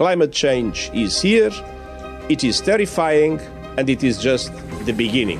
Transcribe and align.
Climate 0.00 0.32
change 0.32 0.90
is 0.94 1.20
here, 1.20 1.50
it 2.30 2.42
is 2.42 2.58
terrifying, 2.58 3.38
and 3.76 3.90
it 3.90 4.02
is 4.02 4.16
just 4.16 4.50
the 4.86 4.94
beginning. 4.94 5.38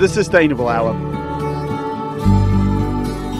The 0.00 0.08
Sustainable 0.08 0.70
Hour. 0.70 0.94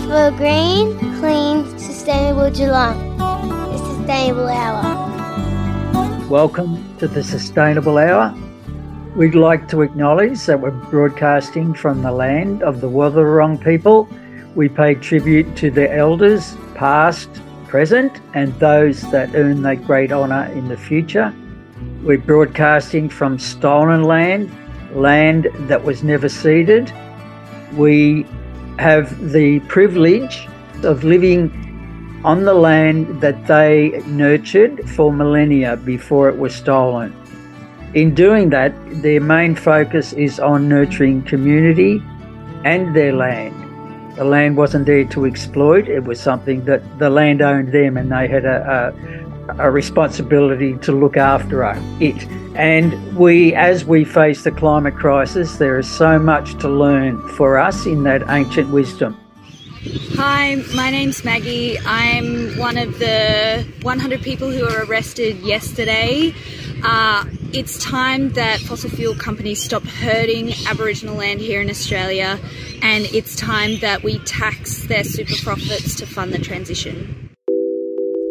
For 0.05 0.27
a 0.27 0.31
green, 0.37 0.99
clean, 1.19 1.79
sustainable 1.79 2.51
Geelong. 2.51 3.17
The 3.17 3.79
Sustainable 3.79 4.49
Hour. 4.49 6.29
Welcome 6.29 6.85
to 6.99 7.09
the 7.09 7.25
Sustainable 7.25 7.97
Hour. 7.97 8.37
We'd 9.17 9.35
like 9.35 9.67
to 9.69 9.81
acknowledge 9.81 10.45
that 10.45 10.61
we're 10.61 10.73
broadcasting 10.73 11.73
from 11.73 12.03
the 12.03 12.13
land 12.13 12.63
of 12.63 12.83
the 12.83 12.91
Wurundjeri 12.91 13.65
people. 13.65 14.07
We 14.55 14.69
pay 14.69 14.95
tribute 14.95 15.57
to 15.57 15.71
the 15.71 15.91
elders, 15.91 16.55
past, 16.75 17.31
present, 17.67 18.21
and 18.35 18.53
those 18.61 19.01
that 19.13 19.35
earn 19.35 19.63
that 19.63 19.87
great 19.87 20.13
honour 20.13 20.53
in 20.53 20.69
the 20.69 20.77
future. 20.77 21.35
We're 22.03 22.19
broadcasting 22.19 23.09
from 23.09 23.39
stolen 23.39 24.03
land 24.03 24.53
land 24.93 25.49
that 25.61 25.83
was 25.83 26.03
never 26.03 26.29
ceded. 26.29 26.93
We 27.73 28.27
have 28.79 29.33
the 29.33 29.61
privilege 29.61 30.47
of 30.83 31.05
living 31.05 32.21
on 32.23 32.45
the 32.45 32.53
land 32.53 33.23
that 33.23 33.47
they 33.47 34.03
nurtured 34.09 34.91
for 34.91 35.11
millennia 35.11 35.79
before 35.79 36.29
it 36.29 36.37
was 36.37 36.55
stolen. 36.55 37.17
In 37.95 38.15
doing 38.15 38.51
that, 38.51 38.73
their 39.03 39.21
main 39.21 39.55
focus 39.55 40.13
is 40.13 40.39
on 40.39 40.69
nurturing 40.69 41.23
community 41.23 42.03
and 42.65 42.95
their 42.95 43.13
land. 43.13 43.55
The 44.17 44.25
land 44.25 44.57
wasn't 44.57 44.87
there 44.87 45.05
to 45.05 45.27
exploit, 45.27 45.89
it 45.89 46.05
was 46.05 46.21
something 46.21 46.65
that 46.65 46.83
the 46.99 47.11
land 47.11 47.43
owned 47.43 47.73
them 47.73 47.97
and 47.97 48.11
they 48.11 48.29
had 48.29 48.45
a, 48.45 48.93
a, 49.59 49.67
a 49.67 49.71
responsibility 49.71 50.77
to 50.79 50.93
look 50.93 51.17
after 51.17 51.65
it. 52.01 52.27
And 52.57 53.17
we, 53.17 53.55
as 53.55 53.85
we 53.85 54.05
face 54.05 54.43
the 54.43 54.51
climate 54.51 54.97
crisis, 54.97 55.57
there 55.57 55.79
is 55.79 55.89
so 55.89 56.19
much 56.19 56.59
to 56.61 56.69
learn 56.69 57.21
for 57.37 57.59
us 57.59 57.85
in 57.85 58.05
that 58.05 58.23
ancient 58.29 58.71
wisdom. 58.71 59.19
Hi, 60.15 60.57
my 60.75 60.91
name's 60.91 61.25
Maggie. 61.25 61.79
I'm 61.87 62.57
one 62.59 62.77
of 62.77 62.99
the 62.99 63.67
100 63.83 64.23
people 64.23 64.51
who 64.51 64.65
were 64.65 64.85
arrested 64.87 65.37
yesterday. 65.41 66.35
Uh, 66.83 67.25
it's 67.53 67.83
time 67.83 68.31
that 68.31 68.61
fossil 68.61 68.91
fuel 68.91 69.15
companies 69.15 69.63
stop 69.63 69.83
hurting 69.85 70.53
Aboriginal 70.67 71.17
land 71.17 71.41
here 71.41 71.61
in 71.61 71.71
Australia, 71.71 72.39
and 72.83 73.05
it's 73.07 73.37
time 73.37 73.79
that 73.81 74.03
we 74.03 74.19
tax 74.21 74.87
their 74.87 75.05
super 75.05 75.35
profits 75.43 75.97
to 75.97 76.07
fund 76.07 76.33
the 76.33 76.39
transition. 76.39 77.31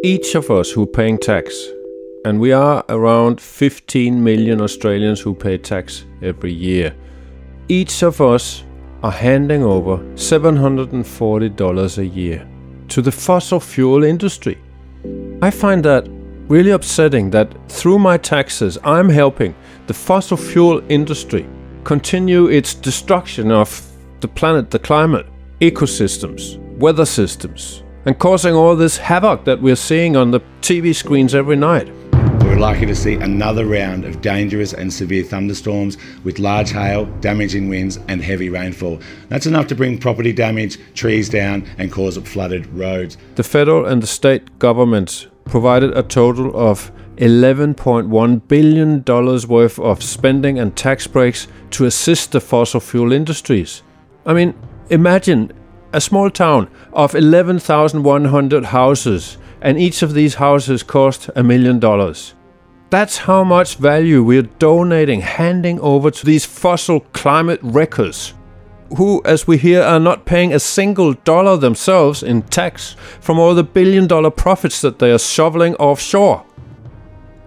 Each 0.02 0.34
of 0.34 0.50
us 0.50 0.70
who 0.70 0.86
paying 0.86 1.18
tax 1.18 1.70
and 2.26 2.40
we 2.40 2.50
are 2.50 2.84
around 2.88 3.40
15 3.40 4.24
million 4.24 4.60
Australians 4.60 5.20
who 5.20 5.32
pay 5.32 5.56
tax 5.56 6.06
every 6.22 6.52
year. 6.52 6.92
Each 7.68 8.02
of 8.02 8.20
us 8.20 8.64
are 9.04 9.12
handing 9.12 9.62
over 9.62 9.98
$740 10.16 11.98
a 11.98 12.06
year 12.06 12.48
to 12.88 13.00
the 13.00 13.12
fossil 13.12 13.60
fuel 13.60 14.02
industry. 14.02 14.58
I 15.40 15.52
find 15.52 15.84
that 15.84 16.08
really 16.48 16.70
upsetting 16.70 17.30
that 17.30 17.52
through 17.68 17.98
my 17.98 18.16
taxes 18.16 18.78
I'm 18.84 19.08
helping 19.08 19.54
the 19.86 19.94
fossil 19.94 20.36
fuel 20.36 20.82
industry 20.88 21.48
continue 21.84 22.46
its 22.46 22.74
destruction 22.74 23.50
of 23.50 23.82
the 24.20 24.28
planet, 24.28 24.70
the 24.70 24.78
climate, 24.78 25.26
ecosystems, 25.60 26.58
weather 26.78 27.06
systems, 27.06 27.82
and 28.04 28.18
causing 28.18 28.54
all 28.54 28.76
this 28.76 28.96
havoc 28.96 29.44
that 29.44 29.60
we're 29.60 29.76
seeing 29.76 30.16
on 30.16 30.30
the 30.30 30.40
TV 30.60 30.94
screens 30.94 31.34
every 31.34 31.56
night. 31.56 31.90
We're 32.42 32.58
likely 32.58 32.86
to 32.86 32.94
see 32.94 33.14
another 33.14 33.66
round 33.66 34.04
of 34.04 34.20
dangerous 34.20 34.72
and 34.72 34.92
severe 34.92 35.24
thunderstorms 35.24 35.98
with 36.24 36.38
large 36.38 36.70
hail, 36.70 37.06
damaging 37.20 37.68
winds, 37.68 37.98
and 38.08 38.22
heavy 38.22 38.50
rainfall. 38.50 39.00
That's 39.28 39.46
enough 39.46 39.66
to 39.66 39.74
bring 39.74 39.98
property 39.98 40.32
damage, 40.32 40.78
trees 40.94 41.28
down, 41.28 41.66
and 41.76 41.92
cause 41.92 42.16
flooded 42.18 42.66
roads. 42.68 43.16
The 43.34 43.42
federal 43.42 43.84
and 43.84 44.02
the 44.02 44.06
state 44.06 44.58
governments 44.58 45.26
provided 45.46 45.96
a 45.96 46.02
total 46.02 46.56
of 46.56 46.90
$11.1 47.16 48.48
billion 48.48 49.02
worth 49.48 49.78
of 49.78 50.02
spending 50.02 50.58
and 50.58 50.76
tax 50.76 51.06
breaks 51.06 51.48
to 51.70 51.86
assist 51.86 52.32
the 52.32 52.40
fossil 52.40 52.80
fuel 52.80 53.12
industries. 53.12 53.82
I 54.26 54.34
mean, 54.34 54.54
imagine 54.90 55.52
a 55.92 56.00
small 56.00 56.30
town 56.30 56.68
of 56.92 57.14
11,100 57.14 58.64
houses, 58.66 59.38
and 59.62 59.78
each 59.78 60.02
of 60.02 60.12
these 60.12 60.34
houses 60.34 60.82
cost 60.82 61.30
a 61.34 61.42
million 61.42 61.78
dollars. 61.78 62.34
That's 62.90 63.16
how 63.16 63.42
much 63.44 63.76
value 63.76 64.22
we're 64.22 64.42
donating, 64.42 65.20
handing 65.20 65.80
over 65.80 66.10
to 66.10 66.26
these 66.26 66.44
fossil 66.44 67.00
climate 67.12 67.60
wreckers, 67.62 68.34
who, 68.96 69.22
as 69.24 69.46
we 69.46 69.58
hear, 69.58 69.82
are 69.82 70.00
not 70.00 70.24
paying 70.24 70.52
a 70.52 70.60
single 70.60 71.14
dollar 71.14 71.56
themselves 71.56 72.22
in 72.22 72.42
tax 72.42 72.96
from 73.20 73.38
all 73.38 73.54
the 73.54 73.64
billion 73.64 74.06
dollar 74.06 74.30
profits 74.30 74.80
that 74.80 74.98
they 74.98 75.10
are 75.10 75.18
shoveling 75.18 75.74
offshore. 75.76 76.44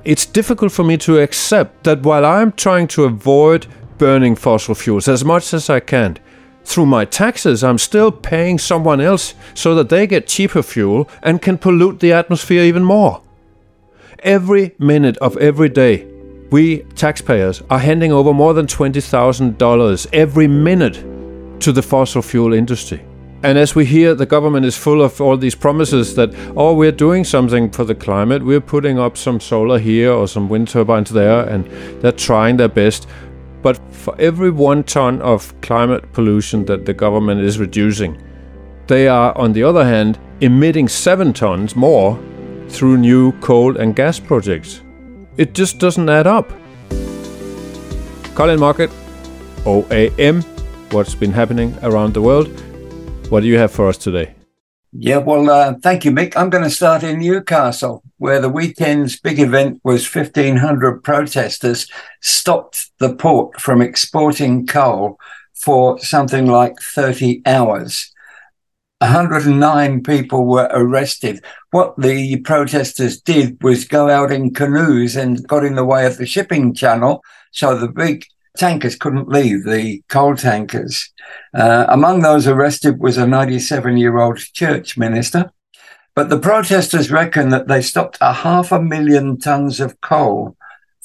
It's 0.04 0.26
difficult 0.26 0.72
for 0.72 0.84
me 0.84 0.98
to 0.98 1.20
accept 1.20 1.84
that 1.84 2.04
while 2.04 2.26
I'm 2.26 2.52
trying 2.52 2.88
to 2.90 3.06
avoid 3.06 3.68
burning 3.98 4.36
fossil 4.36 4.76
fuels 4.76 5.08
as 5.08 5.26
much 5.26 5.54
as 5.54 5.70
I 5.70 5.80
can, 5.80 6.18
through 6.64 6.86
my 6.86 7.06
taxes, 7.06 7.64
I'm 7.64 7.78
still 7.78 8.12
paying 8.12 8.58
someone 8.58 9.02
else 9.02 9.34
so 9.54 9.76
that 9.76 9.90
they 9.90 10.08
get 10.08 10.28
cheaper 10.28 10.62
fuel 10.62 11.10
and 11.24 11.42
can 11.42 11.58
pollute 11.58 12.00
the 12.00 12.14
atmosphere 12.14 12.64
even 12.64 12.84
more. 12.84 13.22
Every 14.20 14.76
minute 14.78 15.18
of 15.18 15.38
every 15.38 15.70
day, 15.70 16.08
we 16.52 16.80
taxpayers 16.96 17.62
are 17.70 17.80
handing 17.80 18.12
over 18.12 18.34
more 18.34 18.54
than 18.54 18.66
$20,000 18.68 20.08
every 20.14 20.48
minute 20.48 21.19
to 21.59 21.72
the 21.72 21.81
fossil 21.81 22.22
fuel 22.22 22.53
industry. 22.53 23.03
And 23.42 23.58
as 23.58 23.74
we 23.74 23.86
hear, 23.86 24.16
the 24.16 24.25
government 24.25 24.66
is 24.66 24.78
full 24.78 25.02
of 25.02 25.22
all 25.22 25.38
these 25.38 25.56
promises 25.56 26.16
that, 26.16 26.34
oh, 26.58 26.74
we're 26.74 26.92
doing 26.92 27.24
something 27.24 27.72
for 27.72 27.86
the 27.86 27.96
climate, 27.96 28.44
we're 28.44 28.59
putting 28.59 29.00
up 29.00 29.16
some 29.16 29.40
solar 29.40 29.80
here 29.80 30.12
or 30.12 30.28
some 30.28 30.50
wind 30.50 30.68
turbines 30.68 31.09
there, 31.09 31.48
and 31.48 31.66
they're 32.02 32.12
trying 32.12 32.58
their 32.58 32.68
best. 32.68 33.08
But 33.62 33.80
for 33.94 34.14
every 34.19 34.52
one 34.52 34.84
ton 34.84 35.22
of 35.22 35.53
climate 35.62 36.12
pollution 36.12 36.66
that 36.66 36.86
the 36.86 36.94
government 36.94 37.40
is 37.42 37.59
reducing, 37.59 38.22
they 38.88 39.08
are, 39.08 39.38
on 39.38 39.53
the 39.53 39.64
other 39.64 39.86
hand, 39.86 40.19
emitting 40.42 40.90
seven 40.90 41.31
tons 41.31 41.75
more 41.75 42.19
through 42.68 42.98
new 42.98 43.31
coal 43.40 43.78
and 43.78 43.96
gas 43.96 44.19
projects. 44.19 44.81
It 45.38 45.53
just 45.53 45.80
doesn't 45.80 46.09
add 46.09 46.28
up. 46.28 46.52
Colin 48.36 48.59
Mockett, 48.59 48.90
OAM, 49.64 50.44
what's 50.92 51.16
been 51.16 51.32
happening 51.32 51.78
around 51.84 52.14
the 52.14 52.22
world? 52.22 52.48
What 53.30 53.42
do 53.42 53.48
you 53.48 53.58
have 53.58 53.72
for 53.72 53.88
us 53.88 53.98
today? 53.98 54.34
Yeah, 54.92 55.18
well, 55.18 55.50
uh, 55.50 55.76
thank 55.84 56.04
you, 56.04 56.12
Mick. 56.12 56.36
I'm 56.36 56.50
going 56.50 56.64
to 56.64 56.70
start 56.70 57.04
in 57.04 57.20
Newcastle, 57.20 58.02
where 58.18 58.42
the 58.42 58.50
weekend's 58.50 59.20
big 59.20 59.40
event 59.40 59.80
was 59.84 60.14
1,500 60.14 61.04
protesters 61.04 61.88
stopped 62.22 62.90
the 62.98 63.14
port 63.14 63.62
from 63.62 63.84
exporting 63.84 64.66
coal 64.66 65.20
for 65.54 66.00
something 66.00 66.48
like 66.48 66.80
30 66.80 67.44
hours. 67.46 68.12
109 69.02 70.04
people 70.04 70.46
were 70.46 70.70
arrested. 70.72 71.44
What 71.70 71.96
the 71.98 72.42
protesters 72.42 73.22
did 73.22 73.62
was 73.62 73.86
go 73.86 74.10
out 74.10 74.32
in 74.32 74.54
canoes 74.54 75.16
and 75.16 75.48
got 75.48 75.64
in 75.64 75.76
the 75.76 75.86
way 75.86 76.06
of 76.08 76.18
the 76.18 76.26
shipping 76.26 76.74
channel. 76.74 77.24
So 77.52 77.78
the 77.78 77.88
big 77.88 78.26
tankers 78.59 78.96
couldn't 78.96 79.30
leave, 79.30 79.64
the 79.64 80.03
coal 80.09 80.36
tankers. 80.36 81.12
Uh, 81.53 81.86
among 81.88 82.22
those 82.22 82.46
arrested 82.46 83.00
was 83.00 83.18
a 83.18 83.25
97 83.25 83.98
year 83.98 84.19
old 84.19 84.38
church 84.38 84.98
minister. 84.98 85.51
But 86.16 86.30
the 86.30 86.39
protesters 86.39 87.10
reckon 87.10 87.50
that 87.50 87.68
they 87.68 87.81
stopped 87.81 88.18
a 88.19 88.34
half 88.34 88.72
a 88.72 88.81
million 88.81 89.39
tons 89.39 89.80
of 89.80 90.01
coal 90.01 90.57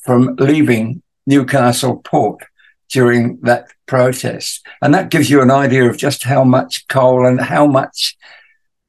from 0.05 0.35
leaving 0.37 1.03
Newcastle 1.27 1.99
port 1.99 2.45
during 2.91 3.39
that 3.43 3.69
protest. 3.87 4.67
And 4.83 4.93
that 4.93 5.11
gives 5.11 5.31
you 5.31 5.41
an 5.41 5.51
idea 5.51 5.89
of 5.89 5.97
just 5.97 6.25
how 6.25 6.45
much 6.45 6.89
coal 6.89 7.27
and 7.27 7.41
how 7.41 7.67
much 7.67 8.17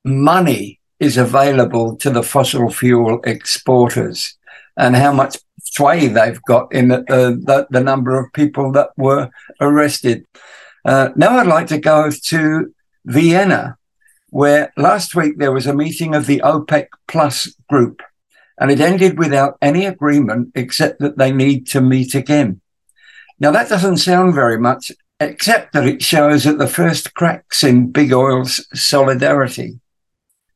money 0.04 0.80
is 1.00 1.18
available 1.18 1.96
to 1.98 2.10
the 2.10 2.24
fossil 2.24 2.70
fuel 2.70 3.20
exporters 3.24 4.38
and 4.78 4.96
how 4.96 5.12
much 5.12 5.38
sway 5.64 6.08
they've 6.08 6.42
got 6.44 6.74
in 6.74 6.90
the, 6.90 7.00
uh, 7.10 7.32
the, 7.32 7.68
the 7.70 7.82
number 7.82 8.20
of 8.20 8.32
people 8.34 8.72
that 8.74 8.90
were 8.98 9.30
arrested. 9.60 10.26
Uh, 10.84 11.10
now 11.16 11.38
I'd 11.38 11.48
like 11.48 11.68
to 11.68 11.80
go 11.80 12.12
to 12.12 12.74
Vienna, 13.06 13.78
where 14.30 14.72
last 14.78 15.16
week 15.16 15.38
there 15.38 15.52
was 15.52 15.68
a 15.68 15.76
meeting 15.76 16.14
of 16.14 16.28
the 16.28 16.42
OPEC 16.44 16.88
Plus 17.08 17.54
group, 17.70 18.02
and 18.60 18.72
it 18.72 18.80
ended 18.80 19.18
without 19.18 19.58
any 19.62 19.86
agreement 19.86 20.52
except 20.56 21.00
that 21.00 21.18
they 21.18 21.32
need 21.32 21.68
to 21.68 21.82
meet 21.82 22.14
again. 22.16 22.62
Now, 23.40 23.52
that 23.52 23.70
doesn't 23.70 23.98
sound 23.98 24.34
very 24.34 24.60
much 24.60 24.92
except 25.20 25.74
that 25.74 25.88
it 25.88 26.02
shows 26.02 26.46
at 26.46 26.58
the 26.58 26.68
first 26.68 27.14
cracks 27.14 27.64
in 27.64 27.92
big 27.92 28.14
oil's 28.14 28.66
solidarity. 28.74 29.80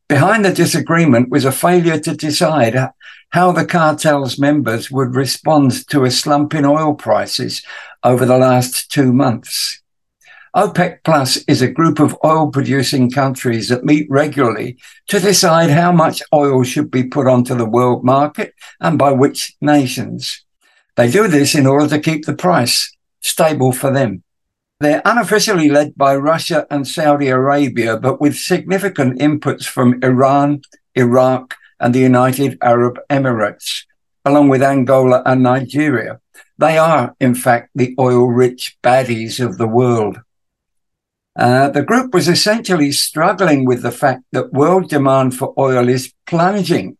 Behind 0.07 0.43
the 0.43 0.53
disagreement 0.53 1.29
was 1.29 1.45
a 1.45 1.51
failure 1.51 1.99
to 1.99 2.15
decide 2.15 2.75
how 3.29 3.51
the 3.51 3.65
cartel's 3.65 4.39
members 4.39 4.89
would 4.89 5.15
respond 5.15 5.87
to 5.89 6.03
a 6.03 6.11
slump 6.11 6.53
in 6.53 6.65
oil 6.65 6.93
prices 6.93 7.63
over 8.03 8.25
the 8.25 8.37
last 8.37 8.91
two 8.91 9.13
months. 9.13 9.81
OPEC 10.55 11.03
Plus 11.03 11.37
is 11.47 11.61
a 11.61 11.69
group 11.69 11.99
of 11.99 12.17
oil 12.25 12.49
producing 12.49 13.11
countries 13.11 13.69
that 13.69 13.85
meet 13.85 14.07
regularly 14.09 14.77
to 15.07 15.19
decide 15.19 15.69
how 15.69 15.91
much 15.91 16.23
oil 16.33 16.63
should 16.63 16.89
be 16.89 17.03
put 17.03 17.27
onto 17.27 17.55
the 17.55 17.69
world 17.69 18.03
market 18.03 18.55
and 18.79 18.97
by 18.97 19.11
which 19.11 19.55
nations. 19.61 20.43
They 20.95 21.11
do 21.11 21.27
this 21.27 21.53
in 21.53 21.67
order 21.67 21.87
to 21.89 21.99
keep 21.99 22.25
the 22.25 22.33
price 22.33 22.91
stable 23.21 23.71
for 23.71 23.91
them. 23.91 24.23
They're 24.79 25.03
unofficially 25.05 25.69
led 25.69 25.95
by 25.95 26.15
Russia 26.15 26.65
and 26.71 26.87
Saudi 26.87 27.27
Arabia, 27.27 27.97
but 27.97 28.19
with 28.19 28.35
significant 28.35 29.19
inputs 29.19 29.65
from 29.65 30.01
Iran, 30.01 30.61
Iraq, 30.95 31.55
and 31.79 31.93
the 31.93 31.99
United 31.99 32.57
Arab 32.61 32.99
Emirates, 33.09 33.83
along 34.25 34.49
with 34.49 34.61
Angola 34.61 35.23
and 35.25 35.43
Nigeria. 35.43 36.19
They 36.57 36.77
are, 36.77 37.15
in 37.19 37.35
fact, 37.35 37.69
the 37.73 37.95
oil 37.99 38.27
rich 38.27 38.77
baddies 38.83 39.43
of 39.43 39.57
the 39.57 39.67
world. 39.67 40.19
Uh, 41.37 41.69
the 41.69 41.83
group 41.83 42.13
was 42.13 42.27
essentially 42.27 42.91
struggling 42.91 43.65
with 43.65 43.81
the 43.81 43.91
fact 43.91 44.23
that 44.33 44.51
world 44.51 44.89
demand 44.89 45.37
for 45.37 45.53
oil 45.57 45.87
is 45.87 46.13
plunging 46.25 46.97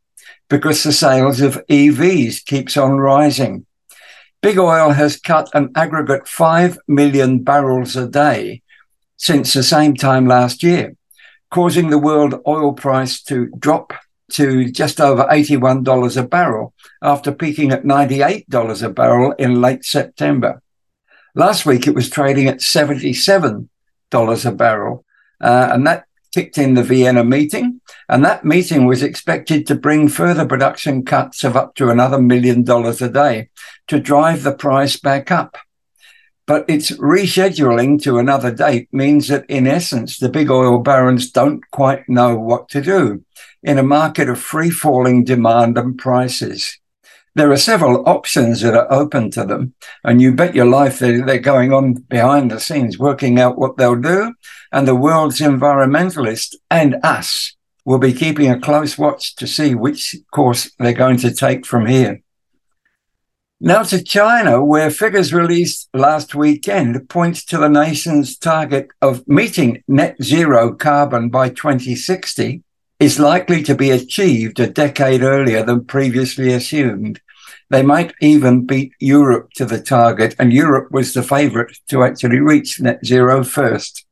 because 0.50 0.84
the 0.84 0.94
sales 0.94 1.42
of 1.42 1.62
EVs 1.70 2.46
keeps 2.46 2.78
on 2.78 2.98
rising. 3.00 3.66
Big 4.42 4.58
oil 4.58 4.92
has 4.92 5.20
cut 5.20 5.50
an 5.54 5.70
aggregate 5.76 6.26
5 6.26 6.80
million 6.88 7.44
barrels 7.44 7.98
a 7.98 8.08
day 8.08 8.62
since 9.18 9.54
the 9.54 9.64
same 9.64 9.94
time 9.94 10.26
last 10.26 10.64
year, 10.64 10.96
causing 11.52 11.90
the 11.90 12.00
world 12.00 12.42
oil 12.48 12.72
price 12.72 13.22
to 13.24 13.48
drop 13.60 13.92
to 14.32 14.72
just 14.72 15.00
over 15.00 15.24
$81 15.24 16.18
a 16.18 16.28
barrel 16.28 16.74
after 17.02 17.32
peaking 17.32 17.72
at 17.72 17.84
$98 17.84 18.84
a 18.84 18.90
barrel 18.90 19.34
in 19.34 19.62
late 19.62 19.84
September. 19.84 20.62
Last 21.36 21.66
week, 21.66 21.88
it 21.88 21.96
was 21.96 22.10
trading 22.10 22.48
at 22.48 22.58
$77 22.58 23.70
a 24.46 24.52
barrel. 24.52 25.06
Uh, 25.42 25.70
and 25.72 25.88
that 25.88 26.06
kicked 26.34 26.58
in 26.58 26.74
the 26.74 26.84
Vienna 26.84 27.24
meeting. 27.24 27.82
And 28.08 28.24
that 28.26 28.46
meeting 28.46 28.86
was 28.86 29.04
expected 29.04 29.66
to 29.68 29.76
bring 29.76 30.08
further 30.08 30.46
production 30.46 31.04
cuts 31.04 31.44
of 31.44 31.56
up 31.56 31.76
to 31.76 31.90
another 31.90 32.22
million 32.22 32.64
dollars 32.64 33.02
a 33.02 33.10
day 33.10 33.50
to 33.88 34.00
drive 34.00 34.44
the 34.44 34.54
price 34.54 34.98
back 34.98 35.32
up. 35.32 35.58
But 36.50 36.68
its 36.68 36.90
rescheduling 36.90 38.02
to 38.02 38.18
another 38.18 38.50
date 38.50 38.90
means 38.92 39.28
that, 39.28 39.46
in 39.48 39.68
essence, 39.68 40.18
the 40.18 40.30
big 40.30 40.50
oil 40.50 40.80
barons 40.80 41.30
don't 41.30 41.62
quite 41.70 42.10
know 42.10 42.36
what 42.36 42.70
to 42.70 42.82
do 42.82 43.24
in 43.62 43.78
a 43.78 43.84
market 43.84 44.28
of 44.30 44.40
free 44.40 44.72
falling 44.72 45.24
demand 45.24 45.78
and 45.78 45.96
prices. 45.96 46.80
There 47.36 47.52
are 47.52 47.58
several 47.58 48.04
options 48.10 48.62
that 48.62 48.74
are 48.74 48.92
open 48.92 49.30
to 49.30 49.46
them, 49.46 49.76
and 50.04 50.24
you 50.24 50.34
bet 50.34 50.56
your 50.56 50.66
life 50.66 50.98
they're, 50.98 51.38
going 51.38 51.72
on 51.72 51.94
behind 52.10 52.50
the 52.50 52.60
scenes 52.60 52.98
working 52.98 53.40
out 53.40 53.60
what 53.60 53.78
they'll 53.78 54.02
do. 54.02 54.34
And 54.72 54.88
the 54.88 54.96
world's 54.96 55.42
environmentalists 55.42 56.56
and 56.72 56.96
us 57.04 57.56
will 57.86 58.00
be 58.00 58.12
keeping 58.12 58.50
a 58.50 58.60
close 58.60 58.98
watch 58.98 59.36
to 59.36 59.46
see 59.46 59.76
which 59.76 60.16
course 60.32 60.72
they're 60.80 60.94
going 60.94 61.18
to 61.18 61.32
take 61.32 61.68
from 61.68 61.86
here. 61.86 62.24
Now 63.62 63.84
to 63.84 64.02
China, 64.02 64.64
where 64.64 64.90
figures 64.90 65.34
released 65.34 65.90
last 65.94 66.34
weekend 66.34 67.10
point 67.10 67.36
to 67.48 67.58
the 67.58 67.68
nation's 67.68 68.38
target 68.38 68.88
of 69.02 69.28
meeting 69.28 69.84
net 69.86 70.16
zero 70.24 70.74
carbon 70.74 71.28
by 71.28 71.50
2060 71.50 72.64
is 73.02 73.20
likely 73.20 73.62
to 73.64 73.76
be 73.76 73.92
achieved 73.92 74.62
a 74.62 74.68
decade 74.68 75.24
earlier 75.24 75.62
than 75.62 75.84
previously 75.84 76.54
assumed. 76.54 77.20
They 77.70 77.82
might 77.82 78.14
even 78.22 78.66
beat 78.66 78.94
Europe 79.02 79.50
to 79.56 79.66
the 79.66 79.82
target, 79.82 80.38
and 80.40 80.54
Europe 80.54 80.90
was 80.92 81.14
the 81.14 81.22
favourite 81.22 81.78
to 81.90 82.06
actually 82.06 82.40
reach 82.40 82.80
net 82.80 83.06
zero 83.06 83.44
first. 83.44 84.06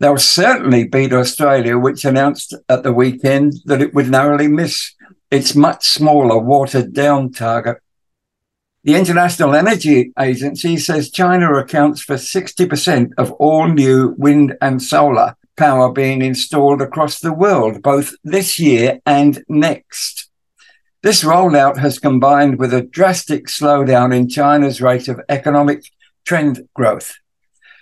They'll 0.00 0.16
certainly 0.16 0.88
beat 0.88 1.12
Australia, 1.12 1.78
which 1.78 2.04
announced 2.04 2.52
at 2.68 2.82
the 2.82 2.92
weekend 2.92 3.54
that 3.66 3.80
it 3.80 3.94
would 3.94 4.10
narrowly 4.10 4.48
miss 4.48 4.92
its 5.30 5.54
much 5.54 5.86
smaller, 5.86 6.38
watered 6.38 6.92
down 6.92 7.30
target. 7.30 7.78
The 8.84 8.94
International 8.94 9.54
Energy 9.54 10.12
Agency 10.18 10.76
says 10.76 11.10
China 11.10 11.54
accounts 11.54 12.00
for 12.00 12.14
60% 12.14 13.10
of 13.18 13.32
all 13.32 13.66
new 13.66 14.14
wind 14.16 14.56
and 14.60 14.80
solar 14.80 15.36
power 15.56 15.92
being 15.92 16.22
installed 16.22 16.80
across 16.80 17.18
the 17.18 17.32
world, 17.32 17.82
both 17.82 18.14
this 18.22 18.60
year 18.60 19.00
and 19.04 19.44
next. 19.48 20.30
This 21.02 21.24
rollout 21.24 21.78
has 21.78 21.98
combined 21.98 22.58
with 22.58 22.72
a 22.72 22.82
drastic 22.82 23.46
slowdown 23.48 24.14
in 24.14 24.28
China's 24.28 24.80
rate 24.80 25.08
of 25.08 25.20
economic 25.28 25.82
trend 26.24 26.68
growth. 26.74 27.14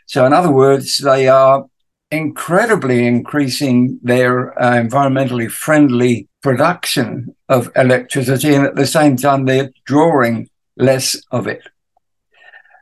So, 0.06 0.24
in 0.24 0.32
other 0.32 0.52
words, 0.52 0.98
they 0.98 1.28
are 1.28 1.66
incredibly 2.10 3.06
increasing 3.06 3.98
their 4.02 4.58
uh, 4.60 4.72
environmentally 4.72 5.50
friendly 5.50 6.28
production 6.42 7.34
of 7.48 7.70
electricity, 7.76 8.54
and 8.54 8.64
at 8.64 8.76
the 8.76 8.86
same 8.86 9.16
time, 9.16 9.44
they're 9.44 9.72
drawing 9.84 10.48
less 10.76 11.16
of 11.30 11.46
it. 11.46 11.62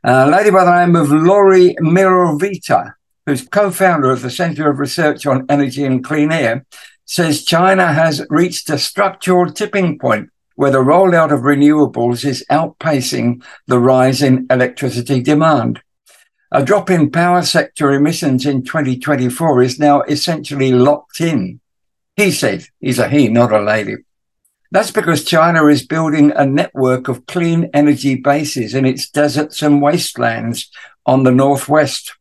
A 0.05 0.29
lady 0.29 0.51
by 0.51 0.65
the 0.65 0.85
name 0.85 0.97
of 0.97 1.11
Lauri 1.11 1.75
Myllyvirta 1.81 2.95
who's 3.27 3.47
co 3.49 3.71
founder 3.71 4.11
of 4.11 4.23
the 4.23 4.31
Center 4.31 4.71
of 4.71 4.79
Research 4.79 5.27
on 5.27 5.47
Energy 5.49 5.85
and 5.85 6.05
Clean 6.05 6.31
Air, 6.31 6.67
says 7.05 7.45
China 7.45 7.93
has 7.93 8.25
reached 8.31 8.71
a 8.71 8.79
structural 8.79 9.51
tipping 9.51 9.99
point 9.99 10.31
where 10.57 10.71
the 10.71 10.79
rollout 10.79 11.33
of 11.33 11.41
renewables 11.41 12.25
is 12.25 12.45
outpacing 12.51 13.43
the 13.67 13.79
rise 13.79 14.23
in 14.23 14.47
electricity 14.51 15.21
demand. 15.21 15.81
A 16.53 16.65
drop 16.65 16.89
in 16.89 17.11
power 17.11 17.43
sector 17.43 17.93
emissions 17.93 18.47
in 18.47 18.63
2024 18.63 19.63
is 19.63 19.79
now 19.79 20.03
essentially 20.03 20.71
locked 20.71 21.21
in. 21.21 21.61
He 22.17 22.31
said, 22.31 22.67
he's 22.79 23.01
a 23.01 23.09
he, 23.09 23.29
not 23.29 23.53
a 23.53 23.61
lady. 23.61 23.97
That's 24.75 24.91
because 24.91 25.23
China 25.23 25.67
is 25.67 25.87
building 25.87 26.33
a 26.33 26.45
network 26.45 27.07
of 27.07 27.27
clean 27.27 27.71
energy 27.73 28.17
bases 28.17 28.75
in 28.75 28.85
its 28.85 29.09
deserts 29.09 29.63
and 29.63 29.81
wastelands 29.81 30.69
on 31.07 31.23
the 31.23 31.31
northwest 31.31 32.13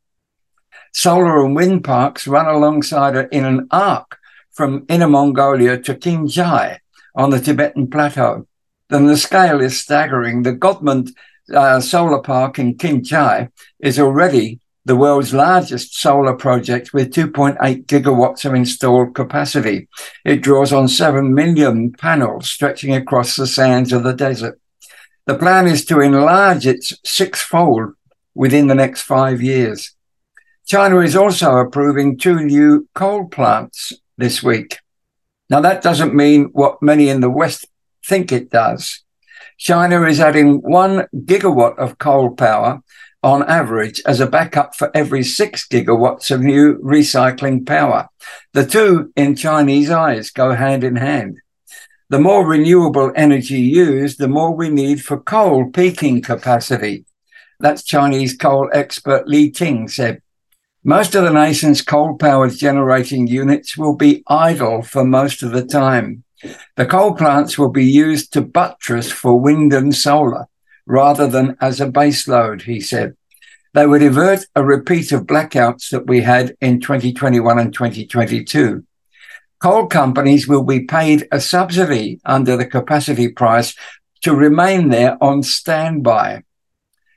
solar 0.94 1.44
and 1.44 1.56
wind 1.56 1.84
parks 1.84 2.28
run 2.28 2.46
alongside 2.46 3.16
in 3.32 3.44
an 3.44 3.68
arc 3.72 4.20
from 4.52 4.86
Inner 4.88 5.08
Mongolia 5.08 5.80
to 5.80 5.96
Qinghai 5.96 6.78
on 7.16 7.32
the 7.32 7.40
Tibetan 7.40 7.90
plateau. 7.90 8.48
Then 8.90 9.08
the 9.08 9.18
scale 9.18 9.60
is 9.60 9.82
staggering. 9.82 10.44
The 10.44 10.54
Golmud 10.54 11.10
uh, 11.52 11.80
solar 11.80 12.22
park 12.22 12.60
in 12.60 12.78
Qinghai 12.78 13.50
is 13.80 13.98
already 13.98 14.60
the 14.86 14.96
world's 14.96 15.34
largest 15.34 16.00
solar 16.00 16.34
project 16.34 16.94
with 16.94 17.14
2.8 17.14 17.86
gigawatts 17.86 18.44
of 18.44 18.54
installed 18.54 19.16
capacity. 19.16 19.88
It 20.26 20.42
draws 20.42 20.74
on 20.74 20.88
7 20.88 21.34
million 21.34 21.94
panels 21.94 22.52
stretching 22.52 22.94
across 22.94 23.36
the 23.36 23.48
sands 23.48 23.94
of 23.94 24.04
the 24.04 24.14
desert. 24.14 24.60
The 25.26 25.38
plan 25.38 25.68
is 25.68 25.86
to 25.86 26.02
enlarge 26.02 26.68
it 26.68 26.84
sixfold 27.06 27.94
within 28.36 28.68
the 28.68 28.76
next 28.76 29.04
five 29.04 29.42
years. 29.42 29.96
China 30.66 31.00
is 31.00 31.16
also 31.16 31.58
approving 31.58 32.18
two 32.18 32.42
new 32.42 32.88
coal 32.94 33.28
plants 33.28 33.94
this 34.18 34.44
week. 34.44 34.80
Now, 35.50 35.62
that 35.62 35.82
doesn't 35.82 36.16
mean 36.16 36.46
what 36.52 36.82
many 36.82 37.10
in 37.10 37.22
the 37.22 37.30
West 37.30 37.68
think 38.06 38.32
it 38.32 38.50
does. 38.50 39.04
China 39.58 40.04
is 40.04 40.20
adding 40.20 40.58
one 40.62 41.08
gigawatt 41.16 41.78
of 41.78 41.98
coal 41.98 42.32
power 42.32 42.82
on 43.24 43.50
average 43.50 44.02
as 44.06 44.20
a 44.20 44.28
backup 44.28 44.76
for 44.76 44.92
every 44.94 45.24
six 45.24 45.66
gigawatts 45.68 46.30
of 46.30 46.42
new 46.42 46.78
recycling 46.80 47.66
power. 47.66 48.10
The 48.52 48.66
two 48.66 49.12
in 49.16 49.36
Chinese 49.36 49.90
eyes 49.90 50.30
go 50.30 50.54
hand 50.54 50.84
in 50.84 50.98
hand. 50.98 51.38
The 52.10 52.20
more 52.20 52.46
renewable 52.46 53.12
energy 53.16 53.62
used, 53.62 54.20
the 54.20 54.28
more 54.28 54.54
we 54.54 54.70
need 54.70 55.04
for 55.04 55.20
coal 55.20 55.72
peaking 55.72 56.22
capacity. 56.22 57.06
That's 57.60 57.82
Chinese 57.82 58.36
coal 58.36 58.70
expert 58.74 59.28
Li 59.28 59.50
Ting 59.50 59.88
said. 59.88 60.22
Most 60.84 61.16
of 61.16 61.24
the 61.24 61.32
nation's 61.32 61.82
coal 61.82 62.18
powered 62.18 62.52
generating 62.52 63.26
units 63.26 63.78
will 63.78 63.96
be 63.96 64.22
idle 64.28 64.82
for 64.82 65.06
most 65.06 65.42
of 65.42 65.52
the 65.52 65.66
time. 65.66 66.26
The 66.76 66.86
coal 66.86 67.16
plants 67.16 67.58
will 67.58 67.72
be 67.72 67.86
used 67.86 68.34
to 68.34 68.42
buttress 68.42 69.10
for 69.10 69.40
wind 69.40 69.72
and 69.72 69.96
solar 69.96 70.48
rather 70.86 71.28
than 71.28 71.58
as 71.62 71.80
a 71.80 71.88
baseload, 71.88 72.64
he 72.64 72.80
said. 72.80 73.16
They 73.74 73.88
would 73.88 74.04
avert 74.04 74.46
a 74.56 74.64
repeat 74.64 75.12
of 75.12 75.24
blackouts 75.26 75.90
that 75.90 76.06
we 76.06 76.22
had 76.22 76.56
in 76.62 76.80
2021 76.80 77.58
and 77.58 77.74
2022. 77.74 78.84
Coal 79.60 79.88
companies 79.88 80.48
will 80.48 80.64
be 80.64 80.82
paid 80.82 81.28
a 81.32 81.40
subsidy 81.40 82.20
under 82.26 82.56
the 82.56 82.66
capacity 82.66 83.30
price 83.30 83.76
to 84.22 84.36
remain 84.36 84.90
there 84.90 85.18
on 85.24 85.42
standby. 85.42 86.44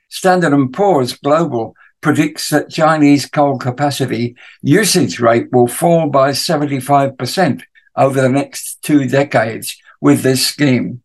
Standard 0.09 0.71
& 0.71 0.73
Poor's 0.73 1.13
Global 1.13 1.75
predicts 2.01 2.49
that 2.49 2.69
Chinese 2.69 3.25
coal 3.25 3.57
capacity 3.57 4.35
usage 4.61 5.19
rate 5.19 5.51
will 5.51 5.67
fall 5.67 6.09
by 6.09 6.31
75% 6.31 7.63
over 7.95 8.21
the 8.21 8.29
next 8.29 8.81
two 8.81 9.07
decades 9.07 9.77
with 9.99 10.21
this 10.21 10.45
scheme. 10.45 11.01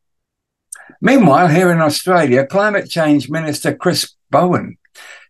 Meanwhile, 1.04 1.48
here 1.48 1.72
in 1.72 1.80
Australia, 1.80 2.46
Climate 2.46 2.88
Change 2.88 3.28
Minister 3.28 3.74
Chris 3.74 4.14
Bowen 4.30 4.78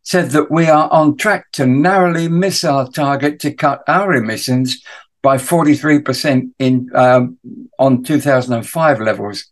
said 0.03 0.33
that 0.33 0.51
we 0.51 0.67
are 0.67 0.93
on 0.93 1.17
track 1.17 1.51
to 1.53 1.65
narrowly 1.65 2.29
miss 2.29 2.63
our 2.63 2.91
target 2.91 3.41
to 3.41 3.55
cut 3.55 3.83
our 3.89 4.13
emissions 4.13 4.83
by 5.23 5.39
43% 5.39 6.51
in 6.59 6.91
um, 6.95 7.39
on 7.79 8.03
2005 8.03 9.01
levels. 9.01 9.47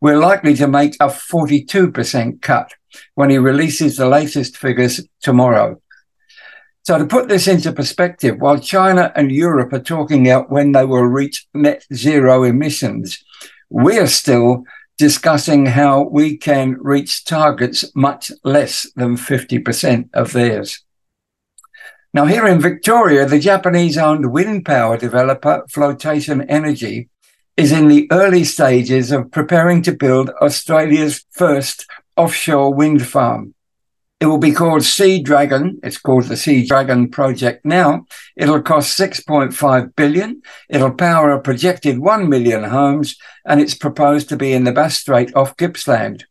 We're 0.00 0.20
likely 0.20 0.54
to 0.54 0.68
make 0.68 0.94
a 1.00 1.08
42% 1.08 2.40
cut 2.40 2.72
when 3.16 3.30
he 3.30 3.38
releases 3.38 3.96
the 3.96 4.08
latest 4.08 4.56
figures 4.56 5.00
tomorrow. 5.22 5.82
So 6.84 6.98
to 6.98 7.04
put 7.04 7.26
this 7.26 7.48
into 7.48 7.72
perspective, 7.72 8.36
while 8.38 8.58
China 8.60 9.10
and 9.16 9.32
Europe 9.32 9.72
are 9.72 9.80
talking 9.80 10.28
about 10.28 10.52
when 10.52 10.70
they 10.70 10.84
will 10.84 11.06
reach 11.06 11.48
net 11.52 11.84
zero 11.92 12.44
emissions, 12.44 13.24
we 13.70 13.98
are 13.98 14.06
still 14.06 14.64
discussing 14.98 15.66
how 15.66 16.02
we 16.02 16.36
can 16.36 16.76
reach 16.80 17.24
targets 17.24 17.84
much 17.94 18.30
less 18.44 18.90
than 18.94 19.16
50% 19.16 20.10
of 20.14 20.32
theirs. 20.32 20.84
Now, 22.12 22.26
here 22.26 22.46
in 22.46 22.60
Victoria, 22.60 23.26
the 23.26 23.40
Japanese 23.40 23.98
owned 23.98 24.30
wind 24.32 24.64
power 24.64 24.96
developer 24.96 25.64
Flotation 25.68 26.42
Energy 26.42 27.08
is 27.56 27.72
in 27.72 27.88
the 27.88 28.06
early 28.10 28.44
stages 28.44 29.10
of 29.10 29.30
preparing 29.30 29.82
to 29.82 29.92
build 29.92 30.30
Australia's 30.40 31.24
first 31.30 31.86
offshore 32.16 32.72
wind 32.72 33.06
farm. 33.06 33.53
It 34.24 34.28
will 34.28 34.38
be 34.38 34.52
called 34.52 34.84
Sea 34.84 35.20
Dragon. 35.20 35.78
It's 35.82 35.98
called 35.98 36.24
the 36.24 36.36
Sea 36.38 36.64
Dragon 36.64 37.10
project 37.10 37.62
now. 37.62 38.06
It'll 38.36 38.62
cost 38.62 38.98
6.5 38.98 39.94
billion. 39.96 40.40
It'll 40.70 40.94
power 40.94 41.32
a 41.32 41.42
projected 41.42 41.98
1 41.98 42.30
million 42.30 42.64
homes 42.64 43.18
and 43.44 43.60
it's 43.60 43.74
proposed 43.74 44.30
to 44.30 44.36
be 44.38 44.54
in 44.54 44.64
the 44.64 44.72
Bass 44.72 44.98
Strait 44.98 45.36
off 45.36 45.58
Gippsland. 45.58 46.24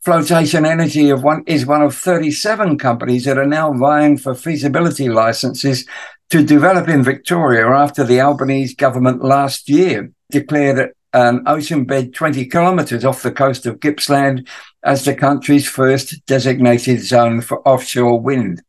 Flotation 0.00 0.64
Energy 0.64 1.10
of 1.10 1.24
one, 1.24 1.42
is 1.48 1.66
one 1.66 1.82
of 1.82 1.96
37 1.96 2.78
companies 2.78 3.24
that 3.24 3.36
are 3.36 3.48
now 3.48 3.72
vying 3.72 4.16
for 4.16 4.36
feasibility 4.36 5.08
licenses 5.08 5.88
to 6.30 6.44
develop 6.44 6.86
in 6.86 7.02
Victoria 7.02 7.66
after 7.66 8.04
the 8.04 8.20
Albanese 8.20 8.76
government 8.76 9.24
last 9.24 9.68
year 9.68 10.12
declared 10.30 10.92
an 11.12 11.42
ocean 11.46 11.84
bed 11.84 12.12
20 12.14 12.46
kilometres 12.46 13.04
off 13.04 13.22
the 13.22 13.32
coast 13.32 13.66
of 13.66 13.80
Gippsland 13.80 14.46
as 14.82 15.04
the 15.04 15.14
country's 15.14 15.66
first 15.66 16.24
designated 16.26 17.02
zone 17.02 17.40
for 17.40 17.66
offshore 17.66 18.20
wind. 18.20 18.62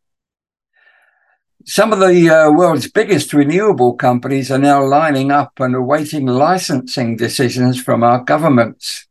Some 1.65 1.93
of 1.93 1.99
the 1.99 2.29
uh, 2.29 2.51
world's 2.51 2.89
biggest 2.89 3.33
renewable 3.33 3.93
companies 3.93 4.49
are 4.49 4.57
now 4.57 4.83
lining 4.83 5.31
up 5.31 5.59
and 5.59 5.75
awaiting 5.75 6.25
licensing 6.25 7.15
decisions 7.15 7.81
from 7.81 8.03
our 8.03 8.23
governments. 8.23 9.07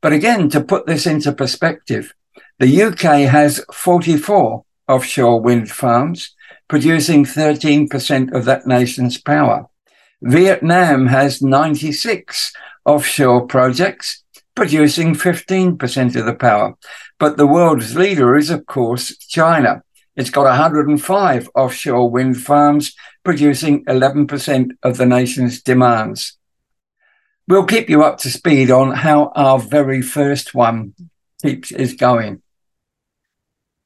But 0.00 0.12
again, 0.12 0.48
to 0.50 0.62
put 0.62 0.86
this 0.86 1.06
into 1.06 1.32
perspective, 1.32 2.14
the 2.58 2.82
UK 2.82 3.28
has 3.28 3.64
44 3.72 4.64
offshore 4.88 5.40
wind 5.40 5.70
farms, 5.70 6.34
producing 6.68 7.24
13% 7.24 8.32
of 8.32 8.44
that 8.44 8.66
nation's 8.66 9.18
power. 9.18 9.69
Vietnam 10.22 11.06
has 11.06 11.40
96 11.40 12.52
offshore 12.84 13.46
projects, 13.46 14.22
producing 14.54 15.14
15% 15.14 16.16
of 16.16 16.26
the 16.26 16.34
power. 16.34 16.76
But 17.18 17.36
the 17.36 17.46
world's 17.46 17.96
leader 17.96 18.36
is, 18.36 18.50
of 18.50 18.66
course, 18.66 19.16
China. 19.16 19.82
It's 20.16 20.30
got 20.30 20.44
105 20.44 21.50
offshore 21.54 22.10
wind 22.10 22.42
farms, 22.42 22.94
producing 23.24 23.84
11% 23.86 24.70
of 24.82 24.96
the 24.98 25.06
nation's 25.06 25.62
demands. 25.62 26.36
We'll 27.48 27.64
keep 27.64 27.88
you 27.88 28.02
up 28.02 28.18
to 28.18 28.30
speed 28.30 28.70
on 28.70 28.92
how 28.92 29.32
our 29.34 29.58
very 29.58 30.02
first 30.02 30.54
one 30.54 30.94
keeps 31.42 31.72
is 31.72 31.94
going. 31.94 32.42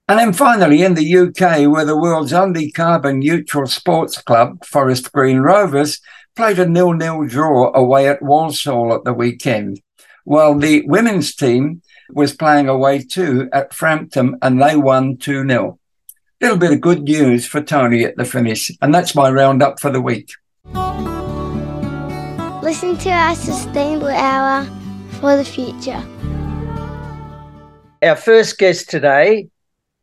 And 0.06 0.18
then 0.18 0.32
finally, 0.34 0.82
in 0.82 0.94
the 0.94 1.16
UK, 1.16 1.70
where 1.70 1.86
the 1.86 1.96
world's 1.96 2.34
only 2.34 2.70
carbon 2.70 3.20
neutral 3.20 3.66
sports 3.66 4.20
club, 4.20 4.64
Forest 4.66 5.12
Green 5.12 5.38
Rovers, 5.38 6.00
played 6.34 6.58
a 6.58 6.66
nil-nil 6.66 7.26
draw 7.26 7.70
away 7.74 8.08
at 8.08 8.22
Walsall 8.22 8.92
at 8.92 9.04
the 9.04 9.14
weekend, 9.14 9.80
while 10.24 10.58
the 10.58 10.82
women's 10.86 11.34
team 11.34 11.80
was 12.10 12.34
playing 12.34 12.68
away 12.68 12.98
too 13.02 13.48
at 13.52 13.72
Frampton 13.72 14.36
and 14.42 14.60
they 14.60 14.76
won 14.76 15.16
2-0. 15.16 15.78
Little 16.40 16.58
bit 16.58 16.72
of 16.72 16.80
good 16.80 17.02
news 17.02 17.46
for 17.46 17.62
Tony 17.62 18.04
at 18.04 18.16
the 18.16 18.24
finish, 18.24 18.70
and 18.82 18.92
that's 18.92 19.14
my 19.14 19.30
roundup 19.30 19.78
for 19.78 19.90
the 19.90 20.00
week. 20.00 20.32
Listen 22.62 22.96
to 22.96 23.10
our 23.10 23.34
Sustainable 23.36 24.08
Hour 24.08 24.66
for 25.20 25.36
the 25.36 25.44
future. 25.44 26.02
Our 28.02 28.16
first 28.16 28.58
guest 28.58 28.90
today 28.90 29.48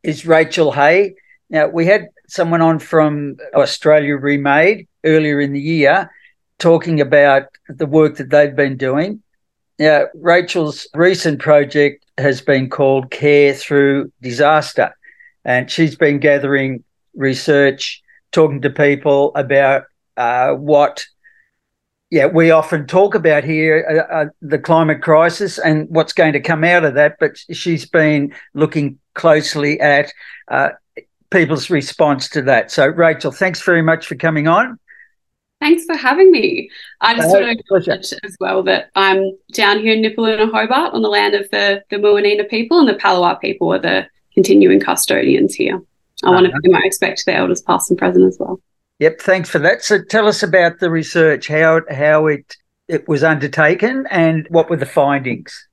is 0.02 0.26
Rachel 0.26 0.72
Hay. 0.72 1.14
Now, 1.50 1.68
we 1.68 1.86
had 1.86 2.06
someone 2.26 2.62
on 2.62 2.78
from 2.78 3.36
Australia 3.54 4.16
Remade 4.16 4.88
earlier 5.04 5.38
in 5.40 5.52
the 5.52 5.60
year 5.60 6.10
talking 6.62 7.00
about 7.00 7.48
the 7.68 7.86
work 7.86 8.16
that 8.16 8.30
they've 8.30 8.54
been 8.54 8.76
doing. 8.76 9.20
Now, 9.80 10.04
Rachel's 10.14 10.86
recent 10.94 11.40
project 11.40 12.06
has 12.18 12.40
been 12.40 12.70
called 12.70 13.10
Care 13.10 13.52
Through 13.52 14.12
Disaster, 14.22 14.96
and 15.44 15.68
she's 15.68 15.96
been 15.96 16.20
gathering 16.20 16.84
research, 17.14 18.00
talking 18.30 18.60
to 18.62 18.70
people 18.70 19.32
about 19.34 19.86
uh, 20.16 20.52
what 20.52 21.04
yeah, 22.10 22.26
we 22.26 22.50
often 22.50 22.86
talk 22.86 23.14
about 23.16 23.42
here 23.42 24.06
uh, 24.10 24.14
uh, 24.14 24.26
the 24.40 24.58
climate 24.58 25.02
crisis 25.02 25.58
and 25.58 25.88
what's 25.88 26.12
going 26.12 26.34
to 26.34 26.40
come 26.40 26.62
out 26.62 26.84
of 26.84 26.94
that, 26.94 27.16
but 27.18 27.38
she's 27.50 27.86
been 27.86 28.32
looking 28.54 28.98
closely 29.14 29.80
at 29.80 30.12
uh, 30.48 30.68
people's 31.30 31.70
response 31.70 32.28
to 32.28 32.42
that. 32.42 32.70
So, 32.70 32.86
Rachel, 32.86 33.32
thanks 33.32 33.62
very 33.62 33.82
much 33.82 34.06
for 34.06 34.14
coming 34.14 34.46
on. 34.46 34.78
Thanks 35.62 35.84
for 35.84 35.96
having 35.96 36.32
me. 36.32 36.68
I 37.00 37.14
just 37.14 37.28
want 37.28 37.44
to 37.44 37.50
acknowledge 37.52 38.12
as 38.24 38.36
well 38.40 38.64
that 38.64 38.90
I'm 38.96 39.30
down 39.52 39.78
here 39.78 39.94
in 39.94 40.02
Nipaluna, 40.02 40.50
Hobart, 40.50 40.92
on 40.92 41.02
the 41.02 41.08
land 41.08 41.36
of 41.36 41.48
the 41.52 41.84
the 41.88 41.98
Muwinina 41.98 42.50
people, 42.50 42.80
and 42.80 42.88
the 42.88 42.94
Palawa 42.94 43.40
people 43.40 43.72
are 43.72 43.78
the 43.78 44.08
continuing 44.34 44.80
custodians 44.80 45.54
here. 45.54 45.76
I 46.24 46.26
uh-huh. 46.26 46.32
want 46.32 46.46
to 46.46 46.60
pay 46.60 46.68
my 46.68 46.80
respect 46.80 47.18
to 47.18 47.24
the 47.26 47.36
elders, 47.36 47.62
past 47.62 47.90
and 47.90 47.96
present, 47.96 48.26
as 48.26 48.38
well. 48.40 48.60
Yep, 48.98 49.20
thanks 49.20 49.50
for 49.50 49.60
that. 49.60 49.84
So 49.84 50.02
tell 50.02 50.26
us 50.26 50.42
about 50.42 50.80
the 50.80 50.90
research, 50.90 51.46
how 51.46 51.82
how 51.88 52.26
it 52.26 52.56
it 52.88 53.06
was 53.06 53.22
undertaken, 53.22 54.08
and 54.10 54.48
what 54.50 54.68
were 54.68 54.76
the 54.76 54.84
findings. 54.84 55.68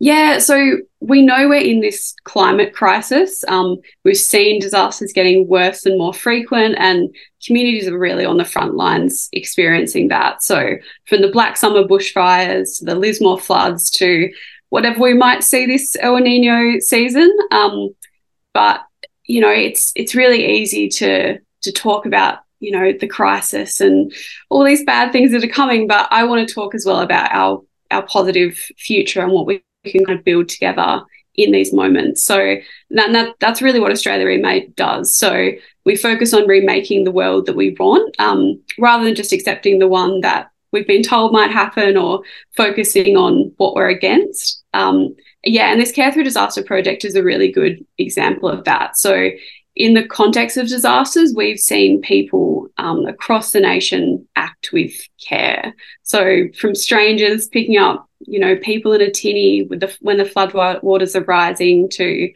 Yeah, 0.00 0.38
so 0.38 0.78
we 1.00 1.22
know 1.22 1.48
we're 1.48 1.60
in 1.60 1.80
this 1.80 2.14
climate 2.24 2.74
crisis. 2.74 3.44
Um, 3.46 3.76
we've 4.04 4.16
seen 4.16 4.60
disasters 4.60 5.12
getting 5.12 5.46
worse 5.48 5.86
and 5.86 5.96
more 5.96 6.12
frequent, 6.12 6.74
and 6.78 7.14
communities 7.46 7.86
are 7.88 7.98
really 7.98 8.24
on 8.24 8.36
the 8.36 8.44
front 8.44 8.74
lines 8.74 9.28
experiencing 9.32 10.08
that. 10.08 10.42
So, 10.42 10.76
from 11.06 11.22
the 11.22 11.30
Black 11.30 11.56
Summer 11.56 11.84
bushfires 11.84 12.78
to 12.78 12.84
the 12.84 12.96
Lismore 12.96 13.38
floods 13.38 13.90
to 13.92 14.30
whatever 14.70 15.00
we 15.00 15.14
might 15.14 15.44
see 15.44 15.64
this 15.64 15.96
El 16.00 16.16
Nino 16.16 16.80
season. 16.80 17.30
Um, 17.52 17.94
but 18.52 18.80
you 19.26 19.40
know, 19.40 19.52
it's 19.52 19.92
it's 19.94 20.14
really 20.14 20.58
easy 20.58 20.88
to 20.88 21.38
to 21.62 21.72
talk 21.72 22.04
about 22.04 22.40
you 22.60 22.72
know 22.72 22.92
the 22.98 23.06
crisis 23.06 23.80
and 23.80 24.12
all 24.50 24.64
these 24.64 24.84
bad 24.84 25.12
things 25.12 25.32
that 25.32 25.44
are 25.44 25.48
coming 25.48 25.86
but 25.86 26.06
i 26.10 26.24
want 26.24 26.46
to 26.46 26.54
talk 26.54 26.74
as 26.74 26.86
well 26.86 27.00
about 27.00 27.30
our 27.32 27.60
our 27.90 28.02
positive 28.06 28.54
future 28.78 29.20
and 29.20 29.32
what 29.32 29.44
we 29.44 29.62
can 29.90 30.04
kind 30.04 30.18
of 30.18 30.24
build 30.24 30.48
together 30.48 31.02
in 31.36 31.52
these 31.52 31.72
moments. 31.72 32.24
So 32.24 32.56
that, 32.90 33.12
that 33.12 33.34
that's 33.40 33.62
really 33.62 33.80
what 33.80 33.90
australia 33.90 34.26
remade 34.26 34.74
does. 34.76 35.16
So 35.16 35.50
we 35.84 35.96
focus 35.96 36.32
on 36.32 36.46
remaking 36.46 37.04
the 37.04 37.10
world 37.10 37.46
that 37.46 37.56
we 37.56 37.76
want 37.78 38.14
um, 38.18 38.62
rather 38.78 39.04
than 39.04 39.14
just 39.14 39.32
accepting 39.32 39.78
the 39.78 39.88
one 39.88 40.20
that 40.20 40.50
we've 40.72 40.86
been 40.86 41.02
told 41.02 41.32
might 41.32 41.50
happen 41.50 41.96
or 41.96 42.22
focusing 42.56 43.16
on 43.16 43.52
what 43.56 43.74
we're 43.74 43.88
against. 43.88 44.64
Um, 44.72 45.14
yeah 45.44 45.70
and 45.70 45.80
this 45.80 45.92
care 45.92 46.10
through 46.10 46.24
disaster 46.24 46.62
project 46.62 47.04
is 47.04 47.14
a 47.14 47.22
really 47.22 47.50
good 47.50 47.84
example 47.98 48.48
of 48.48 48.64
that. 48.64 48.96
So 48.96 49.30
in 49.76 49.94
the 49.94 50.06
context 50.06 50.56
of 50.56 50.68
disasters, 50.68 51.34
we've 51.34 51.58
seen 51.58 52.00
people 52.00 52.68
um, 52.78 53.06
across 53.06 53.50
the 53.50 53.60
nation 53.60 54.26
act 54.36 54.72
with 54.72 54.92
care. 55.20 55.74
So, 56.02 56.48
from 56.56 56.74
strangers 56.74 57.48
picking 57.48 57.76
up, 57.76 58.08
you 58.20 58.38
know, 58.38 58.56
people 58.56 58.92
in 58.92 59.00
a 59.00 59.10
tinny 59.10 59.62
with 59.62 59.80
the, 59.80 59.96
when 60.00 60.18
the 60.18 60.24
flood 60.24 60.54
waters 60.54 61.16
are 61.16 61.24
rising, 61.24 61.88
to 61.90 62.32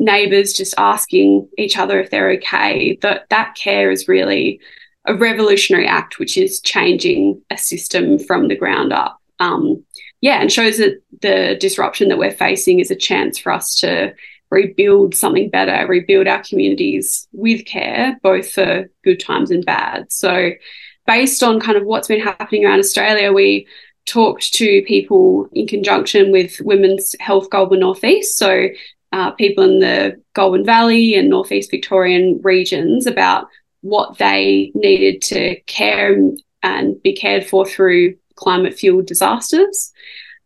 neighbours 0.00 0.54
just 0.54 0.74
asking 0.78 1.48
each 1.58 1.76
other 1.76 2.00
if 2.00 2.10
they're 2.10 2.30
okay. 2.32 2.98
That 3.02 3.28
that 3.30 3.54
care 3.54 3.90
is 3.90 4.08
really 4.08 4.60
a 5.04 5.14
revolutionary 5.14 5.86
act, 5.86 6.18
which 6.18 6.36
is 6.36 6.60
changing 6.60 7.40
a 7.50 7.56
system 7.56 8.18
from 8.18 8.48
the 8.48 8.56
ground 8.56 8.92
up. 8.92 9.20
Um, 9.38 9.84
yeah, 10.20 10.40
and 10.40 10.52
shows 10.52 10.78
that 10.78 11.00
the 11.22 11.56
disruption 11.60 12.08
that 12.08 12.18
we're 12.18 12.30
facing 12.30 12.80
is 12.80 12.90
a 12.90 12.96
chance 12.96 13.38
for 13.38 13.52
us 13.52 13.78
to 13.80 14.12
rebuild 14.50 15.14
something 15.14 15.48
better, 15.48 15.86
rebuild 15.86 16.26
our 16.26 16.42
communities 16.42 17.26
with 17.32 17.64
care, 17.64 18.18
both 18.22 18.50
for 18.50 18.90
good 19.04 19.20
times 19.20 19.50
and 19.50 19.64
bad. 19.64 20.12
So, 20.12 20.50
based 21.06 21.42
on 21.42 21.60
kind 21.60 21.78
of 21.78 21.84
what's 21.84 22.08
been 22.08 22.20
happening 22.20 22.64
around 22.64 22.80
Australia, 22.80 23.32
we 23.32 23.66
talked 24.06 24.52
to 24.54 24.82
people 24.82 25.48
in 25.52 25.66
conjunction 25.66 26.32
with 26.32 26.60
Women's 26.60 27.14
Health 27.20 27.48
Goulburn 27.50 27.80
Northeast, 27.80 28.36
so 28.36 28.68
uh, 29.12 29.30
people 29.32 29.64
in 29.64 29.80
the 29.80 30.20
Goulburn 30.34 30.64
Valley 30.64 31.14
and 31.14 31.28
Northeast 31.28 31.70
Victorian 31.70 32.40
regions 32.42 33.06
about 33.06 33.48
what 33.82 34.18
they 34.18 34.72
needed 34.74 35.22
to 35.22 35.60
care 35.62 36.16
and 36.62 37.02
be 37.02 37.14
cared 37.14 37.46
for 37.46 37.66
through 37.66 38.16
climate 38.36 38.74
fueled 38.74 39.06
disasters. 39.06 39.92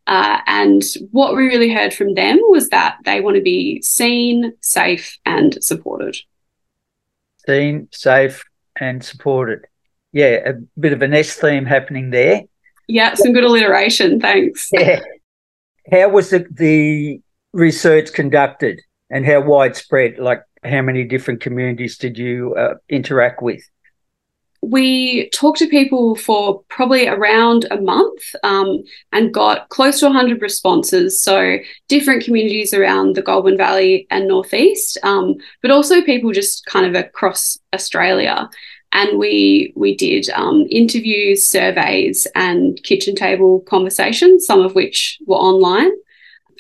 Uh, 0.06 0.38
and 0.46 0.82
what 1.12 1.34
we 1.34 1.46
really 1.46 1.73
heard 1.73 1.94
from 1.94 2.14
them 2.14 2.38
was 2.42 2.68
that 2.68 2.99
they 3.04 3.20
want 3.20 3.37
to 3.37 3.42
be 3.42 3.80
seen, 3.82 4.52
safe, 4.61 5.18
and 5.25 5.56
supported. 5.62 6.16
Seen, 7.46 7.88
safe, 7.90 8.44
and 8.76 9.04
supported. 9.04 9.66
Yeah, 10.12 10.50
a 10.50 10.52
bit 10.78 10.92
of 10.92 11.02
an 11.02 11.14
S 11.14 11.34
theme 11.34 11.64
happening 11.64 12.11
there. 12.11 12.42
Yeah, 12.87 13.14
some 13.14 13.32
good 13.32 13.44
alliteration. 13.44 14.20
Thanks. 14.20 14.68
Yeah. 14.73 15.00
How 15.90 16.08
was 16.08 16.30
the, 16.30 16.46
the 16.50 17.20
research 17.52 18.12
conducted 18.12 18.80
and 19.11 19.25
how 19.26 19.40
widespread? 19.40 20.18
Like, 20.18 20.42
how 20.62 20.82
many 20.82 21.04
different 21.04 21.40
communities 21.40 21.99
did 21.99 22.16
you 22.16 22.54
uh, 22.54 22.75
interact 22.88 23.42
with? 23.42 23.62
We 24.71 25.28
talked 25.30 25.59
to 25.59 25.66
people 25.66 26.16
for 26.16 26.62
probably 26.68 27.06
around 27.06 27.66
a 27.71 27.80
month 27.80 28.23
um, 28.42 28.83
and 29.12 29.35
got 29.35 29.68
close 29.68 30.00
to 30.00 30.06
100 30.06 30.40
responses. 30.40 31.21
So, 31.21 31.59
different 31.88 32.25
communities 32.25 32.73
around 32.73 33.14
the 33.14 33.23
Goulburn 33.23 33.56
Valley 33.56 34.06
and 34.11 34.26
Northeast, 34.26 34.99
um, 35.02 35.35
but 35.61 35.71
also 35.71 36.02
people 36.02 36.33
just 36.33 36.64
kind 36.66 36.87
of 36.87 36.94
across 36.94 37.59
Australia. 37.73 38.49
And 38.92 39.18
we 39.18 39.73
we 39.76 39.97
did 39.97 40.30
um, 40.30 40.66
interviews, 40.71 41.44
surveys, 41.44 42.26
and 42.35 42.80
kitchen 42.85 43.14
table 43.14 43.61
conversations, 43.61 44.47
some 44.47 44.61
of 44.61 44.75
which 44.75 45.18
were 45.26 45.37
online, 45.37 45.90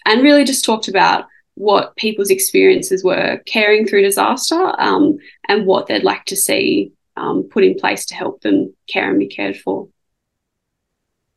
and 0.04 0.22
really 0.22 0.44
just 0.44 0.64
talked 0.64 0.88
about 0.88 1.26
what 1.54 1.94
people's 1.96 2.30
experiences 2.30 3.04
were 3.04 3.40
caring 3.46 3.86
through 3.86 4.02
disaster 4.02 4.74
um, 4.80 5.16
and 5.48 5.66
what 5.66 5.86
they'd 5.86 6.02
like 6.02 6.24
to 6.24 6.36
see 6.36 6.92
um, 7.16 7.44
put 7.44 7.64
in 7.64 7.74
place 7.74 8.06
to 8.06 8.14
help 8.14 8.40
them 8.42 8.74
care 8.88 9.10
and 9.10 9.18
be 9.18 9.26
cared 9.26 9.56
for. 9.56 9.88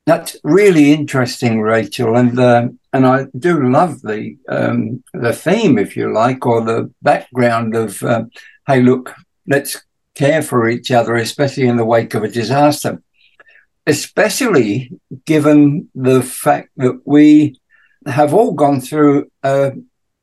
That's 0.06 0.38
really 0.44 0.94
interesting, 0.94 1.60
Rachel, 1.60 2.16
and 2.16 2.40
uh, 2.40 2.70
and 2.94 3.06
I 3.06 3.26
do 3.38 3.70
love 3.70 4.02
the 4.02 4.38
um, 4.48 5.04
the 5.14 5.34
theme, 5.34 5.78
if 5.78 5.98
you 5.98 6.14
like, 6.14 6.46
or 6.46 6.62
the 6.62 6.90
background 7.02 7.76
of 7.76 8.02
uh, 8.02 8.24
hey, 8.66 8.82
look, 8.82 9.14
let's 9.48 9.84
care 10.16 10.42
for 10.42 10.70
each 10.70 10.92
other, 10.92 11.16
especially 11.16 11.68
in 11.68 11.76
the 11.76 11.86
wake 11.86 12.14
of 12.14 12.24
a 12.24 12.30
disaster. 12.30 13.02
Especially 13.86 14.92
given 15.26 15.90
the 15.94 16.22
fact 16.22 16.70
that 16.78 17.02
we 17.06 17.60
have 18.06 18.34
all 18.34 18.54
gone 18.54 18.82
through 18.82 19.30
a, 19.44 19.74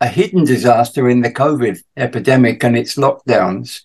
a 0.01 0.07
hidden 0.07 0.45
disaster 0.45 1.09
in 1.09 1.21
the 1.21 1.31
COVID 1.31 1.79
epidemic 1.97 2.65
and 2.65 2.77
its 2.77 2.97
lockdowns 2.97 3.83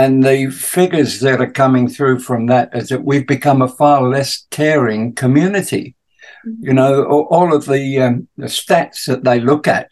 and 0.00 0.22
the 0.22 0.50
figures 0.50 1.20
that 1.20 1.40
are 1.40 1.50
coming 1.50 1.88
through 1.88 2.18
from 2.20 2.46
that 2.46 2.70
is 2.74 2.88
that 2.88 3.04
we've 3.04 3.26
become 3.26 3.60
a 3.62 3.74
far 3.80 3.98
less 4.14 4.46
caring 4.50 5.14
community. 5.14 5.94
Mm-hmm. 6.46 6.66
You 6.66 6.74
know, 6.78 6.92
all 7.36 7.54
of 7.54 7.66
the, 7.66 8.00
um, 8.00 8.28
the 8.36 8.46
stats 8.46 9.06
that 9.06 9.24
they 9.24 9.40
look 9.40 9.68
at 9.68 9.88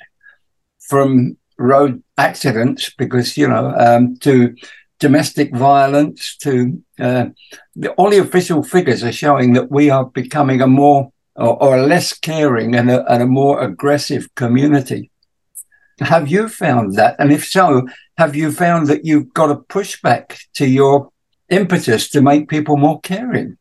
from 0.90 1.36
road 1.58 2.02
accidents, 2.16 2.90
because, 3.02 3.36
you 3.36 3.48
know, 3.48 3.74
um, 3.86 4.16
to 4.18 4.54
domestic 4.98 5.54
violence, 5.54 6.36
to 6.36 6.82
uh, 6.98 7.26
the, 7.76 7.90
all 7.96 8.10
the 8.10 8.18
official 8.18 8.62
figures 8.62 9.02
are 9.04 9.12
showing 9.12 9.52
that 9.54 9.70
we 9.70 9.90
are 9.90 10.06
becoming 10.06 10.60
a 10.62 10.66
more 10.66 11.12
or, 11.36 11.62
or 11.62 11.76
a 11.76 11.86
less 11.86 12.12
caring 12.18 12.74
and 12.74 12.90
a, 12.90 13.12
and 13.12 13.22
a 13.22 13.26
more 13.26 13.62
aggressive 13.62 14.34
community. 14.34 15.10
Have 16.00 16.28
you 16.28 16.48
found 16.48 16.94
that? 16.94 17.16
And 17.18 17.32
if 17.32 17.46
so, 17.46 17.86
have 18.16 18.34
you 18.36 18.52
found 18.52 18.86
that 18.88 19.04
you've 19.04 19.32
got 19.34 19.50
a 19.50 19.56
pushback 19.56 20.38
to 20.54 20.66
your 20.66 21.10
impetus 21.48 22.10
to 22.10 22.22
make 22.22 22.48
people 22.48 22.76
more 22.76 23.00
caring? 23.00 23.56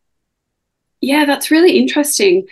Yeah, 1.01 1.25
that's 1.25 1.51
really 1.51 1.77
interesting. 1.77 2.47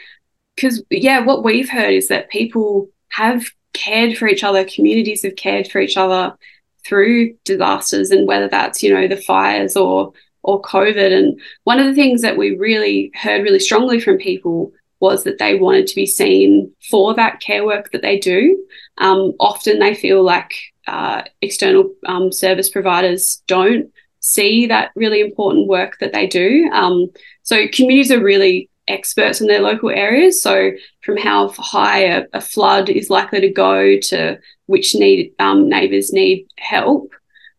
Because, 0.56 0.84
yeah, 0.90 1.20
what 1.20 1.44
we've 1.44 1.70
heard 1.70 1.94
is 1.94 2.08
that 2.08 2.30
people 2.30 2.90
have 3.10 3.46
cared 3.74 4.18
for 4.18 4.28
each 4.28 4.44
other, 4.44 4.64
communities 4.64 5.24
have 5.24 5.36
cared 5.36 5.68
for 5.68 5.80
each 5.80 5.98
other 5.98 6.36
through 6.86 7.36
disasters, 7.44 8.12
and 8.12 8.28
whether 8.28 8.48
that's, 8.48 8.82
you 8.82 8.94
know, 8.94 9.08
the 9.08 9.18
fires 9.18 9.76
or 9.76 10.14
or 10.44 10.62
COVID. 10.62 11.12
And 11.12 11.40
one 11.64 11.80
of 11.80 11.88
the 11.88 11.96
things 11.96 12.22
that 12.22 12.38
we 12.38 12.56
really 12.56 13.12
heard 13.16 13.44
really 13.44 13.60
strongly 13.60 14.00
from 14.00 14.18
people 14.18 14.72
was 15.06 15.24
that 15.24 15.40
they 15.40 15.54
wanted 15.56 15.88
to 15.88 15.96
be 15.96 16.06
seen 16.22 16.72
for 16.90 17.14
that 17.14 17.40
care 17.40 17.66
work 17.66 17.86
that 17.92 18.02
they 18.02 18.18
do. 18.20 18.40
Um, 18.98 19.34
often 19.40 19.80
they 19.80 19.96
feel 19.96 20.22
like 20.24 20.54
uh, 20.88 21.22
external 21.42 21.84
um, 22.06 22.32
service 22.32 22.70
providers 22.70 23.44
don't 23.48 23.92
see 24.20 24.68
that 24.68 24.92
really 24.96 25.22
important 25.22 25.68
work 25.68 25.98
that 26.00 26.14
they 26.14 26.28
do. 26.28 26.70
Um, 26.74 27.12
so 27.44 27.68
communities 27.72 28.12
are 28.12 28.24
really 28.32 28.70
experts 28.88 29.42
in 29.42 29.48
their 29.48 29.62
local 29.62 29.90
areas. 29.90 30.42
So 30.42 30.72
from 31.04 31.18
how 31.18 31.50
high 31.50 32.02
a, 32.06 32.26
a 32.34 32.42
flood 32.42 32.90
is 32.90 33.10
likely 33.10 33.42
to 33.42 33.50
go 33.50 34.00
to 34.10 34.40
which 34.66 34.96
need 34.96 35.34
um, 35.40 35.70
neighbours 35.70 36.12
need 36.12 36.48
help. 36.58 37.14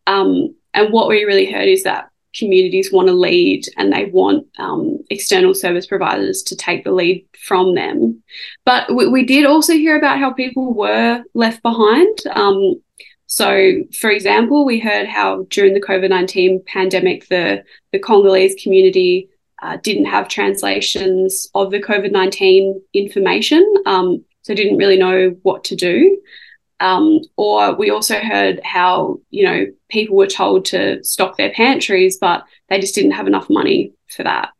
Um, 0.07 0.55
and 0.75 0.93
what 0.93 1.09
we 1.09 1.25
really 1.25 1.51
heard 1.51 1.69
is 1.69 1.85
that 1.85 2.11
communities 2.39 2.93
want 2.93 3.09
to 3.09 3.15
lead 3.15 3.65
and 3.77 3.93
they 3.93 4.07
want 4.07 4.47
um, 4.59 4.99
external 5.11 5.55
service 5.55 5.87
providers 5.87 6.43
to 6.43 6.57
take 6.57 6.85
the 6.85 6.93
lead 6.93 7.27
from 7.39 7.75
them. 7.75 8.23
But 8.65 8.95
we, 8.95 9.09
we 9.09 9.25
did 9.25 9.47
also 9.47 9.73
hear 9.73 9.97
about 9.97 10.19
how 10.19 10.33
people 10.33 10.75
were 10.75 11.23
left 11.35 11.63
behind. 11.63 12.19
Um, 12.31 12.81
so, 13.27 13.83
for 13.99 14.11
example, 14.11 14.65
we 14.65 14.79
heard 14.79 15.09
how 15.09 15.47
during 15.51 15.75
the 15.75 15.81
COVID 15.81 16.11
19 16.11 16.63
pandemic, 16.67 17.29
the, 17.29 17.65
the 17.93 17.99
Congolese 17.99 18.55
community 18.63 19.29
uh, 19.63 19.79
didn't 19.83 20.05
have 20.05 20.29
translations 20.29 21.49
of 21.55 21.71
the 21.71 21.81
COVID 21.81 22.13
19 22.13 22.81
information, 22.95 23.75
um, 23.87 24.25
so 24.43 24.55
didn't 24.55 24.77
really 24.77 24.99
know 24.99 25.31
what 25.43 25.65
to 25.65 25.77
do. 25.77 26.21
Um, 26.81 27.21
or 27.37 27.75
we 27.75 27.91
also 27.91 28.19
heard 28.19 28.61
how, 28.63 29.19
you 29.31 29.45
know, 29.45 29.67
people 29.89 30.17
were 30.17 30.27
told 30.27 30.67
to 30.67 31.03
stock 31.03 31.37
their 31.37 31.51
pantries, 31.51 32.19
but 32.19 32.45
they 32.69 32.79
just 32.79 32.95
didn't 32.95 33.13
have 33.13 33.27
enough 33.27 33.49
money 33.49 33.93
for 34.09 34.23
that. 34.25 34.51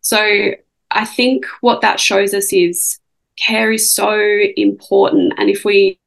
So 0.00 0.52
I 0.90 1.04
think 1.04 1.46
what 1.60 1.80
that 1.82 2.00
shows 2.00 2.34
us 2.34 2.52
is 2.52 2.98
care 3.38 3.70
is 3.70 3.94
so 3.94 4.18
important. 4.56 5.34
And 5.38 5.48
if 5.48 5.64
we 5.64 6.00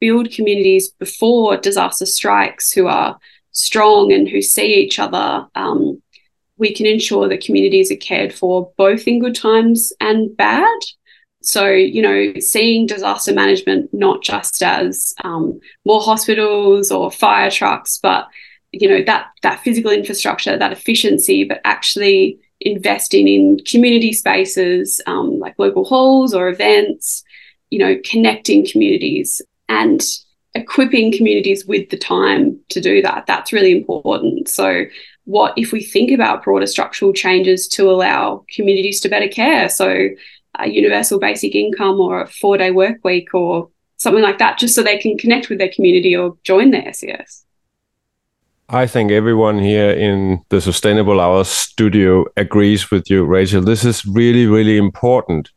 build 0.00 0.30
communities 0.30 0.90
before 0.90 1.56
disaster 1.56 2.06
strikes 2.06 2.72
who 2.72 2.86
are 2.86 3.18
strong 3.52 4.12
and 4.12 4.28
who 4.28 4.40
see 4.40 4.74
each 4.74 4.98
other, 4.98 5.46
um, 5.54 6.00
we 6.56 6.74
can 6.74 6.86
ensure 6.86 7.28
that 7.28 7.44
communities 7.44 7.90
are 7.90 7.96
cared 7.96 8.32
for 8.32 8.72
both 8.76 9.08
in 9.08 9.18
good 9.18 9.34
times 9.34 9.92
and 10.00 10.36
bad. 10.36 10.78
So, 11.42 11.68
you 11.68 12.02
know, 12.02 12.34
seeing 12.38 12.86
disaster 12.86 13.32
management 13.32 13.92
not 13.94 14.22
just 14.22 14.62
as 14.62 15.14
um, 15.24 15.58
more 15.84 16.00
hospitals 16.00 16.90
or 16.90 17.10
fire 17.10 17.50
trucks, 17.50 17.98
but 18.02 18.28
you 18.72 18.88
know 18.88 19.02
that 19.04 19.26
that 19.42 19.60
physical 19.60 19.90
infrastructure, 19.90 20.56
that 20.56 20.72
efficiency, 20.72 21.44
but 21.44 21.60
actually 21.64 22.38
investing 22.60 23.26
in 23.26 23.58
community 23.66 24.12
spaces 24.12 25.00
um, 25.06 25.38
like 25.38 25.54
local 25.58 25.84
halls 25.84 26.34
or 26.34 26.48
events, 26.48 27.24
you 27.70 27.78
know, 27.78 27.96
connecting 28.04 28.66
communities 28.66 29.40
and 29.68 30.02
equipping 30.54 31.12
communities 31.12 31.64
with 31.64 31.88
the 31.90 31.96
time 31.96 32.58
to 32.68 32.80
do 32.80 33.00
that. 33.02 33.26
That's 33.26 33.52
really 33.52 33.72
important. 33.72 34.48
So, 34.48 34.84
what 35.24 35.54
if 35.56 35.72
we 35.72 35.82
think 35.82 36.10
about 36.10 36.44
broader 36.44 36.66
structural 36.66 37.12
changes 37.12 37.68
to 37.68 37.90
allow 37.90 38.44
communities 38.54 39.00
to 39.00 39.08
better 39.08 39.28
care? 39.28 39.68
So, 39.68 40.08
a 40.58 40.68
universal 40.68 41.18
basic 41.18 41.54
income 41.54 42.00
or 42.00 42.22
a 42.22 42.28
four 42.28 42.56
day 42.56 42.70
work 42.70 42.98
week 43.04 43.34
or 43.34 43.70
something 43.96 44.22
like 44.22 44.38
that, 44.38 44.58
just 44.58 44.74
so 44.74 44.82
they 44.82 44.98
can 44.98 45.18
connect 45.18 45.48
with 45.48 45.58
their 45.58 45.70
community 45.70 46.16
or 46.16 46.36
join 46.44 46.70
the 46.70 46.92
SES. 46.92 47.44
I 48.72 48.86
think 48.86 49.10
everyone 49.10 49.58
here 49.58 49.90
in 49.90 50.44
the 50.48 50.60
Sustainable 50.60 51.20
Hours 51.20 51.48
studio 51.48 52.24
agrees 52.36 52.90
with 52.90 53.10
you, 53.10 53.24
Rachel. 53.24 53.62
This 53.62 53.84
is 53.84 54.06
really, 54.06 54.46
really 54.46 54.76
important. 54.76 55.50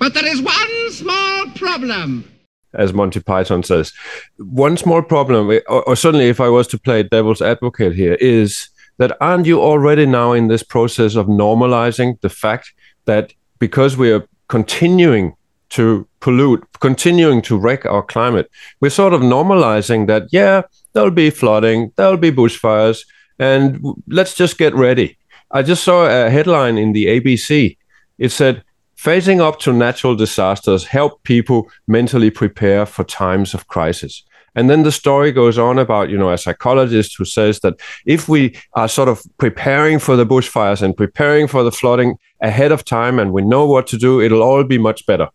But 0.00 0.14
there 0.14 0.26
is 0.26 0.42
one 0.42 0.90
small 0.90 1.46
problem. 1.54 2.28
As 2.74 2.92
Monty 2.92 3.20
Python 3.20 3.62
says. 3.62 3.92
One 4.38 4.76
small 4.76 5.00
problem, 5.00 5.50
eh, 5.52 5.60
or, 5.68 5.84
or 5.84 5.96
certainly 5.96 6.28
if 6.28 6.40
I 6.40 6.48
was 6.48 6.66
to 6.68 6.78
play 6.78 7.04
devil's 7.04 7.40
advocate 7.40 7.94
here, 7.94 8.14
is 8.14 8.68
that 8.98 9.16
aren't 9.20 9.46
you 9.46 9.60
already 9.60 10.04
now 10.04 10.32
in 10.32 10.48
this 10.48 10.64
process 10.64 11.14
of 11.14 11.26
normalizing 11.26 12.20
the 12.20 12.28
fact 12.28 12.72
that 13.04 13.32
because 13.60 13.96
we 13.96 14.10
are 14.10 14.26
continuing 14.48 15.34
to 15.70 16.06
pollute, 16.20 16.64
continuing 16.80 17.42
to 17.42 17.56
wreck 17.56 17.84
our 17.86 18.02
climate. 18.02 18.50
We're 18.80 18.90
sort 18.90 19.12
of 19.12 19.20
normalizing 19.20 20.06
that, 20.06 20.28
yeah, 20.30 20.62
there'll 20.92 21.10
be 21.10 21.30
flooding, 21.30 21.92
there'll 21.96 22.16
be 22.16 22.30
bushfires, 22.30 23.04
and 23.38 23.84
let's 24.08 24.34
just 24.34 24.58
get 24.58 24.74
ready. 24.74 25.18
I 25.50 25.62
just 25.62 25.84
saw 25.84 26.06
a 26.06 26.30
headline 26.30 26.78
in 26.78 26.92
the 26.92 27.06
ABC. 27.06 27.76
It 28.18 28.30
said, 28.30 28.62
Facing 28.96 29.42
up 29.42 29.60
to 29.60 29.74
natural 29.74 30.16
disasters 30.16 30.84
help 30.84 31.22
people 31.22 31.68
mentally 31.86 32.30
prepare 32.30 32.86
for 32.86 33.04
times 33.04 33.52
of 33.52 33.68
crisis. 33.68 34.24
And 34.54 34.70
then 34.70 34.84
the 34.84 34.90
story 34.90 35.32
goes 35.32 35.58
on 35.58 35.78
about, 35.78 36.08
you 36.08 36.16
know, 36.16 36.32
a 36.32 36.38
psychologist 36.38 37.14
who 37.18 37.26
says 37.26 37.60
that 37.60 37.78
if 38.06 38.26
we 38.26 38.56
are 38.72 38.88
sort 38.88 39.08
of 39.08 39.22
preparing 39.36 39.98
for 39.98 40.16
the 40.16 40.24
bushfires 40.24 40.80
and 40.80 40.96
preparing 40.96 41.46
for 41.46 41.62
the 41.62 41.70
flooding 41.70 42.16
ahead 42.40 42.72
of 42.72 42.84
time 42.84 43.18
and 43.18 43.32
we 43.32 43.42
know 43.42 43.66
what 43.66 43.86
to 43.88 43.96
do, 43.96 44.20
it'll 44.20 44.42
all 44.42 44.64
be 44.64 44.78
much 44.78 45.06
better. 45.06 45.28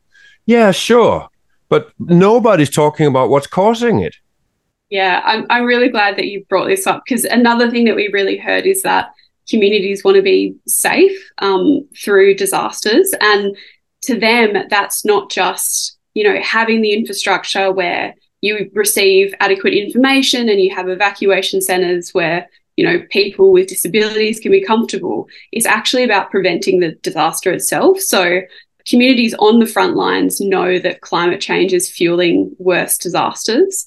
Yeah, 0.45 0.71
sure. 0.71 1.29
But 1.69 1.91
nobody's 1.99 2.69
talking 2.69 3.07
about 3.07 3.29
what's 3.29 3.47
causing 3.47 3.99
it. 3.99 4.15
Yeah, 4.89 5.21
I'm, 5.23 5.45
I'm 5.49 5.63
really 5.63 5.87
glad 5.87 6.17
that 6.17 6.27
you 6.27 6.43
brought 6.49 6.67
this 6.67 6.85
up 6.85 7.03
because 7.05 7.23
another 7.23 7.71
thing 7.71 7.85
that 7.85 7.95
we 7.95 8.09
really 8.09 8.37
heard 8.37 8.65
is 8.65 8.81
that 8.81 9.11
communities 9.49 10.03
want 10.03 10.15
to 10.15 10.21
be 10.21 10.55
safe 10.67 11.17
um, 11.37 11.87
through 11.97 12.35
disasters. 12.35 13.13
And 13.21 13.55
to 14.03 14.19
them, 14.19 14.65
that's 14.69 15.05
not 15.05 15.29
just, 15.29 15.97
you 16.13 16.23
know, 16.23 16.41
having 16.41 16.81
the 16.81 16.93
infrastructure 16.93 17.71
where 17.71 18.15
you 18.41 18.69
receive 18.73 19.33
adequate 19.39 19.73
information 19.73 20.49
and 20.49 20.59
you 20.59 20.75
have 20.75 20.89
evacuation 20.89 21.61
centres 21.61 22.09
where 22.11 22.49
you 22.77 22.85
know 22.85 23.03
people 23.09 23.51
with 23.51 23.67
disabilities 23.67 24.39
can 24.39 24.51
be 24.51 24.63
comfortable 24.63 25.27
it's 25.51 25.65
actually 25.65 26.03
about 26.03 26.31
preventing 26.31 26.79
the 26.79 26.93
disaster 27.01 27.51
itself. 27.51 27.99
So 27.99 28.41
communities 28.87 29.35
on 29.35 29.59
the 29.59 29.65
front 29.65 29.95
lines 29.95 30.41
know 30.41 30.79
that 30.79 31.01
climate 31.01 31.41
change 31.41 31.73
is 31.73 31.89
fueling 31.89 32.55
worse 32.57 32.97
disasters 32.97 33.85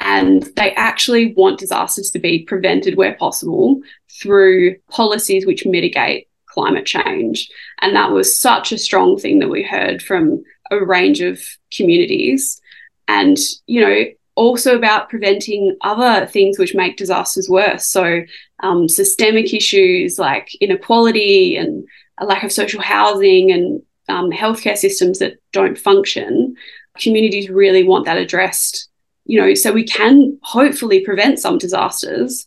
and 0.00 0.44
they 0.56 0.72
actually 0.74 1.34
want 1.34 1.58
disasters 1.58 2.10
to 2.10 2.18
be 2.18 2.44
prevented 2.44 2.96
where 2.96 3.14
possible 3.14 3.80
through 4.20 4.76
policies 4.90 5.44
which 5.44 5.66
mitigate 5.66 6.28
climate 6.46 6.86
change. 6.86 7.48
And 7.82 7.94
that 7.94 8.12
was 8.12 8.38
such 8.38 8.72
a 8.72 8.78
strong 8.78 9.18
thing 9.18 9.40
that 9.40 9.50
we 9.50 9.62
heard 9.62 10.02
from 10.02 10.42
a 10.70 10.84
range 10.84 11.20
of 11.20 11.40
communities. 11.72 12.60
And 13.06 13.38
you 13.66 13.80
know 13.80 14.04
also 14.38 14.76
about 14.76 15.10
preventing 15.10 15.76
other 15.80 16.24
things 16.26 16.58
which 16.58 16.74
make 16.74 16.96
disasters 16.96 17.48
worse. 17.48 17.88
So 17.88 18.22
um, 18.60 18.88
systemic 18.88 19.52
issues 19.52 20.18
like 20.18 20.54
inequality 20.60 21.56
and 21.56 21.86
a 22.18 22.24
lack 22.24 22.44
of 22.44 22.52
social 22.52 22.80
housing 22.80 23.50
and 23.50 23.82
um, 24.08 24.30
healthcare 24.30 24.76
systems 24.76 25.18
that 25.18 25.38
don't 25.52 25.76
function. 25.76 26.54
Communities 26.98 27.50
really 27.50 27.82
want 27.82 28.06
that 28.06 28.16
addressed. 28.16 28.88
You 29.24 29.40
know 29.40 29.54
so 29.54 29.72
we 29.72 29.84
can 29.84 30.38
hopefully 30.42 31.04
prevent 31.04 31.40
some 31.40 31.58
disasters. 31.58 32.46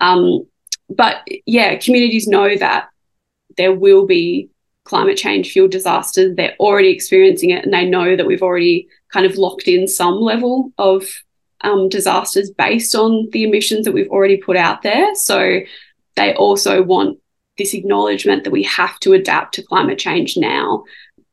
Um, 0.00 0.46
but 0.88 1.16
yeah 1.44 1.76
communities 1.76 2.26
know 2.26 2.56
that 2.56 2.88
there 3.56 3.74
will 3.74 4.06
be 4.06 4.48
climate 4.84 5.18
change 5.18 5.52
fuel 5.52 5.68
disasters. 5.68 6.34
They're 6.34 6.56
already 6.58 6.88
experiencing 6.88 7.50
it 7.50 7.64
and 7.64 7.74
they 7.74 7.84
know 7.84 8.16
that 8.16 8.26
we've 8.26 8.42
already 8.42 8.88
kind 9.12 9.26
of 9.26 9.36
locked 9.36 9.68
in 9.68 9.86
some 9.86 10.14
level 10.14 10.72
of 10.78 11.04
um, 11.66 11.88
disasters 11.88 12.50
based 12.50 12.94
on 12.94 13.28
the 13.32 13.44
emissions 13.44 13.84
that 13.84 13.92
we've 13.92 14.10
already 14.10 14.36
put 14.36 14.56
out 14.56 14.82
there. 14.82 15.14
So 15.14 15.60
they 16.14 16.34
also 16.34 16.82
want 16.82 17.18
this 17.58 17.74
acknowledgement 17.74 18.44
that 18.44 18.50
we 18.50 18.62
have 18.64 18.98
to 19.00 19.12
adapt 19.12 19.54
to 19.54 19.62
climate 19.62 19.98
change 19.98 20.36
now. 20.36 20.84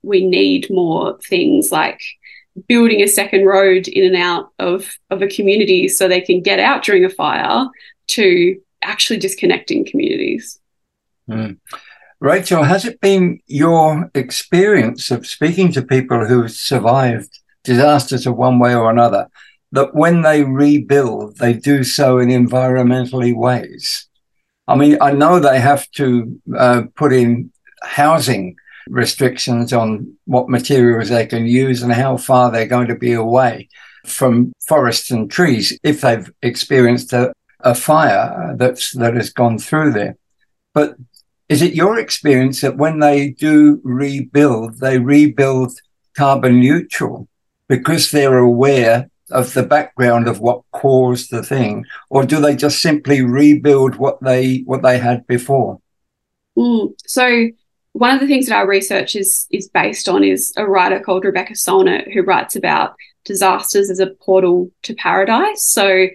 We 0.01 0.25
need 0.25 0.67
more 0.69 1.19
things 1.29 1.71
like 1.71 2.01
building 2.67 3.01
a 3.01 3.07
second 3.07 3.45
road 3.45 3.87
in 3.87 4.05
and 4.05 4.15
out 4.15 4.49
of, 4.59 4.97
of 5.09 5.21
a 5.21 5.27
community 5.27 5.87
so 5.87 6.07
they 6.07 6.21
can 6.21 6.41
get 6.41 6.59
out 6.59 6.83
during 6.83 7.05
a 7.05 7.09
fire 7.09 7.67
to 8.07 8.59
actually 8.81 9.19
disconnecting 9.19 9.85
communities. 9.85 10.59
Mm. 11.29 11.57
Rachel, 12.19 12.63
has 12.63 12.85
it 12.85 13.01
been 13.01 13.39
your 13.47 14.09
experience 14.15 15.11
of 15.11 15.27
speaking 15.27 15.71
to 15.73 15.81
people 15.81 16.25
who've 16.25 16.51
survived 16.51 17.39
disasters 17.63 18.25
of 18.25 18.35
one 18.35 18.59
way 18.59 18.75
or 18.75 18.89
another 18.89 19.27
that 19.73 19.95
when 19.95 20.21
they 20.21 20.43
rebuild, 20.43 21.37
they 21.37 21.53
do 21.53 21.83
so 21.83 22.19
in 22.19 22.29
environmentally 22.29 23.35
ways? 23.35 24.07
I 24.67 24.75
mean, 24.75 24.97
I 25.01 25.11
know 25.11 25.39
they 25.39 25.59
have 25.59 25.89
to 25.91 26.39
uh, 26.55 26.83
put 26.95 27.11
in 27.11 27.51
housing 27.81 28.55
restrictions 28.87 29.73
on 29.73 30.15
what 30.25 30.47
materials 30.47 31.09
they 31.09 31.25
can 31.25 31.47
use 31.47 31.81
and 31.81 31.91
how 31.91 32.17
far 32.17 32.51
they're 32.51 32.67
going 32.67 32.87
to 32.87 32.95
be 32.95 33.13
away 33.13 33.67
from 34.05 34.53
forests 34.67 35.09
and 35.09 35.31
trees 35.31 35.77
if 35.83 36.01
they've 36.01 36.31
experienced 36.43 37.11
a, 37.11 37.33
a 37.61 37.73
fire 37.73 38.53
that's 38.57 38.91
that 38.93 39.15
has 39.15 39.31
gone 39.31 39.57
through 39.57 39.91
there. 39.93 40.15
But 40.73 40.95
is 41.49 41.63
it 41.63 41.73
your 41.73 41.97
experience 41.97 42.61
that 42.61 42.77
when 42.77 42.99
they 42.99 43.29
do 43.29 43.81
rebuild, 43.83 44.79
they 44.79 44.99
rebuild 44.99 45.71
carbon 46.15 46.59
neutral 46.59 47.27
because 47.67 48.11
they're 48.11 48.37
aware 48.37 49.09
of 49.33 49.53
the 49.53 49.63
background 49.63 50.27
of 50.27 50.39
what 50.39 50.61
caused 50.71 51.31
the 51.31 51.43
thing, 51.43 51.85
or 52.09 52.25
do 52.25 52.39
they 52.39 52.55
just 52.55 52.81
simply 52.81 53.21
rebuild 53.21 53.95
what 53.95 54.21
they 54.21 54.59
what 54.65 54.81
they 54.81 54.97
had 54.97 55.25
before? 55.27 55.79
Mm. 56.57 56.93
So 57.05 57.49
one 57.93 58.11
of 58.13 58.19
the 58.19 58.27
things 58.27 58.47
that 58.47 58.55
our 58.55 58.67
research 58.67 59.15
is 59.15 59.47
is 59.51 59.69
based 59.69 60.09
on 60.09 60.23
is 60.23 60.53
a 60.57 60.65
writer 60.65 60.99
called 60.99 61.25
Rebecca 61.25 61.53
Solnit 61.53 62.13
who 62.13 62.23
writes 62.23 62.55
about 62.55 62.95
disasters 63.25 63.89
as 63.89 63.99
a 63.99 64.07
portal 64.07 64.71
to 64.83 64.93
paradise. 64.95 65.63
So, 65.63 66.07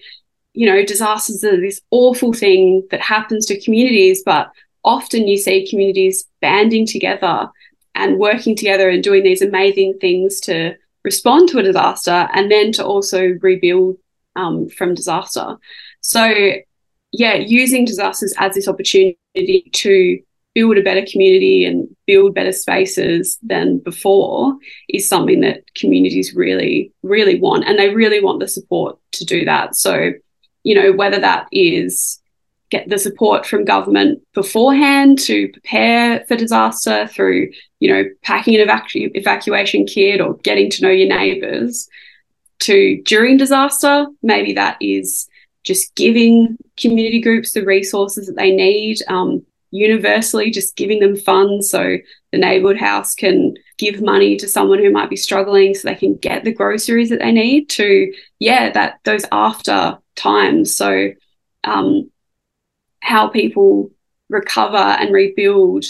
you 0.53 0.67
know, 0.67 0.85
disasters 0.85 1.43
are 1.45 1.61
this 1.61 1.81
awful 1.91 2.33
thing 2.33 2.87
that 2.91 3.01
happens 3.01 3.47
to 3.47 3.61
communities, 3.61 4.23
but 4.25 4.51
often 4.85 5.27
you 5.27 5.37
see 5.37 5.69
communities 5.69 6.25
banding 6.41 6.87
together 6.87 7.49
and 7.95 8.19
working 8.19 8.55
together 8.55 8.89
and 8.89 9.03
doing 9.03 9.23
these 9.23 9.43
amazing 9.43 9.99
things 10.01 10.41
to 10.41 10.75
respond 11.13 11.49
to 11.49 11.59
a 11.59 11.63
disaster 11.71 12.19
and 12.35 12.51
then 12.51 12.73
to 12.73 12.85
also 12.85 13.21
rebuild 13.41 13.97
um, 14.37 14.69
from 14.69 14.95
disaster. 14.95 15.57
So, 16.01 16.23
yeah, 17.13 17.35
using 17.35 17.85
disasters 17.85 18.35
as 18.39 18.55
this 18.55 18.69
opportunity 18.69 19.71
to 19.73 20.21
build 20.55 20.77
a 20.77 20.83
better 20.83 21.07
community 21.11 21.65
and 21.65 21.89
build 22.07 22.35
better 22.35 22.53
spaces 22.53 23.39
than 23.43 23.79
before 23.79 24.57
is 24.89 25.09
something 25.09 25.41
that 25.41 25.63
communities 25.75 26.35
really, 26.35 26.93
really 27.03 27.39
want. 27.41 27.65
And 27.67 27.79
they 27.79 27.95
really 27.95 28.21
want 28.21 28.41
the 28.41 28.49
support 28.49 28.99
to 29.13 29.25
do 29.25 29.45
that. 29.45 29.77
So, 29.77 30.13
you 30.65 30.75
know, 30.75 30.93
whether 30.93 31.21
that 31.21 31.47
is 31.53 32.21
get 32.71 32.89
the 32.89 32.99
support 32.99 33.47
from 33.47 33.65
government 33.65 34.23
beforehand 34.35 35.19
to 35.19 35.49
prepare 35.49 36.25
for 36.29 36.37
disaster 36.37 37.07
through, 37.09 37.51
you 37.81 37.93
know, 37.93 38.05
packing 38.23 38.57
an 38.57 38.67
evacu- 38.67 39.11
evacuation 39.15 39.87
kit 39.87 40.21
or 40.21 40.35
getting 40.39 40.71
to 40.71 40.83
know 40.83 40.91
your 40.91 41.09
neighbours, 41.09 41.89
to 42.61 43.01
during 43.05 43.37
disaster, 43.37 44.07
maybe 44.23 44.53
that 44.53 44.77
is 44.81 45.29
just 45.65 45.95
giving 45.95 46.57
community 46.79 47.21
groups 47.21 47.53
the 47.53 47.65
resources 47.65 48.27
that 48.27 48.37
they 48.37 48.51
need. 48.51 48.99
Um, 49.09 49.45
universally, 49.71 50.51
just 50.51 50.77
giving 50.77 51.01
them 51.01 51.17
funds 51.17 51.71
so 51.71 51.99
the 52.33 52.39
neighbourhood 52.39 52.79
house 52.79 53.15
can 53.15 53.55
give 53.77 54.01
money 54.01 54.37
to 54.37 54.49
someone 54.49 54.79
who 54.79 54.91
might 54.91 55.11
be 55.11 55.17
struggling 55.17 55.75
so 55.75 55.89
they 55.89 55.95
can 55.95 56.17
get 56.17 56.45
the 56.45 56.53
groceries 56.53 57.11
that 57.11 57.21
they 57.21 57.33
need 57.33 57.69
to 57.69 58.13
yeah 58.39 58.71
that 58.71 58.99
those 59.05 59.25
after 59.31 59.97
times 60.17 60.77
so 60.77 61.11
um, 61.65 62.11
how 63.01 63.29
people 63.29 63.91
recover 64.29 64.77
and 64.77 65.13
rebuild, 65.13 65.85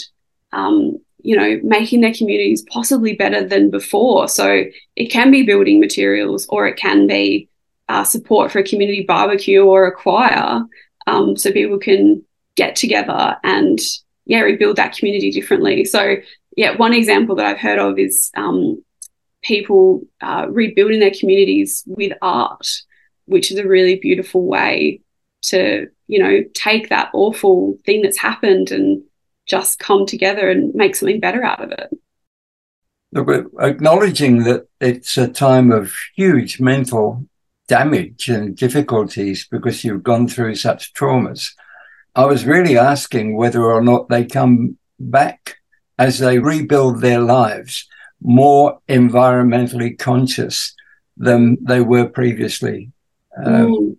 um, 0.51 0.97
you 1.21 1.35
know, 1.35 1.59
making 1.63 2.01
their 2.01 2.13
communities 2.13 2.63
possibly 2.71 3.13
better 3.13 3.45
than 3.45 3.69
before. 3.69 4.27
So 4.27 4.63
it 4.95 5.07
can 5.07 5.31
be 5.31 5.43
building 5.43 5.79
materials 5.79 6.47
or 6.49 6.67
it 6.67 6.77
can 6.77 7.07
be 7.07 7.49
uh, 7.89 8.03
support 8.03 8.51
for 8.51 8.59
a 8.59 8.63
community 8.63 9.03
barbecue 9.03 9.61
or 9.61 9.85
a 9.85 9.91
choir 9.95 10.61
um, 11.07 11.35
so 11.35 11.51
people 11.51 11.79
can 11.79 12.23
get 12.55 12.75
together 12.75 13.35
and, 13.43 13.79
yeah, 14.25 14.41
rebuild 14.41 14.75
that 14.77 14.95
community 14.95 15.31
differently. 15.31 15.83
So, 15.85 16.17
yeah, 16.55 16.77
one 16.77 16.93
example 16.93 17.35
that 17.35 17.45
I've 17.45 17.57
heard 17.57 17.79
of 17.79 17.97
is 17.97 18.31
um, 18.35 18.83
people 19.41 20.01
uh, 20.21 20.45
rebuilding 20.49 20.99
their 20.99 21.13
communities 21.17 21.83
with 21.87 22.13
art, 22.21 22.67
which 23.25 23.51
is 23.51 23.57
a 23.57 23.67
really 23.67 23.95
beautiful 23.95 24.45
way 24.45 25.01
to 25.43 25.87
you 26.09 26.19
know 26.19 26.43
take 26.53 26.89
that 26.89 27.09
awful 27.13 27.77
thing 27.85 28.01
that's 28.01 28.17
happened 28.17 28.71
and 28.71 29.01
just 29.45 29.79
come 29.79 30.05
together 30.05 30.49
and 30.49 30.73
make 30.75 30.95
something 30.95 31.19
better 31.19 31.43
out 31.43 31.63
of 31.63 31.71
it. 31.71 31.89
Look, 33.11 33.51
acknowledging 33.59 34.43
that 34.43 34.67
it's 34.79 35.17
a 35.17 35.27
time 35.27 35.71
of 35.71 35.93
huge 36.15 36.59
mental 36.59 37.25
damage 37.67 38.27
and 38.29 38.55
difficulties 38.55 39.47
because 39.49 39.83
you've 39.83 40.03
gone 40.03 40.27
through 40.27 40.55
such 40.55 40.93
traumas. 40.93 41.51
I 42.15 42.25
was 42.25 42.45
really 42.45 42.77
asking 42.77 43.37
whether 43.37 43.63
or 43.63 43.81
not 43.81 44.09
they 44.09 44.25
come 44.25 44.77
back 44.99 45.57
as 45.97 46.19
they 46.19 46.39
rebuild 46.39 47.01
their 47.01 47.19
lives 47.19 47.87
more 48.21 48.79
environmentally 48.89 49.97
conscious 49.97 50.75
than 51.17 51.57
they 51.61 51.81
were 51.81 52.07
previously. 52.07 52.91
Um, 53.43 53.97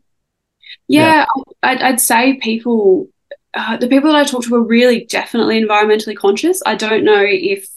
Mm. 0.90 0.94
Yeah, 0.94 1.26
I'd, 1.62 1.83
I'd 1.83 2.00
say 2.00 2.35
people, 2.35 3.09
uh, 3.55 3.76
the 3.76 3.88
people 3.88 4.11
that 4.11 4.18
I 4.18 4.24
talked 4.24 4.46
to 4.46 4.50
were 4.50 4.62
really 4.62 5.05
definitely 5.05 5.62
environmentally 5.62 6.16
conscious. 6.16 6.62
I 6.66 6.74
don't 6.74 7.05
know 7.05 7.22
if 7.24 7.68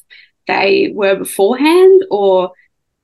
they 0.47 0.91
were 0.93 1.15
beforehand 1.15 2.05
or 2.09 2.51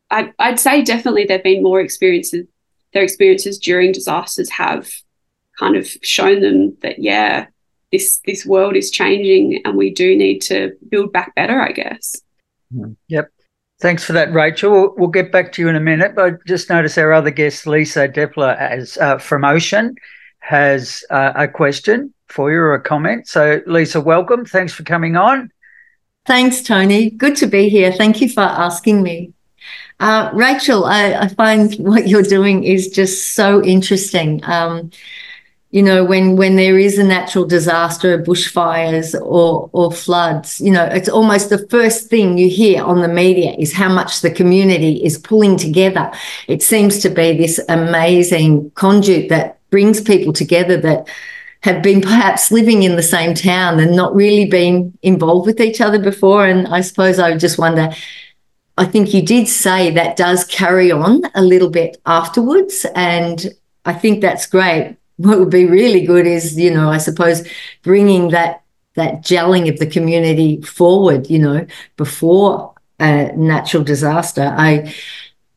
I'd, 0.09 0.33
I'd 0.39 0.59
say 0.59 0.81
definitely 0.81 1.25
there've 1.25 1.43
been 1.43 1.63
more 1.63 1.79
experiences, 1.79 2.47
their 2.93 3.03
experiences 3.03 3.59
during 3.59 3.91
disasters 3.91 4.49
have 4.49 4.91
kind 5.59 5.75
of 5.75 5.87
shown 6.01 6.41
them 6.41 6.75
that, 6.81 6.99
yeah, 6.99 7.47
this, 7.91 8.19
this 8.25 8.45
world 8.45 8.75
is 8.75 8.89
changing 8.91 9.61
and 9.63 9.77
we 9.77 9.91
do 9.91 10.15
need 10.17 10.39
to 10.39 10.75
build 10.89 11.13
back 11.13 11.35
better, 11.35 11.61
I 11.61 11.71
guess. 11.71 12.15
Yep. 13.07 13.31
Thanks 13.79 14.03
for 14.03 14.11
that, 14.13 14.33
Rachel. 14.33 14.71
We'll, 14.71 14.93
we'll 14.97 15.09
get 15.09 15.31
back 15.31 15.53
to 15.53 15.61
you 15.61 15.69
in 15.69 15.75
a 15.75 15.79
minute, 15.79 16.13
but 16.13 16.25
I 16.25 16.37
just 16.45 16.69
noticed 16.69 16.97
our 16.97 17.13
other 17.13 17.31
guest, 17.31 17.65
Lisa 17.65 18.09
Deppeler, 18.09 18.57
as 18.57 18.97
uh, 18.97 19.17
from 19.17 19.45
Ocean, 19.45 19.95
has 20.39 21.03
uh, 21.09 21.31
a 21.35 21.47
question 21.47 22.13
for 22.27 22.51
you 22.51 22.59
or 22.59 22.73
a 22.73 22.81
comment. 22.81 23.27
So, 23.27 23.61
Lisa, 23.65 24.01
welcome. 24.01 24.43
Thanks 24.45 24.73
for 24.73 24.83
coming 24.83 25.15
on. 25.15 25.51
Thanks, 26.25 26.61
Tony. 26.61 27.09
Good 27.09 27.37
to 27.37 27.47
be 27.47 27.69
here. 27.69 27.93
Thank 27.93 28.19
you 28.19 28.29
for 28.29 28.41
asking 28.41 29.01
me. 29.01 29.33
Uh, 29.99 30.29
Rachel, 30.33 30.85
I, 30.85 31.13
I, 31.13 31.27
find 31.27 31.73
what 31.75 32.07
you're 32.07 32.23
doing 32.23 32.63
is 32.63 32.87
just 32.87 33.33
so 33.33 33.61
interesting. 33.63 34.41
Um, 34.45 34.91
you 35.71 35.83
know, 35.83 36.03
when 36.03 36.35
when 36.35 36.55
there 36.55 36.79
is 36.79 36.97
a 36.97 37.03
natural 37.03 37.45
disaster, 37.45 38.17
bushfires 38.17 39.13
or 39.21 39.69
or 39.71 39.91
floods, 39.91 40.59
you 40.59 40.71
know, 40.71 40.85
it's 40.85 41.09
almost 41.09 41.49
the 41.49 41.67
first 41.67 42.09
thing 42.09 42.39
you 42.39 42.49
hear 42.49 42.83
on 42.83 43.01
the 43.01 43.07
media 43.07 43.53
is 43.59 43.71
how 43.73 43.89
much 43.89 44.21
the 44.21 44.31
community 44.31 45.03
is 45.03 45.19
pulling 45.19 45.57
together. 45.57 46.11
It 46.47 46.63
seems 46.63 46.99
to 46.99 47.09
be 47.09 47.37
this 47.37 47.59
amazing 47.69 48.71
conduit 48.71 49.29
that 49.29 49.59
brings 49.69 50.01
people 50.01 50.33
together 50.33 50.75
that 50.77 51.07
have 51.61 51.83
been 51.83 52.01
perhaps 52.01 52.51
living 52.51 52.81
in 52.81 52.95
the 52.95 53.03
same 53.03 53.35
town 53.35 53.79
and 53.79 53.95
not 53.95 54.15
really 54.15 54.45
been 54.45 54.97
involved 55.03 55.45
with 55.45 55.61
each 55.61 55.81
other 55.81 55.99
before. 55.99 56.47
And 56.47 56.67
I 56.67 56.81
suppose 56.81 57.19
I 57.19 57.37
just 57.37 57.59
wonder. 57.59 57.89
I 58.75 58.85
think 58.85 59.13
you 59.13 59.21
did 59.21 59.47
say 59.47 59.91
that 59.91 60.15
does 60.15 60.45
carry 60.45 60.89
on 60.89 61.23
a 61.35 61.41
little 61.43 61.69
bit 61.69 61.97
afterwards, 62.05 62.87
and 62.95 63.53
I 63.85 63.93
think 63.93 64.21
that's 64.21 64.47
great 64.47 64.95
what 65.19 65.37
would 65.37 65.49
be 65.49 65.65
really 65.65 66.05
good 66.05 66.25
is 66.25 66.57
you 66.57 66.73
know 66.73 66.89
i 66.89 66.97
suppose 66.97 67.47
bringing 67.83 68.29
that 68.29 68.63
that 68.95 69.21
gelling 69.21 69.69
of 69.69 69.77
the 69.79 69.85
community 69.85 70.61
forward 70.61 71.29
you 71.29 71.39
know 71.39 71.65
before 71.97 72.73
a 72.99 73.31
natural 73.35 73.83
disaster 73.83 74.53
i 74.57 74.93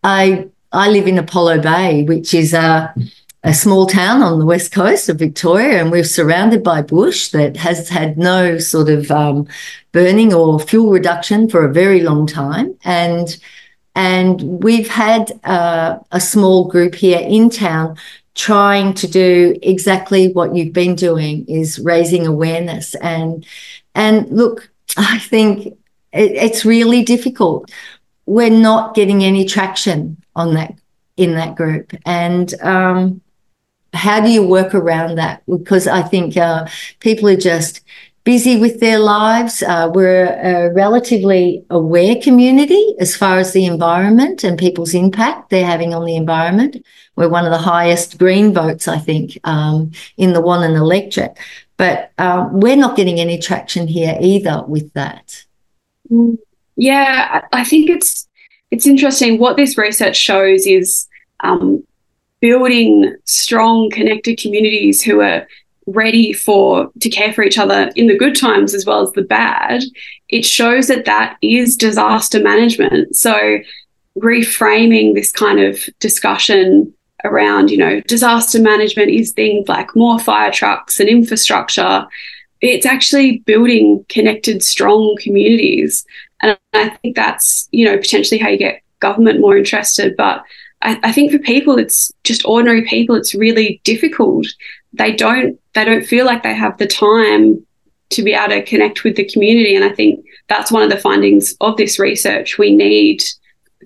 i 0.02 0.46
i 0.72 0.88
live 0.88 1.06
in 1.06 1.18
apollo 1.18 1.60
bay 1.60 2.02
which 2.02 2.34
is 2.34 2.52
a 2.52 2.92
a 3.44 3.52
small 3.52 3.86
town 3.86 4.22
on 4.22 4.38
the 4.38 4.46
west 4.46 4.70
coast 4.70 5.08
of 5.08 5.18
Victoria, 5.18 5.80
and 5.80 5.90
we're 5.90 6.04
surrounded 6.04 6.62
by 6.62 6.80
bush 6.80 7.30
that 7.30 7.56
has 7.56 7.88
had 7.88 8.16
no 8.16 8.58
sort 8.58 8.88
of 8.88 9.10
um, 9.10 9.48
burning 9.90 10.32
or 10.32 10.60
fuel 10.60 10.92
reduction 10.92 11.48
for 11.48 11.64
a 11.64 11.72
very 11.72 12.02
long 12.02 12.24
time. 12.24 12.76
And 12.84 13.36
and 13.94 14.40
we've 14.62 14.88
had 14.88 15.32
uh, 15.44 15.98
a 16.12 16.20
small 16.20 16.68
group 16.68 16.94
here 16.94 17.20
in 17.20 17.50
town 17.50 17.96
trying 18.34 18.94
to 18.94 19.06
do 19.06 19.56
exactly 19.62 20.32
what 20.32 20.54
you've 20.54 20.72
been 20.72 20.94
doing 20.94 21.44
is 21.46 21.78
raising 21.78 22.26
awareness. 22.26 22.94
And 22.96 23.46
and 23.94 24.28
look 24.30 24.70
i 24.96 25.18
think 25.18 25.66
it, 26.12 26.32
it's 26.32 26.64
really 26.64 27.02
difficult. 27.02 27.70
We're 28.26 28.50
not 28.50 28.94
getting 28.94 29.24
any 29.24 29.44
traction 29.44 30.22
on 30.36 30.54
that 30.54 30.74
in 31.16 31.34
that 31.34 31.56
group. 31.56 31.92
And 32.06 32.52
um, 32.62 33.20
how 33.92 34.20
do 34.20 34.28
you 34.28 34.46
work 34.46 34.74
around 34.74 35.16
that? 35.16 35.42
Because 35.46 35.86
i 35.86 36.02
think 36.02 36.36
uh, 36.36 36.66
people 37.00 37.28
are 37.28 37.36
just 37.36 37.82
busy 38.24 38.58
with 38.58 38.80
their 38.80 38.98
lives. 38.98 39.62
Uh, 39.62 39.90
we're 39.92 40.26
a 40.26 40.72
relatively 40.72 41.64
aware 41.70 42.16
community 42.16 42.94
as 42.98 43.16
far 43.16 43.38
as 43.38 43.52
the 43.52 43.66
environment 43.66 44.44
and 44.44 44.58
people's 44.58 44.94
impact 44.94 45.50
they're 45.50 45.66
having 45.66 45.92
on 45.92 46.04
the 46.04 46.16
environment. 46.16 46.76
We're 47.16 47.28
one 47.28 47.44
of 47.44 47.50
the 47.50 47.58
highest 47.58 48.18
green 48.18 48.54
votes, 48.54 48.86
I 48.88 48.98
think, 48.98 49.38
um, 49.44 49.90
in 50.16 50.32
the 50.32 50.42
Wannon 50.42 50.76
electorate. 50.76 51.36
But 51.76 52.12
uh, 52.18 52.48
we're 52.52 52.76
not 52.76 52.96
getting 52.96 53.18
any 53.18 53.38
traction 53.38 53.88
here 53.88 54.16
either 54.20 54.62
with 54.66 54.92
that. 54.92 55.44
Yeah, 56.76 57.42
I 57.52 57.64
think 57.64 57.90
it's 57.90 58.28
it's 58.70 58.86
interesting. 58.86 59.38
What 59.38 59.56
this 59.56 59.76
research 59.76 60.16
shows 60.16 60.66
is 60.66 61.06
um, 61.40 61.84
building 62.40 63.16
strong, 63.24 63.90
connected 63.90 64.38
communities 64.38 65.02
who 65.02 65.20
are 65.20 65.46
ready 65.92 66.32
for 66.32 66.90
to 67.00 67.08
care 67.08 67.32
for 67.32 67.42
each 67.42 67.58
other 67.58 67.90
in 67.96 68.06
the 68.06 68.18
good 68.18 68.36
times 68.36 68.74
as 68.74 68.84
well 68.84 69.02
as 69.02 69.12
the 69.12 69.22
bad 69.22 69.82
it 70.32 70.46
shows 70.46 70.88
that 70.88 71.04
that 71.04 71.36
is 71.42 71.76
disaster 71.76 72.42
management. 72.42 73.14
So 73.14 73.58
reframing 74.18 75.14
this 75.14 75.30
kind 75.30 75.60
of 75.60 75.88
discussion 76.00 76.92
around 77.24 77.70
you 77.70 77.78
know 77.78 78.00
disaster 78.00 78.60
management 78.60 79.08
is 79.08 79.30
things 79.32 79.68
like 79.68 79.94
more 79.94 80.18
fire 80.18 80.50
trucks 80.50 80.98
and 80.98 81.08
infrastructure. 81.08 82.06
It's 82.62 82.86
actually 82.86 83.38
building 83.40 84.04
connected 84.08 84.62
strong 84.64 85.16
communities. 85.20 86.04
And 86.40 86.58
i 86.72 86.88
think 86.88 87.14
that's 87.14 87.68
you 87.70 87.84
know 87.84 87.96
potentially 87.96 88.38
how 88.38 88.48
you 88.48 88.58
get 88.58 88.82
government 89.00 89.40
more 89.40 89.56
interested. 89.56 90.16
But 90.16 90.42
I, 90.80 90.98
I 91.02 91.12
think 91.12 91.30
for 91.30 91.38
people 91.38 91.78
it's 91.78 92.10
just 92.24 92.44
ordinary 92.46 92.82
people 92.86 93.16
it's 93.16 93.34
really 93.34 93.80
difficult 93.84 94.46
they 94.92 95.12
don't 95.12 95.58
they 95.74 95.84
don't 95.84 96.06
feel 96.06 96.26
like 96.26 96.42
they 96.42 96.54
have 96.54 96.78
the 96.78 96.86
time 96.86 97.64
to 98.10 98.22
be 98.22 98.34
able 98.34 98.48
to 98.48 98.62
connect 98.64 99.04
with 99.04 99.16
the 99.16 99.24
community. 99.24 99.74
And 99.74 99.84
i 99.84 99.90
think 99.90 100.24
that's 100.48 100.72
one 100.72 100.82
of 100.82 100.90
the 100.90 100.98
findings 100.98 101.54
of 101.60 101.76
this 101.76 101.98
research. 101.98 102.58
We 102.58 102.74
need 102.74 103.22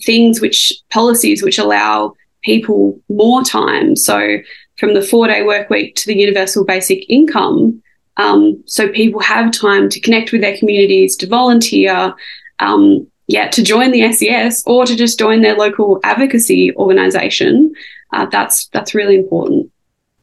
things 0.05 0.41
which 0.41 0.73
policies 0.91 1.43
which 1.43 1.59
allow 1.59 2.15
people 2.43 3.01
more 3.09 3.43
time. 3.43 3.97
So 3.97 4.39
from 4.79 4.95
the 4.95 5.03
four 5.03 5.27
day 5.29 5.43
work 5.43 5.71
week 5.71 5.97
to 5.97 6.07
the 6.07 6.19
universal 6.19 6.65
basic 6.65 7.09
income 7.09 7.83
um, 8.17 8.63
so 8.67 8.89
people 8.89 9.21
have 9.21 9.53
time 9.53 9.89
to 9.91 10.01
connect 10.01 10.33
with 10.33 10.41
their 10.41 10.57
communities 10.57 11.17
to 11.17 11.27
volunteer 11.27 12.15
um, 12.59 13.07
yeah 13.27 13.49
to 13.49 13.63
join 13.63 13.91
the 13.91 14.13
ses 14.13 14.63
or 14.67 14.87
to 14.87 14.97
just 14.97 15.19
join 15.19 15.43
their 15.43 15.57
local 15.57 16.01
advocacy 16.05 16.75
organization. 16.77 17.75
Uh, 18.13 18.27
that's 18.27 18.69
that's 18.69 18.95
really 18.95 19.17
important 19.17 19.71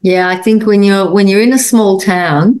yeah, 0.04 0.28
I 0.28 0.36
think 0.36 0.66
when 0.66 0.82
you're 0.82 1.10
when 1.10 1.28
you're 1.28 1.40
in 1.40 1.54
a 1.54 1.58
small 1.58 1.98
town, 1.98 2.60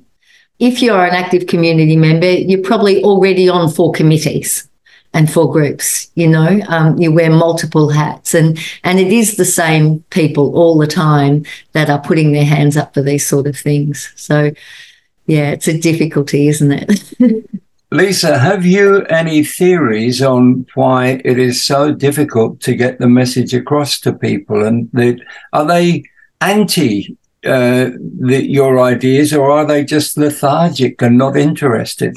if 0.58 0.80
you're 0.80 1.04
an 1.04 1.14
active 1.14 1.46
community 1.46 1.94
member, 1.94 2.30
you're 2.30 2.62
probably 2.62 3.04
already 3.04 3.50
on 3.50 3.70
four 3.70 3.92
committees 3.92 4.66
and 5.12 5.30
four 5.30 5.52
groups. 5.52 6.10
You 6.14 6.28
know, 6.28 6.62
um, 6.68 6.96
you 6.96 7.12
wear 7.12 7.30
multiple 7.30 7.90
hats, 7.90 8.32
and 8.32 8.58
and 8.82 8.98
it 8.98 9.12
is 9.12 9.36
the 9.36 9.44
same 9.44 10.00
people 10.08 10.56
all 10.56 10.78
the 10.78 10.86
time 10.86 11.44
that 11.72 11.90
are 11.90 12.00
putting 12.00 12.32
their 12.32 12.46
hands 12.46 12.78
up 12.78 12.94
for 12.94 13.02
these 13.02 13.26
sort 13.26 13.46
of 13.46 13.58
things. 13.58 14.10
So, 14.16 14.50
yeah, 15.26 15.50
it's 15.50 15.68
a 15.68 15.78
difficulty, 15.78 16.48
isn't 16.48 16.72
it? 16.72 17.50
Lisa, 17.90 18.38
have 18.38 18.64
you 18.64 19.02
any 19.10 19.44
theories 19.44 20.22
on 20.22 20.64
why 20.76 21.20
it 21.26 21.38
is 21.38 21.62
so 21.62 21.92
difficult 21.92 22.60
to 22.60 22.74
get 22.74 23.00
the 23.00 23.06
message 23.06 23.52
across 23.52 24.00
to 24.00 24.14
people? 24.14 24.64
And 24.64 24.88
are 25.52 25.66
they 25.66 26.04
anti 26.40 27.18
uh, 27.44 27.90
the, 28.20 28.44
your 28.46 28.80
ideas, 28.80 29.32
or 29.32 29.50
are 29.50 29.66
they 29.66 29.84
just 29.84 30.16
lethargic 30.16 31.02
and 31.02 31.18
not 31.18 31.36
interested? 31.36 32.16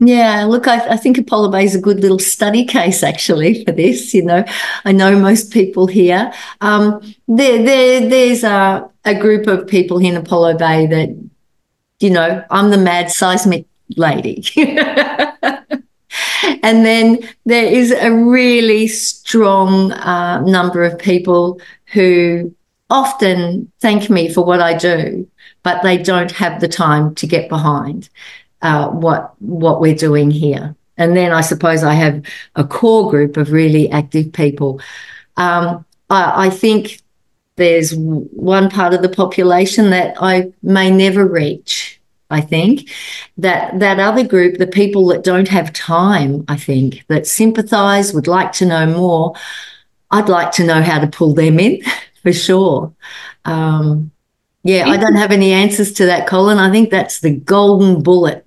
Yeah, 0.00 0.44
look, 0.44 0.68
I, 0.68 0.90
I, 0.90 0.96
think 0.96 1.18
Apollo 1.18 1.50
Bay 1.50 1.64
is 1.64 1.74
a 1.74 1.80
good 1.80 1.98
little 1.98 2.20
study 2.20 2.64
case 2.64 3.02
actually 3.02 3.64
for 3.64 3.72
this. 3.72 4.14
You 4.14 4.24
know, 4.24 4.44
I 4.84 4.92
know 4.92 5.18
most 5.18 5.52
people 5.52 5.88
here. 5.88 6.32
Um, 6.60 7.00
there, 7.26 7.64
there, 7.64 8.08
there's 8.08 8.44
a, 8.44 8.88
a 9.04 9.14
group 9.16 9.48
of 9.48 9.66
people 9.66 9.98
here 9.98 10.12
in 10.12 10.20
Apollo 10.20 10.58
Bay 10.58 10.86
that, 10.86 11.08
you 11.98 12.10
know, 12.10 12.44
I'm 12.48 12.70
the 12.70 12.78
mad 12.78 13.10
seismic 13.10 13.66
lady. 13.96 14.44
and 16.62 16.86
then 16.86 17.18
there 17.44 17.66
is 17.66 17.90
a 17.90 18.12
really 18.12 18.86
strong 18.86 19.90
uh, 19.92 20.40
number 20.42 20.84
of 20.84 20.96
people 20.96 21.60
who 21.86 22.54
often 22.90 23.70
thank 23.80 24.08
me 24.10 24.32
for 24.32 24.44
what 24.44 24.60
I 24.60 24.76
do, 24.76 25.28
but 25.62 25.82
they 25.82 25.98
don't 25.98 26.32
have 26.32 26.60
the 26.60 26.68
time 26.68 27.14
to 27.16 27.26
get 27.26 27.48
behind 27.48 28.08
uh, 28.62 28.88
what 28.88 29.34
what 29.40 29.80
we're 29.80 29.94
doing 29.94 30.30
here. 30.30 30.74
And 30.96 31.16
then 31.16 31.32
I 31.32 31.42
suppose 31.42 31.84
I 31.84 31.94
have 31.94 32.24
a 32.56 32.64
core 32.64 33.10
group 33.10 33.36
of 33.36 33.52
really 33.52 33.90
active 33.90 34.32
people. 34.32 34.80
Um, 35.36 35.84
I, 36.10 36.46
I 36.46 36.50
think 36.50 37.00
there's 37.56 37.94
one 37.94 38.70
part 38.70 38.94
of 38.94 39.02
the 39.02 39.08
population 39.08 39.90
that 39.90 40.16
I 40.20 40.52
may 40.62 40.90
never 40.90 41.26
reach 41.26 41.98
I 42.30 42.40
think. 42.40 42.90
That 43.38 43.78
that 43.80 43.98
other 43.98 44.26
group, 44.26 44.58
the 44.58 44.66
people 44.66 45.06
that 45.08 45.24
don't 45.24 45.48
have 45.48 45.72
time, 45.72 46.44
I 46.48 46.56
think, 46.56 47.04
that 47.08 47.26
sympathize, 47.26 48.12
would 48.12 48.26
like 48.26 48.52
to 48.52 48.66
know 48.66 48.86
more. 48.86 49.34
I'd 50.10 50.28
like 50.28 50.52
to 50.52 50.64
know 50.64 50.82
how 50.82 50.98
to 50.98 51.06
pull 51.06 51.34
them 51.34 51.60
in 51.60 51.82
for 52.28 52.38
sure. 52.38 52.92
Um, 53.44 54.10
yeah, 54.62 54.86
I 54.86 54.98
don't 54.98 55.16
have 55.16 55.32
any 55.32 55.52
answers 55.52 55.92
to 55.94 56.06
that, 56.06 56.26
Colin. 56.26 56.58
I 56.58 56.70
think 56.70 56.90
that's 56.90 57.20
the 57.20 57.30
golden 57.34 58.02
bullet. 58.02 58.46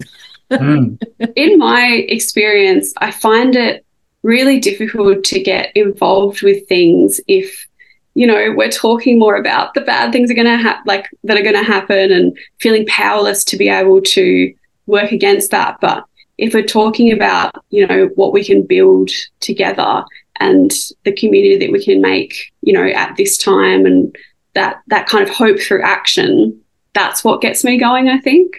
mm. 0.52 1.02
In 1.36 1.58
my 1.58 2.06
experience, 2.08 2.94
I 2.98 3.10
find 3.10 3.56
it 3.56 3.84
really 4.22 4.60
difficult 4.60 5.24
to 5.24 5.42
get 5.42 5.76
involved 5.76 6.44
with 6.44 6.68
things 6.68 7.20
if 7.28 7.66
you 8.14 8.28
know 8.28 8.54
we're 8.56 8.70
talking 8.70 9.18
more 9.18 9.36
about 9.36 9.74
the 9.74 9.82
bad 9.82 10.12
things 10.12 10.30
are 10.30 10.36
going 10.36 10.46
to 10.46 10.58
happen 10.58 10.84
like 10.86 11.10
that 11.24 11.38
are 11.38 11.42
going 11.42 11.56
to 11.56 11.64
happen 11.64 12.12
and 12.12 12.38
feeling 12.60 12.86
powerless 12.86 13.44
to 13.44 13.58
be 13.58 13.68
able 13.68 14.00
to 14.00 14.54
work 14.86 15.12
against 15.12 15.50
that 15.50 15.76
but 15.82 16.04
if 16.38 16.54
we're 16.54 16.62
talking 16.62 17.12
about 17.12 17.52
you 17.72 17.88
know 17.88 18.12
what 18.14 18.32
we 18.32 18.44
can 18.44 18.62
build 18.62 19.10
together 19.40 20.04
and 20.42 20.72
the 21.06 21.14
community 21.14 21.58
that 21.58 21.72
we 21.72 21.84
can 21.84 22.02
make 22.02 22.52
you 22.62 22.74
know 22.74 22.86
at 22.86 23.16
this 23.16 23.38
time 23.38 23.86
and 23.86 24.16
that 24.56 24.82
that 24.88 25.08
kind 25.08 25.28
of 25.28 25.34
hope 25.34 25.60
through 25.60 25.82
action 25.82 26.60
that's 26.94 27.24
what 27.24 27.42
gets 27.42 27.64
me 27.64 27.78
going 27.78 28.10
i 28.10 28.20
think 28.20 28.54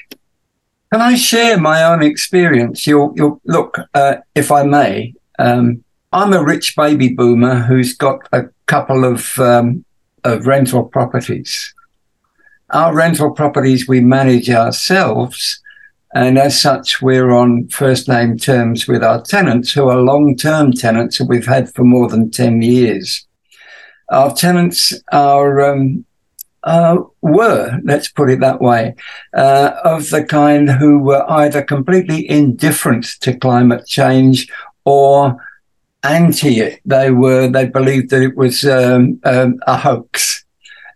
can 0.93 1.01
i 1.01 1.15
share 1.15 1.59
my 1.59 1.83
own 1.85 2.03
experience 2.03 2.87
you'll, 2.87 3.13
you'll 3.17 3.41
look 3.45 3.79
uh, 3.95 4.17
if 4.35 4.51
i 4.51 4.63
may 4.63 5.13
um, 5.39 5.83
I'm 6.13 6.35
a 6.35 6.45
rich 6.45 6.77
baby 6.77 7.09
boomer 7.09 7.61
who's 7.61 7.97
got 7.97 8.29
a 8.33 8.45
couple 8.67 9.05
of, 9.05 9.39
um, 9.39 9.85
of 10.25 10.47
rental 10.47 10.85
properties. 10.85 11.75
Our 12.71 12.95
rental 12.95 13.31
properties 13.31 13.89
we 13.89 14.01
manage 14.01 14.51
ourselves, 14.51 15.61
and 16.15 16.39
as 16.39 16.61
such, 16.61 17.01
we're 17.01 17.31
on 17.31 17.69
first 17.69 18.09
name 18.09 18.37
terms 18.37 18.87
with 18.87 19.03
our 19.03 19.23
tenants, 19.23 19.73
who 19.73 19.89
are 19.89 20.01
long 20.01 20.37
term 20.37 20.73
tenants 20.73 21.19
that 21.19 21.29
we've 21.29 21.47
had 21.47 21.73
for 21.75 21.85
more 21.85 22.09
than 22.09 22.31
10 22.31 22.63
years. 22.63 23.27
Our 24.11 24.35
tenants 24.35 24.93
are 25.11 25.73
um, 25.73 26.05
uh, 26.65 26.99
were, 27.23 27.81
let's 27.85 28.09
put 28.09 28.31
it 28.31 28.41
that 28.41 28.61
way, 28.61 28.95
uh, 29.35 29.73
of 29.85 30.11
the 30.11 30.25
kind 30.25 30.71
who 30.71 30.99
were 30.99 31.29
either 31.31 31.63
completely 31.63 32.29
indifferent 32.29 33.05
to 33.21 33.37
climate 33.37 33.87
change 33.87 34.49
or 34.85 35.37
anti 36.03 36.61
it. 36.61 36.81
They 36.85 37.11
were 37.11 37.49
they 37.49 37.67
believed 37.67 38.11
that 38.11 38.23
it 38.23 38.37
was 38.37 38.65
um, 38.65 39.21
um, 39.25 39.61
a 39.67 39.77
hoax. 39.77 40.45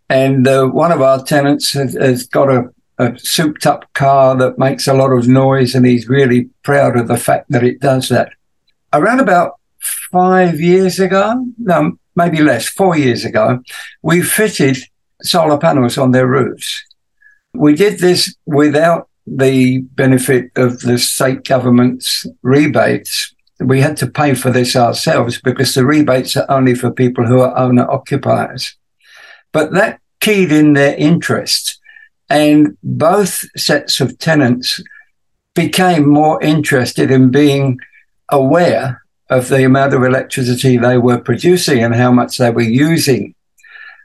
And 0.09 0.47
uh, 0.47 0.67
one 0.67 0.93
of 0.93 1.03
our 1.03 1.25
tenants 1.25 1.73
has, 1.73 1.95
has 1.95 2.27
got 2.27 2.49
a, 2.49 2.73
a, 2.99 3.19
souped 3.19 3.67
up 3.67 3.93
car 3.95 4.37
that 4.37 4.59
makes 4.59 4.87
a 4.87 4.95
lot 4.95 5.13
of 5.13 5.29
noise, 5.29 5.75
and 5.75 5.87
he's 5.87 6.09
really 6.09 6.51
proud 6.63 6.97
of 6.97 7.09
the 7.09 7.17
fact 7.17 7.51
that 7.51 7.65
it 7.65 7.81
does 7.81 8.09
that. 8.09 8.33
Around 8.93 9.21
about 9.21 9.53
five 10.11 10.61
years 10.61 10.99
ago, 10.99 11.47
no, 11.59 11.99
maybe 12.15 12.43
less, 12.43 12.69
four 12.69 12.97
years 12.97 13.25
ago, 13.25 13.61
we 14.03 14.23
fitted 14.23 14.79
solar 15.23 15.59
panels 15.59 15.99
on 15.99 16.13
their 16.13 16.27
roofs. 16.27 16.85
We 17.55 17.75
did 17.75 17.99
this 17.99 18.35
without 18.47 19.09
the 19.27 19.79
benefit 19.79 20.51
of 20.57 20.81
the 20.81 20.99
state 20.99 21.45
government's 21.45 22.27
rebates 22.43 23.35
we 23.61 23.81
had 23.81 23.97
to 23.99 24.07
pay 24.07 24.35
for 24.35 24.51
this 24.51 24.77
ourselves 24.77 25.41
because 25.41 25.75
the 25.75 25.87
rebates 25.87 26.37
are 26.37 26.51
only 26.51 26.75
for 26.75 26.91
people 26.91 27.27
who 27.27 27.41
are 27.41 27.57
owner 27.57 27.91
occupiers. 27.91 28.77
But 29.53 29.73
that 29.73 30.01
keyed 30.21 30.53
in 30.53 30.75
their 30.75 30.95
interest, 30.97 31.76
and 32.29 32.77
both 32.83 33.45
sets 33.57 34.01
of 34.01 34.19
tenants 34.19 34.83
became 35.55 36.09
more 36.09 36.43
interested 36.43 37.11
in 37.11 37.31
being 37.31 37.79
aware 38.31 39.03
of 39.31 39.49
the 39.49 39.65
amount 39.65 39.95
of 39.95 40.03
electricity 40.03 40.77
they 40.77 40.99
were 40.99 41.19
producing 41.19 41.83
and 41.83 41.95
how 41.95 42.13
much 42.13 42.39
they 42.39 42.51
were 42.51 42.63
using. 42.63 43.35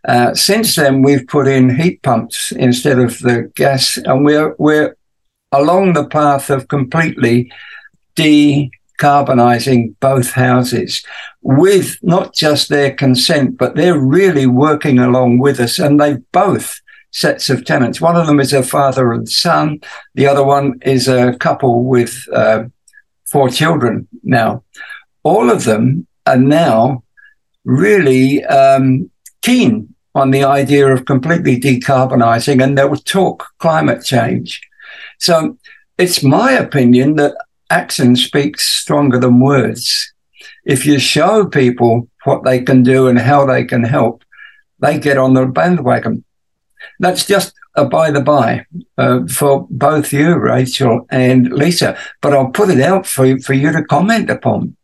Uh, 0.08 0.34
since 0.34 0.76
then, 0.76 1.04
we've 1.04 1.28
put 1.28 1.48
in 1.48 1.76
heat 1.76 2.02
pumps 2.02 2.52
instead 2.52 2.98
of 2.98 3.20
the 3.20 3.52
gas, 3.56 3.98
and 3.98 4.26
we're 4.26 4.56
we're 4.58 4.96
along 5.52 5.94
the 5.94 6.08
path 6.08 6.50
of 6.50 6.68
completely 6.68 7.52
de 8.16 8.72
decarbonising 9.02 9.96
both 10.00 10.32
houses 10.32 11.04
with 11.42 11.98
not 12.02 12.34
just 12.34 12.70
their 12.70 12.94
consent, 12.94 13.58
but 13.58 13.76
they're 13.76 14.00
really 14.00 14.46
working 14.46 15.00
along 15.00 15.40
with 15.40 15.60
us. 15.60 15.80
And 15.80 16.00
they 16.00 16.18
both 16.32 16.80
sets 17.12 17.50
of 17.50 17.66
tenants. 17.66 18.02
One 18.02 18.16
of 18.16 18.28
them 18.28 18.40
is 18.40 18.54
a 18.54 18.64
father 18.64 19.12
and 19.12 19.28
son. 19.28 19.82
The 20.16 20.28
other 20.28 20.44
one 20.44 20.80
is 20.84 21.08
a 21.08 21.36
couple 21.38 21.84
with 21.84 22.26
uh, 22.34 22.64
four 23.30 23.50
children 23.50 24.08
now. 24.24 24.64
All 25.24 25.50
of 25.50 25.66
them 25.66 26.08
are 26.26 26.38
now 26.38 27.04
really 27.64 28.44
um, 28.46 29.10
keen 29.42 29.94
on 30.16 30.32
the 30.32 30.44
idea 30.44 30.88
of 30.88 31.06
completely 31.06 31.60
decarbonising 31.60 32.62
and 32.62 32.78
they 32.78 32.86
will 32.86 32.98
talk 32.98 33.48
climate 33.60 34.04
change. 34.04 34.62
So 35.20 35.58
it's 35.98 36.24
my 36.24 36.52
opinion 36.52 37.16
that 37.16 37.36
action 37.70 38.16
speaks 38.16 38.68
stronger 38.68 39.20
than 39.20 39.40
words. 39.40 40.14
If 40.66 40.86
you 40.86 41.00
show 41.00 41.46
people 41.46 42.10
what 42.24 42.44
they 42.44 42.62
can 42.62 42.84
do 42.84 43.08
and 43.08 43.18
how 43.18 43.46
they 43.46 43.64
can 43.64 43.84
help, 43.84 44.24
they 44.80 45.00
get 45.00 45.18
on 45.18 45.34
the 45.34 45.46
bandwagon. 45.46 46.24
That's 47.00 47.26
just 47.26 47.54
a 47.76 47.86
by 47.86 48.12
the 48.12 48.22
by 48.22 48.66
uh, 48.98 49.26
for 49.28 49.68
both 49.70 50.12
you, 50.12 50.36
Rachel 50.36 51.06
and 51.10 51.52
Lisa. 51.52 51.98
But 52.22 52.34
I'll 52.34 52.50
put 52.50 52.70
it 52.70 52.82
out 52.82 53.08
for, 53.08 53.40
for 53.40 53.54
you 53.54 53.72
to 53.72 53.84
comment 53.84 54.30
upon. 54.30 54.76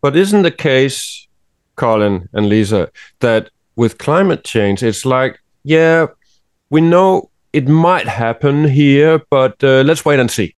But 0.00 0.16
isn't 0.16 0.42
the 0.42 0.50
case, 0.50 1.26
Colin 1.74 2.28
and 2.32 2.48
Lisa, 2.48 2.90
that 3.20 3.50
with 3.74 3.98
climate 3.98 4.44
change, 4.44 4.82
it's 4.82 5.04
like, 5.04 5.40
yeah, 5.64 6.06
we 6.70 6.80
know 6.80 7.30
it 7.52 7.68
might 7.68 8.06
happen 8.06 8.64
here, 8.64 9.22
but 9.30 9.62
uh, 9.64 9.82
let's 9.82 10.04
wait 10.04 10.20
and 10.20 10.30
see 10.30 10.56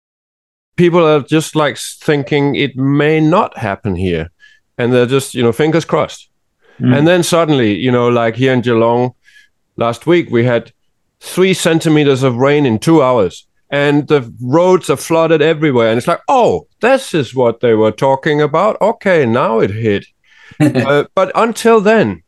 people 0.77 1.05
are 1.05 1.21
just 1.21 1.55
like 1.55 1.77
thinking 1.77 2.55
it 2.55 2.77
may 2.77 3.19
not 3.19 3.57
happen 3.57 3.95
here 3.95 4.29
and 4.77 4.93
they're 4.93 5.05
just 5.05 5.33
you 5.33 5.43
know 5.43 5.51
fingers 5.51 5.83
crossed 5.83 6.29
mm. 6.79 6.95
and 6.95 7.05
then 7.05 7.23
suddenly 7.23 7.73
you 7.73 7.91
know 7.91 8.07
like 8.07 8.35
here 8.35 8.53
in 8.53 8.61
geelong 8.61 9.13
last 9.77 10.05
week 10.05 10.29
we 10.29 10.43
had 10.43 10.71
three 11.19 11.53
centimeters 11.53 12.23
of 12.23 12.35
rain 12.35 12.65
in 12.65 12.79
two 12.79 13.01
hours 13.01 13.47
and 13.69 14.07
the 14.07 14.33
roads 14.41 14.89
are 14.89 14.97
flooded 14.97 15.41
everywhere. 15.41 15.89
And 15.89 15.97
it's 15.97 16.07
like 16.07 16.21
oh 16.27 16.67
this 16.81 17.13
is 17.13 17.33
what 17.33 17.61
they 17.61 17.73
were 17.73 17.91
talking 17.91 18.41
about? 18.41 18.79
Okay 18.81 19.25
now 19.25 19.59
it 19.59 19.71
hit. 19.71 20.05
Uh, 20.59 21.03
but 21.13 21.31
until 21.35 21.81
then 21.81 22.23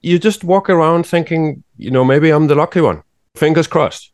you 0.00 0.18
just 0.18 0.44
walk 0.44 0.70
around 0.70 1.04
thinking 1.04 1.64
you 1.76 1.90
know 1.90 2.04
maybe 2.04 2.30
i'm 2.30 2.46
the 2.46 2.54
lucky 2.54 2.80
one. 2.80 3.02
Fingers 3.34 3.66
crossed. 3.66 4.12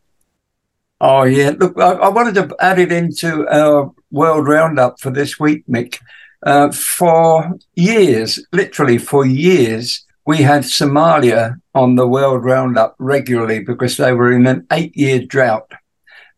Oh 1.05 1.25
yeah, 1.25 1.51
look, 1.59 1.77
I, 1.79 1.95
I, 1.95 2.09
wanted 2.11 2.37
to 2.37 2.55
add 2.61 2.79
it 2.79 2.93
into 2.93 3.45
our 3.49 3.93
world 4.13 4.47
roundup 4.47 5.01
for 5.01 5.11
this 5.11 5.39
week, 5.39 5.65
Mick. 5.67 5.99
Uh, 6.47 6.71
for 6.71 7.59
years, 7.75 8.39
literally 8.53 8.99
for 8.99 9.27
years, 9.27 10.07
we 10.27 10.39
had 10.39 10.63
Somalia 10.63 11.61
on 11.75 11.97
the 11.97 12.07
world 12.07 12.45
roundup 12.45 12.95
regularly 12.99 13.61
because 13.61 13.97
they 13.97 14.13
were 14.13 14.33
in 14.33 14.47
an 14.47 14.67
eight-year 14.71 15.27
drought. 15.27 15.71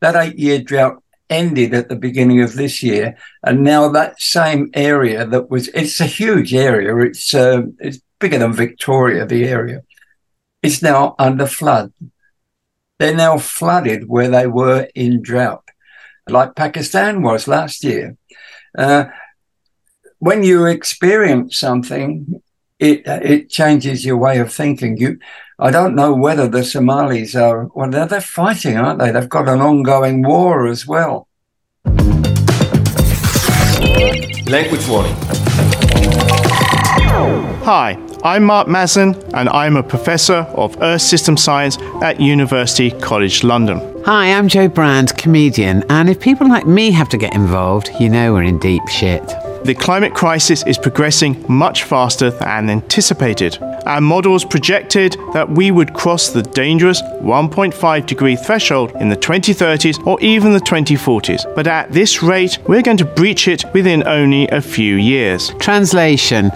That 0.00 0.16
eight-year 0.16 0.60
drought 0.62 1.02
ended 1.30 1.74
at 1.74 1.88
the 1.88 1.96
beginning 1.96 2.42
of 2.42 2.54
this 2.54 2.82
year, 2.82 3.16
and 3.42 3.64
now 3.64 3.88
that 3.88 4.20
same 4.20 4.70
area 4.74 5.26
that 5.26 5.50
was—it's 5.50 6.00
a 6.00 6.06
huge 6.06 6.54
area. 6.54 6.96
It's 6.98 7.34
uh, 7.34 7.62
it's 7.80 8.00
bigger 8.20 8.38
than 8.38 8.52
Victoria, 8.52 9.26
the 9.26 9.44
area. 9.44 9.82
It's 10.62 10.82
now 10.82 11.14
under 11.18 11.46
flood. 11.46 11.92
They're 12.98 13.16
now 13.16 13.38
flooded 13.38 14.08
where 14.08 14.30
they 14.30 14.46
were 14.46 14.88
in 14.94 15.20
drought, 15.22 15.64
like 16.28 16.54
Pakistan 16.54 17.22
was 17.22 17.48
last 17.48 17.82
year. 17.82 18.16
Uh, 18.76 19.06
when 20.18 20.42
you 20.42 20.66
experience 20.66 21.58
something, 21.58 22.42
it 22.78 23.02
it 23.06 23.48
changes 23.48 24.04
your 24.04 24.16
way 24.16 24.38
of 24.38 24.52
thinking. 24.52 24.96
You, 24.96 25.18
I 25.58 25.70
don't 25.70 25.94
know 25.94 26.14
whether 26.14 26.48
the 26.48 26.64
Somalis 26.64 27.34
are 27.34 27.66
well, 27.74 27.90
they're, 27.90 28.06
they're 28.06 28.20
fighting, 28.20 28.76
aren't 28.76 28.98
they? 28.98 29.12
They've 29.12 29.28
got 29.28 29.48
an 29.48 29.60
ongoing 29.60 30.22
war 30.22 30.66
as 30.66 30.86
well. 30.86 31.28
Language 34.46 34.86
warning. 34.88 35.14
Hi, 37.64 37.98
I'm 38.22 38.44
Mark 38.44 38.68
Maslin, 38.68 39.14
and 39.32 39.48
I'm 39.48 39.76
a 39.76 39.82
professor 39.82 40.46
of 40.54 40.76
Earth 40.82 41.00
System 41.00 41.36
Science 41.36 41.78
at 42.02 42.20
University 42.20 42.90
College 42.90 43.42
London. 43.42 43.80
Hi, 44.04 44.32
I'm 44.32 44.48
Jo 44.48 44.68
Brand, 44.68 45.16
comedian, 45.16 45.82
and 45.88 46.10
if 46.10 46.20
people 46.20 46.46
like 46.46 46.66
me 46.66 46.90
have 46.90 47.08
to 47.10 47.16
get 47.16 47.34
involved, 47.34 47.88
you 47.98 48.10
know 48.10 48.34
we're 48.34 48.42
in 48.42 48.58
deep 48.58 48.86
shit. 48.88 49.22
The 49.64 49.74
climate 49.74 50.12
crisis 50.12 50.62
is 50.66 50.76
progressing 50.76 51.42
much 51.48 51.84
faster 51.84 52.30
than 52.30 52.68
anticipated. 52.68 53.56
Our 53.86 54.02
models 54.02 54.44
projected 54.44 55.16
that 55.32 55.48
we 55.48 55.70
would 55.70 55.94
cross 55.94 56.28
the 56.28 56.42
dangerous 56.42 57.00
1.5 57.00 58.06
degree 58.06 58.36
threshold 58.36 58.92
in 59.00 59.08
the 59.08 59.16
2030s 59.16 60.06
or 60.06 60.20
even 60.20 60.52
the 60.52 60.60
2040s. 60.60 61.54
But 61.54 61.66
at 61.66 61.90
this 61.90 62.22
rate, 62.22 62.58
we're 62.68 62.82
going 62.82 62.98
to 62.98 63.06
breach 63.06 63.48
it 63.48 63.64
within 63.72 64.06
only 64.06 64.48
a 64.48 64.60
few 64.60 64.96
years. 64.96 65.48
Translation 65.60 66.50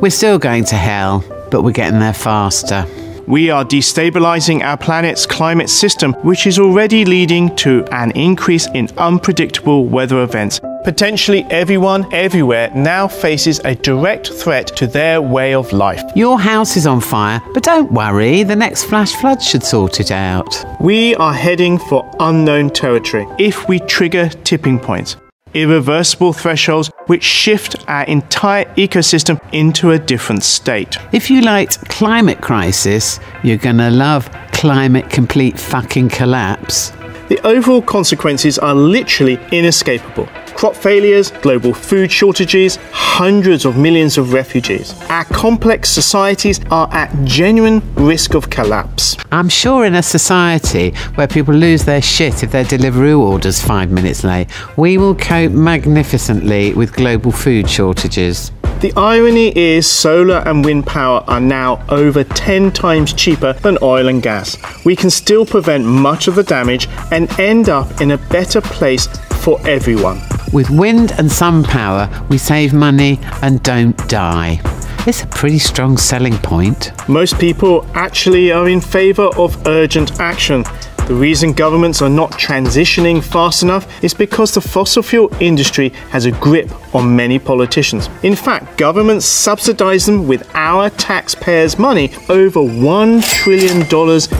We're 0.00 0.10
still 0.10 0.38
going 0.38 0.64
to 0.66 0.76
hell, 0.76 1.24
but 1.50 1.62
we're 1.62 1.72
getting 1.72 1.98
there 1.98 2.14
faster. 2.14 2.86
We 3.26 3.50
are 3.50 3.64
destabilizing 3.64 4.62
our 4.62 4.76
planet's 4.76 5.26
climate 5.26 5.70
system, 5.70 6.12
which 6.24 6.46
is 6.46 6.58
already 6.58 7.04
leading 7.04 7.54
to 7.56 7.84
an 7.92 8.10
increase 8.12 8.66
in 8.74 8.88
unpredictable 8.98 9.86
weather 9.86 10.22
events. 10.22 10.60
Potentially 10.84 11.44
everyone, 11.44 12.12
everywhere, 12.12 12.72
now 12.74 13.06
faces 13.06 13.60
a 13.64 13.76
direct 13.76 14.32
threat 14.32 14.66
to 14.76 14.88
their 14.88 15.22
way 15.22 15.54
of 15.54 15.72
life. 15.72 16.02
Your 16.16 16.40
house 16.40 16.76
is 16.76 16.86
on 16.86 17.00
fire, 17.00 17.40
but 17.54 17.62
don't 17.62 17.92
worry, 17.92 18.42
the 18.42 18.56
next 18.56 18.84
flash 18.84 19.14
flood 19.14 19.40
should 19.40 19.62
sort 19.62 20.00
it 20.00 20.10
out. 20.10 20.64
We 20.80 21.14
are 21.14 21.32
heading 21.32 21.78
for 21.78 22.10
unknown 22.18 22.70
territory 22.70 23.26
if 23.38 23.68
we 23.68 23.78
trigger 23.78 24.28
tipping 24.28 24.80
points 24.80 25.16
irreversible 25.54 26.32
thresholds 26.32 26.90
which 27.06 27.22
shift 27.22 27.76
our 27.88 28.04
entire 28.04 28.64
ecosystem 28.76 29.40
into 29.52 29.90
a 29.90 29.98
different 29.98 30.42
state. 30.42 30.96
If 31.12 31.30
you 31.30 31.40
liked 31.40 31.88
Climate 31.88 32.40
Crisis, 32.40 33.20
you're 33.42 33.56
gonna 33.56 33.90
love 33.90 34.30
Climate 34.52 35.10
Complete 35.10 35.58
Fucking 35.58 36.08
Collapse. 36.08 36.92
The 37.32 37.46
overall 37.46 37.80
consequences 37.80 38.58
are 38.58 38.74
literally 38.74 39.40
inescapable 39.52 40.28
crop 40.54 40.76
failures, 40.76 41.30
global 41.30 41.72
food 41.72 42.12
shortages, 42.12 42.76
hundreds 42.92 43.64
of 43.64 43.78
millions 43.78 44.18
of 44.18 44.34
refugees. 44.34 44.94
Our 45.08 45.24
complex 45.24 45.88
societies 45.88 46.60
are 46.70 46.92
at 46.92 47.10
genuine 47.24 47.80
risk 47.94 48.34
of 48.34 48.50
collapse. 48.50 49.16
I'm 49.32 49.48
sure 49.48 49.86
in 49.86 49.94
a 49.94 50.02
society 50.02 50.90
where 51.14 51.26
people 51.26 51.54
lose 51.54 51.86
their 51.86 52.02
shit 52.02 52.42
if 52.42 52.52
their 52.52 52.64
Deliveroo 52.64 53.18
order's 53.18 53.62
five 53.62 53.90
minutes 53.90 54.24
late, 54.24 54.48
we 54.76 54.98
will 54.98 55.14
cope 55.14 55.52
magnificently 55.52 56.74
with 56.74 56.92
global 56.92 57.32
food 57.32 57.68
shortages. 57.68 58.52
The 58.82 58.92
irony 58.96 59.56
is 59.56 59.88
solar 59.88 60.38
and 60.38 60.64
wind 60.64 60.88
power 60.88 61.22
are 61.28 61.38
now 61.38 61.84
over 61.88 62.24
10 62.24 62.72
times 62.72 63.12
cheaper 63.12 63.52
than 63.52 63.78
oil 63.80 64.08
and 64.08 64.20
gas. 64.20 64.58
We 64.84 64.96
can 64.96 65.08
still 65.08 65.46
prevent 65.46 65.84
much 65.84 66.26
of 66.26 66.34
the 66.34 66.42
damage 66.42 66.88
and 67.12 67.30
end 67.38 67.68
up 67.68 68.00
in 68.00 68.10
a 68.10 68.18
better 68.18 68.60
place 68.60 69.06
for 69.44 69.64
everyone. 69.64 70.20
With 70.52 70.68
wind 70.68 71.12
and 71.12 71.30
sun 71.30 71.62
power, 71.62 72.10
we 72.28 72.38
save 72.38 72.74
money 72.74 73.20
and 73.40 73.62
don't 73.62 73.96
die. 74.08 74.60
It's 75.06 75.22
a 75.22 75.28
pretty 75.28 75.60
strong 75.60 75.96
selling 75.96 76.38
point. 76.38 76.90
Most 77.08 77.38
people 77.38 77.86
actually 77.94 78.50
are 78.50 78.68
in 78.68 78.80
favour 78.80 79.28
of 79.36 79.64
urgent 79.68 80.18
action. 80.18 80.64
The 81.06 81.14
reason 81.14 81.52
governments 81.52 82.00
are 82.00 82.08
not 82.08 82.32
transitioning 82.32 83.22
fast 83.22 83.62
enough 83.62 84.02
is 84.04 84.14
because 84.14 84.54
the 84.54 84.60
fossil 84.60 85.02
fuel 85.02 85.34
industry 85.40 85.88
has 86.10 86.26
a 86.26 86.30
grip 86.30 86.70
on 86.94 87.16
many 87.16 87.38
politicians. 87.38 88.08
In 88.22 88.36
fact, 88.36 88.78
governments 88.78 89.26
subsidize 89.26 90.06
them 90.06 90.28
with 90.28 90.48
our 90.54 90.90
taxpayers' 90.90 91.78
money 91.78 92.12
over 92.28 92.60
$1 92.60 93.28
trillion 93.28 93.82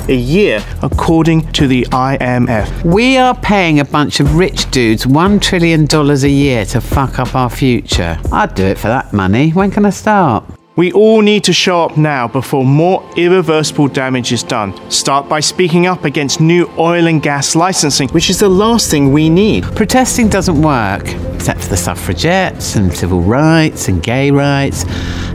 a 0.08 0.14
year, 0.14 0.64
according 0.82 1.50
to 1.52 1.66
the 1.66 1.82
IMF. 1.90 2.84
We 2.84 3.16
are 3.16 3.34
paying 3.34 3.80
a 3.80 3.84
bunch 3.84 4.20
of 4.20 4.36
rich 4.36 4.70
dudes 4.70 5.04
$1 5.04 5.40
trillion 5.40 5.86
a 5.92 6.28
year 6.28 6.64
to 6.66 6.80
fuck 6.80 7.18
up 7.18 7.34
our 7.34 7.50
future. 7.50 8.18
I'd 8.30 8.54
do 8.54 8.64
it 8.64 8.78
for 8.78 8.88
that 8.88 9.12
money. 9.12 9.50
When 9.50 9.70
can 9.70 9.84
I 9.84 9.90
start? 9.90 10.44
We 10.74 10.90
all 10.92 11.20
need 11.20 11.44
to 11.44 11.52
show 11.52 11.84
up 11.84 11.98
now 11.98 12.26
before 12.26 12.64
more 12.64 13.06
irreversible 13.14 13.88
damage 13.88 14.32
is 14.32 14.42
done. 14.42 14.72
Start 14.90 15.28
by 15.28 15.40
speaking 15.40 15.86
up 15.86 16.06
against 16.06 16.40
new 16.40 16.66
oil 16.78 17.08
and 17.08 17.22
gas 17.22 17.54
licensing, 17.54 18.08
which 18.08 18.30
is 18.30 18.40
the 18.40 18.48
last 18.48 18.90
thing 18.90 19.12
we 19.12 19.28
need. 19.28 19.64
Protesting 19.76 20.30
doesn't 20.30 20.62
work, 20.62 21.06
except 21.34 21.60
for 21.60 21.68
the 21.68 21.76
suffragettes 21.76 22.76
and 22.76 22.90
civil 22.90 23.20
rights 23.20 23.88
and 23.88 24.02
gay 24.02 24.30
rights 24.30 24.86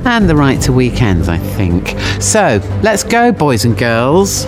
and 0.08 0.28
the 0.28 0.36
right 0.36 0.60
to 0.62 0.74
weekends, 0.74 1.30
I 1.30 1.38
think. 1.38 1.90
So, 2.20 2.60
let's 2.82 3.04
go, 3.04 3.32
boys 3.32 3.64
and 3.64 3.78
girls. 3.78 4.48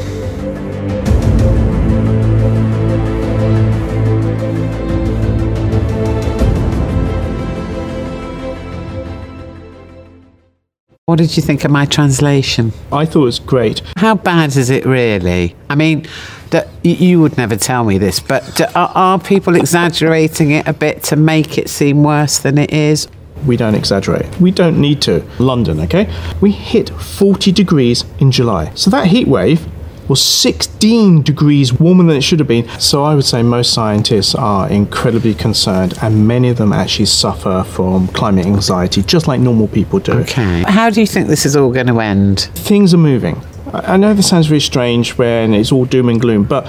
What 11.09 11.17
did 11.17 11.35
you 11.35 11.41
think 11.41 11.65
of 11.65 11.71
my 11.71 11.85
translation? 11.85 12.71
I 12.91 13.03
thought 13.03 13.23
it 13.23 13.25
was 13.25 13.39
great. 13.39 13.81
How 13.95 14.13
bad 14.13 14.55
is 14.55 14.69
it 14.69 14.85
really? 14.85 15.55
I 15.67 15.73
mean, 15.73 16.05
that 16.51 16.67
you 16.83 17.19
would 17.19 17.35
never 17.35 17.55
tell 17.55 17.83
me 17.83 17.97
this, 17.97 18.19
but 18.19 18.61
are, 18.75 18.91
are 18.93 19.19
people 19.19 19.55
exaggerating 19.55 20.51
it 20.51 20.67
a 20.67 20.73
bit 20.73 21.01
to 21.05 21.15
make 21.15 21.57
it 21.57 21.67
seem 21.67 22.03
worse 22.03 22.37
than 22.37 22.59
it 22.59 22.71
is? 22.71 23.07
We 23.43 23.57
don't 23.57 23.73
exaggerate. 23.73 24.39
We 24.39 24.51
don't 24.51 24.79
need 24.79 25.01
to. 25.01 25.27
London, 25.39 25.79
okay? 25.79 26.13
We 26.41 26.51
hit 26.51 26.91
40 26.91 27.53
degrees 27.53 28.05
in 28.19 28.29
July. 28.29 28.71
So 28.75 28.91
that 28.91 29.07
heat 29.07 29.27
wave 29.27 29.67
was 30.09 30.21
16 30.21 31.21
degrees 31.21 31.71
warmer 31.71 32.03
than 32.03 32.17
it 32.17 32.21
should 32.21 32.39
have 32.39 32.47
been. 32.47 32.67
So 32.79 33.03
I 33.03 33.15
would 33.15 33.25
say 33.25 33.43
most 33.43 33.73
scientists 33.73 34.35
are 34.35 34.69
incredibly 34.69 35.33
concerned, 35.33 35.93
and 36.01 36.27
many 36.27 36.49
of 36.49 36.57
them 36.57 36.73
actually 36.73 37.05
suffer 37.05 37.63
from 37.63 38.07
climate 38.09 38.45
anxiety, 38.45 39.03
just 39.03 39.27
like 39.27 39.39
normal 39.39 39.67
people 39.67 39.99
do. 39.99 40.13
Okay. 40.13 40.63
How 40.67 40.89
do 40.89 40.99
you 40.99 41.07
think 41.07 41.27
this 41.27 41.45
is 41.45 41.55
all 41.55 41.71
going 41.71 41.87
to 41.87 41.99
end? 41.99 42.49
Things 42.55 42.93
are 42.93 42.97
moving. 42.97 43.41
I 43.71 43.97
know 43.97 44.13
this 44.13 44.27
sounds 44.27 44.47
very 44.47 44.59
strange 44.59 45.17
when 45.17 45.53
it's 45.53 45.71
all 45.71 45.85
doom 45.85 46.09
and 46.09 46.19
gloom, 46.19 46.43
but 46.43 46.67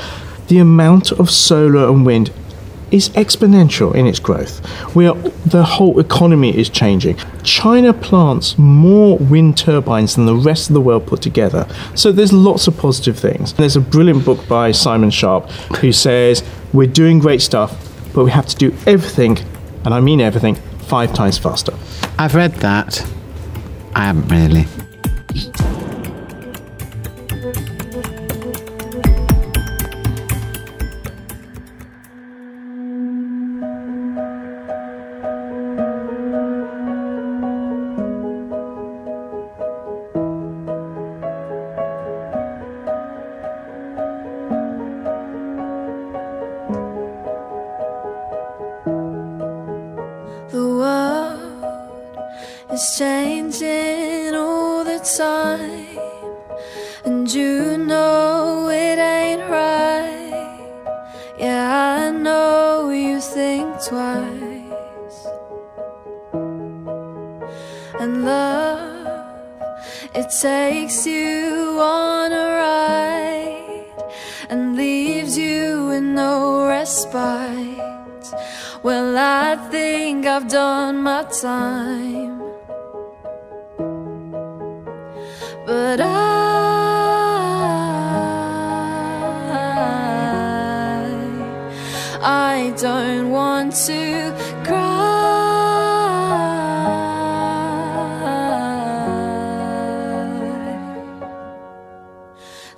the 0.48 0.58
amount 0.58 1.12
of 1.12 1.30
solar 1.30 1.88
and 1.88 2.04
wind 2.04 2.30
is 2.90 3.08
exponential 3.10 3.94
in 3.94 4.06
its 4.06 4.18
growth. 4.18 4.60
We 4.94 5.06
are, 5.06 5.14
the 5.46 5.64
whole 5.64 5.98
economy 6.00 6.56
is 6.56 6.68
changing. 6.68 7.16
China 7.42 7.92
plants 7.92 8.58
more 8.58 9.18
wind 9.18 9.56
turbines 9.56 10.16
than 10.16 10.26
the 10.26 10.34
rest 10.34 10.70
of 10.70 10.74
the 10.74 10.80
world 10.80 11.06
put 11.06 11.22
together. 11.22 11.66
So 11.94 12.12
there's 12.12 12.32
lots 12.32 12.66
of 12.66 12.76
positive 12.76 13.18
things. 13.18 13.52
There's 13.54 13.76
a 13.76 13.80
brilliant 13.80 14.24
book 14.24 14.46
by 14.48 14.72
Simon 14.72 15.10
Sharpe 15.10 15.50
who 15.80 15.92
says 15.92 16.42
we're 16.72 16.86
doing 16.86 17.18
great 17.18 17.42
stuff, 17.42 17.72
but 18.14 18.24
we 18.24 18.30
have 18.30 18.46
to 18.46 18.56
do 18.56 18.74
everything, 18.86 19.38
and 19.84 19.94
I 19.94 20.00
mean 20.00 20.20
everything, 20.20 20.56
five 20.88 21.12
times 21.14 21.38
faster. 21.38 21.74
I've 22.18 22.34
read 22.34 22.54
that. 22.56 23.06
I 23.94 24.06
haven't 24.06 24.28
really. 24.28 25.69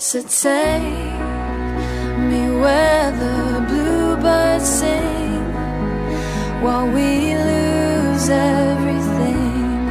So 0.02 0.20
take 0.20 0.82
me 2.28 2.42
where 2.60 3.12
the 3.22 3.64
bluebirds 3.68 4.68
sing 4.68 5.44
while 6.60 6.88
we 6.88 7.36
lose 7.36 8.28
everything. 8.28 9.86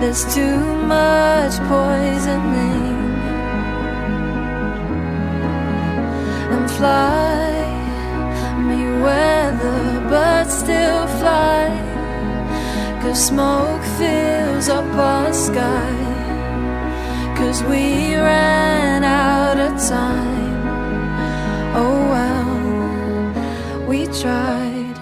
There's 0.00 0.24
too 0.34 0.58
much 0.88 1.54
poisoning. 1.70 2.98
And 6.50 6.68
fly 6.72 7.62
me 8.58 8.82
where 9.04 9.52
the 9.52 10.00
birds 10.10 10.52
still 10.52 11.06
fly. 11.20 11.70
Cause 13.02 13.26
smoke 13.28 13.84
fills 14.00 14.68
up 14.68 14.84
our 14.96 15.32
sky. 15.32 16.05
Cause 17.36 17.62
we 17.64 18.14
ran 18.16 19.04
out 19.04 19.58
of 19.58 19.78
time. 19.88 20.56
Oh 21.76 21.98
well, 22.14 23.86
we 23.86 24.06
tried. 24.06 24.94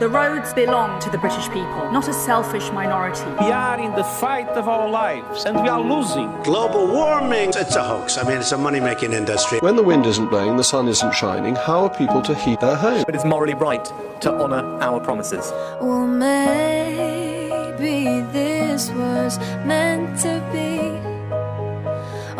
The 0.00 0.08
roads 0.08 0.52
belong 0.54 0.98
to 1.00 1.10
the 1.10 1.18
British 1.18 1.46
people, 1.50 1.92
not 1.92 2.08
a 2.08 2.12
selfish 2.12 2.72
minority. 2.72 3.24
We 3.38 3.52
are 3.52 3.78
in 3.78 3.92
the 3.92 4.02
fight 4.02 4.48
of 4.48 4.66
our 4.68 4.88
lives 4.88 5.44
and 5.44 5.62
we 5.62 5.68
are 5.68 5.80
losing. 5.80 6.28
Global 6.42 6.88
warming, 6.88 7.50
it's 7.50 7.76
a 7.76 7.84
hoax. 7.84 8.16
I 8.18 8.24
mean, 8.26 8.38
it's 8.38 8.52
a 8.52 8.58
money 8.58 8.80
making 8.80 9.12
industry. 9.12 9.58
When 9.60 9.76
the 9.76 9.82
wind 9.82 10.06
isn't 10.06 10.28
blowing, 10.28 10.56
the 10.56 10.64
sun 10.64 10.88
isn't 10.88 11.14
shining, 11.14 11.54
how 11.54 11.84
are 11.84 11.90
people 11.90 12.20
to 12.22 12.34
heat 12.34 12.58
their 12.60 12.74
home? 12.74 13.04
But 13.06 13.14
it's 13.14 13.24
morally 13.24 13.54
right 13.54 13.84
to 14.22 14.32
honour 14.32 14.64
our 14.82 14.98
promises. 14.98 15.52
Well, 15.80 16.06
maybe 16.08 17.92
this 18.32 18.90
was 18.90 19.38
meant 19.66 20.18
to 20.20 20.40
be. 20.52 20.81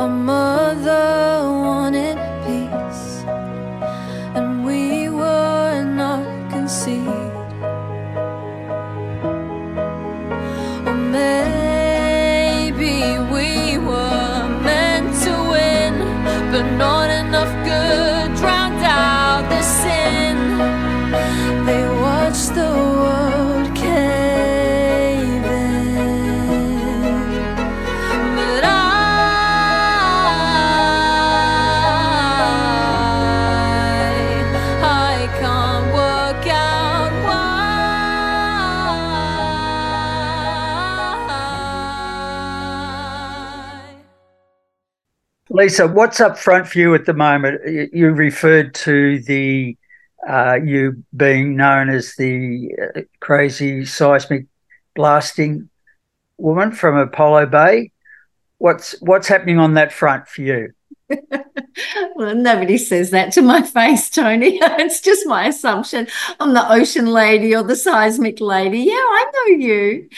A 0.02 0.08
mother 0.08 1.46
wanted 1.64 2.18
peace, 2.44 3.22
and 4.34 4.64
we 4.66 5.08
were 5.08 5.84
not 5.84 6.26
conceived. 6.50 7.52
Or 10.88 10.96
maybe 11.18 12.94
we 13.34 13.48
were 13.78 14.48
meant 14.68 15.10
to 15.22 15.32
win, 15.52 15.94
but 16.50 16.66
not 16.84 17.08
enough 17.08 17.52
good 17.64 18.21
Lisa, 45.62 45.86
what's 45.86 46.20
up 46.20 46.36
front 46.36 46.66
for 46.66 46.76
you 46.80 46.92
at 46.92 47.06
the 47.06 47.14
moment? 47.14 47.60
You 47.94 48.10
referred 48.10 48.74
to 48.74 49.20
the 49.20 49.76
uh, 50.28 50.54
you 50.54 51.04
being 51.16 51.54
known 51.54 51.88
as 51.88 52.16
the 52.16 52.68
uh, 52.96 53.02
crazy 53.20 53.84
seismic 53.84 54.46
blasting 54.96 55.70
woman 56.36 56.72
from 56.72 56.96
Apollo 56.96 57.46
Bay. 57.46 57.92
What's 58.58 59.00
what's 59.02 59.28
happening 59.28 59.60
on 59.60 59.74
that 59.74 59.92
front 59.92 60.26
for 60.26 60.42
you? 60.42 60.72
Well, 62.14 62.34
nobody 62.34 62.76
says 62.76 63.10
that 63.10 63.32
to 63.32 63.42
my 63.42 63.62
face, 63.76 64.10
Tony. 64.10 64.58
it's 64.62 65.00
just 65.00 65.26
my 65.26 65.46
assumption. 65.46 66.06
I'm 66.38 66.52
the 66.52 66.70
ocean 66.70 67.06
lady 67.06 67.54
or 67.54 67.62
the 67.62 67.76
seismic 67.76 68.40
lady. 68.40 68.80
Yeah, 68.80 68.92
I 68.94 69.24
know 69.32 69.46
you. 69.56 70.08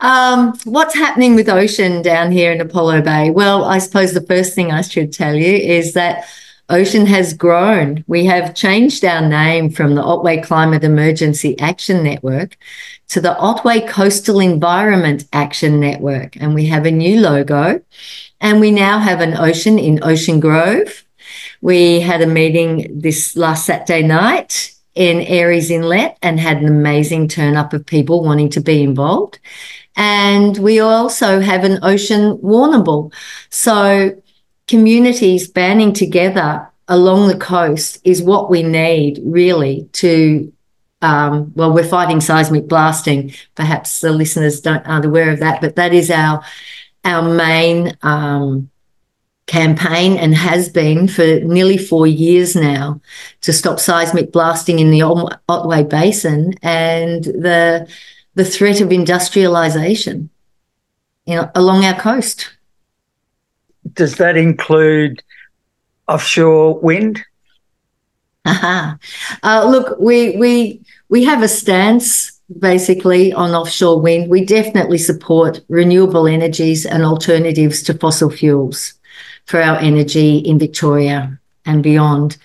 Um, 0.00 0.58
what's 0.64 0.94
happening 0.94 1.34
with 1.34 1.48
ocean 1.48 2.02
down 2.02 2.30
here 2.32 2.52
in 2.52 2.60
Apollo 2.60 3.02
Bay? 3.02 3.30
Well, 3.30 3.64
I 3.64 3.78
suppose 3.78 4.12
the 4.12 4.20
first 4.20 4.54
thing 4.54 4.72
I 4.72 4.82
should 4.82 5.12
tell 5.12 5.34
you 5.34 5.56
is 5.56 5.94
that 5.94 6.24
ocean 6.68 7.06
has 7.06 7.32
grown. 7.32 8.04
We 8.06 8.24
have 8.26 8.54
changed 8.54 9.04
our 9.04 9.26
name 9.26 9.70
from 9.70 9.94
the 9.94 10.02
Otway 10.02 10.42
Climate 10.42 10.84
Emergency 10.84 11.58
Action 11.58 12.02
Network 12.02 12.56
to 13.08 13.20
the 13.20 13.36
Otway 13.38 13.86
Coastal 13.86 14.40
Environment 14.40 15.24
Action 15.32 15.78
Network, 15.80 16.36
and 16.36 16.54
we 16.54 16.66
have 16.66 16.86
a 16.86 16.90
new 16.90 17.20
logo. 17.20 17.80
And 18.40 18.60
we 18.60 18.70
now 18.70 18.98
have 18.98 19.22
an 19.22 19.34
ocean 19.34 19.78
in 19.78 20.04
Ocean 20.04 20.40
Grove. 20.40 21.04
We 21.62 22.00
had 22.00 22.20
a 22.20 22.26
meeting 22.26 23.00
this 23.00 23.34
last 23.34 23.64
Saturday 23.64 24.06
night 24.06 24.75
in 24.96 25.18
Aireys 25.18 25.70
Inlet 25.70 26.18
and 26.22 26.40
had 26.40 26.56
an 26.56 26.66
amazing 26.66 27.28
turn 27.28 27.56
up 27.56 27.72
of 27.72 27.86
people 27.86 28.24
wanting 28.24 28.48
to 28.50 28.60
be 28.60 28.82
involved. 28.82 29.38
And 29.94 30.56
we 30.58 30.80
also 30.80 31.40
have 31.40 31.64
an 31.64 31.78
ocean 31.82 32.38
Warrnambool. 32.38 33.12
So 33.50 34.20
communities 34.66 35.48
banding 35.48 35.92
together 35.92 36.68
along 36.88 37.28
the 37.28 37.36
coast 37.36 38.00
is 38.04 38.22
what 38.22 38.50
we 38.50 38.62
need 38.62 39.20
really 39.22 39.88
to 39.92 40.52
um, 41.02 41.52
well, 41.54 41.74
we're 41.74 41.84
fighting 41.84 42.22
seismic 42.22 42.68
blasting. 42.68 43.34
Perhaps 43.54 44.00
the 44.00 44.12
listeners 44.12 44.62
don't 44.62 44.84
aren't 44.86 45.04
aware 45.04 45.30
of 45.30 45.40
that, 45.40 45.60
but 45.60 45.76
that 45.76 45.92
is 45.92 46.10
our 46.10 46.42
our 47.04 47.22
main 47.22 47.96
um, 48.02 48.70
campaign 49.46 50.16
and 50.16 50.34
has 50.34 50.68
been 50.68 51.06
for 51.06 51.40
nearly 51.40 51.78
four 51.78 52.06
years 52.06 52.56
now 52.56 53.00
to 53.42 53.52
stop 53.52 53.78
seismic 53.78 54.32
blasting 54.32 54.80
in 54.80 54.90
the 54.90 55.02
Otway 55.48 55.84
Basin 55.84 56.54
and 56.62 57.24
the 57.24 57.88
the 58.34 58.44
threat 58.44 58.80
of 58.80 58.92
industrialization 58.92 60.28
you 61.26 61.34
know, 61.34 61.50
along 61.54 61.84
our 61.84 61.98
coast. 61.98 62.50
Does 63.92 64.16
that 64.16 64.36
include 64.36 65.22
offshore 66.08 66.78
wind? 66.80 67.22
Aha. 68.44 68.98
Uh, 69.42 69.66
look, 69.68 69.98
we 69.98 70.36
we 70.36 70.80
we 71.08 71.24
have 71.24 71.42
a 71.42 71.48
stance 71.48 72.40
basically 72.60 73.32
on 73.32 73.50
offshore 73.50 74.00
wind. 74.00 74.30
We 74.30 74.44
definitely 74.44 74.98
support 74.98 75.60
renewable 75.68 76.28
energies 76.28 76.86
and 76.86 77.04
alternatives 77.04 77.82
to 77.84 77.94
fossil 77.94 78.30
fuels 78.30 78.94
for 79.46 79.60
our 79.60 79.78
energy 79.78 80.38
in 80.38 80.58
Victoria 80.58 81.38
and 81.64 81.82
beyond. 81.82 82.36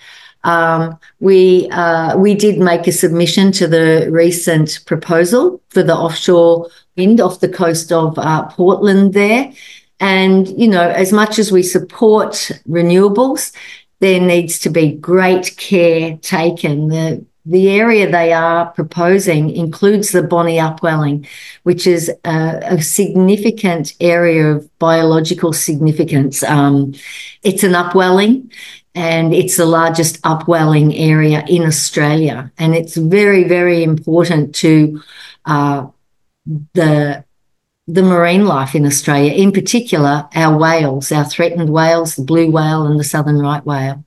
Um, 0.44 0.98
we 1.20 1.68
uh, 1.70 2.16
we 2.16 2.34
did 2.34 2.58
make 2.58 2.88
a 2.88 2.92
submission 2.92 3.52
to 3.52 3.68
the 3.68 4.08
recent 4.10 4.80
proposal 4.86 5.62
for 5.68 5.84
the 5.84 5.94
offshore 5.94 6.68
wind 6.96 7.20
off 7.20 7.40
the 7.40 7.48
coast 7.48 7.92
of 7.92 8.18
uh, 8.18 8.48
Portland 8.48 9.14
there. 9.14 9.52
And, 10.00 10.48
you 10.60 10.66
know, 10.66 10.88
as 10.88 11.12
much 11.12 11.38
as 11.38 11.52
we 11.52 11.62
support 11.62 12.50
renewables, 12.68 13.54
there 14.00 14.20
needs 14.20 14.58
to 14.60 14.70
be 14.70 14.92
great 14.92 15.56
care 15.56 16.16
taken. 16.16 16.88
The, 16.88 17.24
the 17.44 17.70
area 17.70 18.10
they 18.10 18.32
are 18.32 18.70
proposing 18.70 19.50
includes 19.50 20.12
the 20.12 20.22
Bonney 20.22 20.60
Upwelling, 20.60 21.26
which 21.64 21.86
is 21.86 22.08
a, 22.24 22.60
a 22.62 22.82
significant 22.82 23.94
area 24.00 24.52
of 24.52 24.78
biological 24.78 25.52
significance. 25.52 26.42
Um, 26.44 26.94
it's 27.42 27.64
an 27.64 27.74
upwelling 27.74 28.52
and 28.94 29.34
it's 29.34 29.56
the 29.56 29.66
largest 29.66 30.20
upwelling 30.22 30.94
area 30.94 31.44
in 31.48 31.62
Australia. 31.62 32.52
And 32.58 32.74
it's 32.74 32.96
very, 32.96 33.44
very 33.44 33.82
important 33.82 34.54
to 34.56 35.02
uh, 35.44 35.86
the 36.74 37.24
the 37.88 38.02
marine 38.02 38.46
life 38.46 38.76
in 38.76 38.86
Australia, 38.86 39.32
in 39.32 39.50
particular 39.50 40.28
our 40.36 40.56
whales, 40.56 41.10
our 41.10 41.24
threatened 41.24 41.68
whales, 41.68 42.14
the 42.14 42.22
blue 42.22 42.48
whale 42.50 42.86
and 42.86 42.98
the 42.98 43.04
southern 43.04 43.38
right 43.38 43.64
whale. 43.66 44.04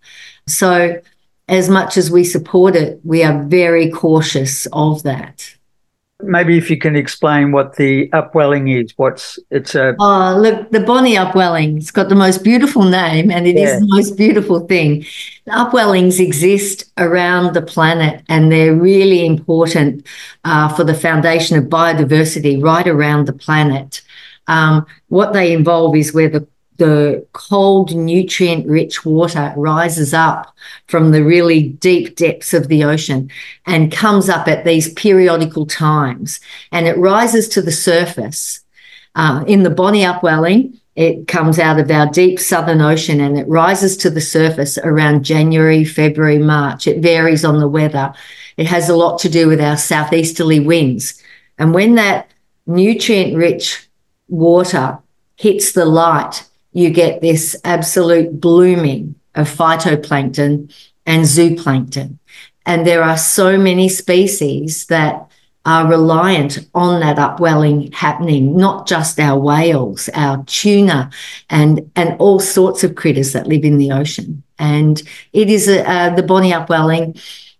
So, 0.48 1.02
as 1.48 1.70
much 1.70 1.98
as 1.98 2.10
we 2.10 2.24
support 2.24 2.76
it, 2.76 3.00
we 3.04 3.24
are 3.24 3.44
very 3.44 3.90
cautious 3.92 4.68
of 4.74 5.04
that. 5.04 5.52
Maybe 6.24 6.58
if 6.58 6.70
you 6.72 6.78
can 6.78 6.96
explain 6.96 7.52
what 7.52 7.76
the 7.76 8.10
upwelling 8.14 8.70
is. 8.70 8.94
What's 8.96 9.38
it's 9.52 9.76
a 9.76 9.96
Oh, 10.00 10.38
look, 10.40 10.72
the 10.72 10.80
Bonney 10.80 11.18
upwelling. 11.18 11.78
It's 11.78 11.92
got 11.92 12.08
the 12.08 12.16
most 12.16 12.42
beautiful 12.42 12.84
name 12.84 13.30
and 13.30 13.46
it 13.46 13.58
is 13.58 13.70
Yeah. 13.70 13.80
the 13.80 13.88
most 13.90 14.16
beautiful 14.16 14.62
thing. 14.62 15.06
The 15.46 15.52
Upwellings 15.52 16.20
exist 16.22 16.86
around 16.98 17.54
the 17.54 17.62
planet 17.62 18.24
and 18.30 18.50
they're 18.50 18.74
really 18.74 19.26
important 19.26 20.08
uh, 20.46 20.70
for 20.70 20.86
the 20.86 20.94
foundation 20.94 21.58
of 21.58 21.66
biodiversity 21.66 22.64
right 22.64 22.88
around 22.88 23.28
the 23.28 23.34
planet. 23.34 24.02
Um, 24.48 24.86
what 25.10 25.34
they 25.34 25.52
involve 25.52 25.98
is 25.98 26.14
where 26.14 26.30
the 26.30 26.48
the 26.78 27.26
cold, 27.34 27.96
nutrient 27.96 28.68
rich 28.68 29.06
water 29.06 29.54
rises 29.56 30.14
up 30.14 30.54
from 30.88 31.12
the 31.12 31.24
really 31.24 31.70
deep 31.70 32.16
depths 32.16 32.54
of 32.54 32.68
the 32.68 32.84
ocean 32.84 33.30
and 33.66 33.92
comes 33.92 34.30
up 34.30 34.48
at 34.48 34.66
these 34.66 34.94
periodical 34.94 35.66
times. 35.66 36.40
And 36.72 36.88
it 36.88 36.98
rises 36.98 37.48
to 37.50 37.62
the 37.62 37.72
surface. 37.72 38.62
Uh, 39.16 39.46
in 39.48 39.64
the 39.64 39.70
Bonney 39.70 40.04
upwelling, 40.04 40.80
it 40.96 41.28
comes 41.28 41.60
out 41.60 41.80
of 41.80 41.92
our 41.92 42.08
deep 42.08 42.40
southern 42.40 42.82
ocean 42.82 43.20
and 43.20 43.38
it 43.38 43.48
rises 43.48 43.98
to 43.98 44.10
the 44.10 44.22
surface 44.22 44.78
around 44.78 45.26
January, 45.26 45.84
February, 45.84 46.38
March. 46.38 46.88
It 46.88 47.02
varies 47.02 47.44
on 47.46 47.60
the 47.60 47.68
weather. 47.68 48.14
It 48.58 48.68
has 48.68 48.90
a 48.90 48.96
lot 48.96 49.20
to 49.20 49.30
do 49.30 49.48
with 49.48 49.62
our 49.62 49.78
southeasterly 49.78 50.60
winds. 50.60 51.22
And 51.58 51.74
when 51.74 51.96
that 51.96 52.32
nutrient 52.66 53.36
rich 53.36 53.88
water 54.30 55.00
hits 55.36 55.74
the 55.74 55.86
light, 55.86 56.46
you 56.76 56.90
get 56.90 57.22
this 57.22 57.56
absolute 57.64 58.42
blooming 58.42 59.16
of 59.34 59.48
phytoplankton 59.48 60.72
and 61.06 61.24
zooplankton. 61.24 62.20
And 62.66 62.86
there 62.86 63.02
are 63.02 63.18
so 63.18 63.58
many 63.58 63.88
species 63.88 64.86
that 64.88 65.32
are 65.66 65.88
reliant 65.88 66.60
on 66.76 67.00
that 67.00 67.18
upwelling 67.18 67.92
happening, 67.94 68.58
not 68.58 68.88
just 68.88 69.20
our 69.22 69.40
whales, 69.40 70.10
our 70.14 70.44
tuna, 70.44 71.10
and, 71.50 71.90
and 71.96 72.18
all 72.20 72.40
sorts 72.40 72.84
of 72.84 72.96
critters 72.96 73.32
that 73.32 73.48
live 73.48 73.64
in 73.64 73.78
the 73.78 73.92
ocean. 73.92 74.44
And 74.60 75.02
it 75.32 75.50
is 75.50 75.70
a, 75.70 75.90
uh, 75.90 76.10
the 76.14 76.24
Bonney 76.24 76.54
upwelling 76.54 77.16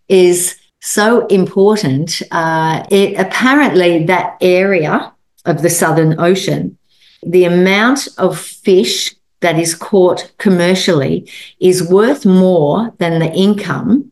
is 0.10 0.60
so 0.82 1.26
important. 1.28 2.22
Uh, 2.32 2.86
it 2.92 3.18
apparently 3.18 4.04
that 4.06 4.38
area 4.42 5.14
of 5.46 5.62
the 5.62 5.70
Southern 5.70 6.20
Ocean, 6.20 6.78
the 7.26 7.46
amount 7.46 8.08
of 8.18 8.40
fish 8.40 9.16
that 9.42 9.60
is 9.60 9.76
caught 9.76 10.32
commercially 10.38 11.30
is 11.60 11.88
worth 11.88 12.26
more 12.26 12.94
than 12.98 13.20
the 13.20 13.32
income 13.34 14.12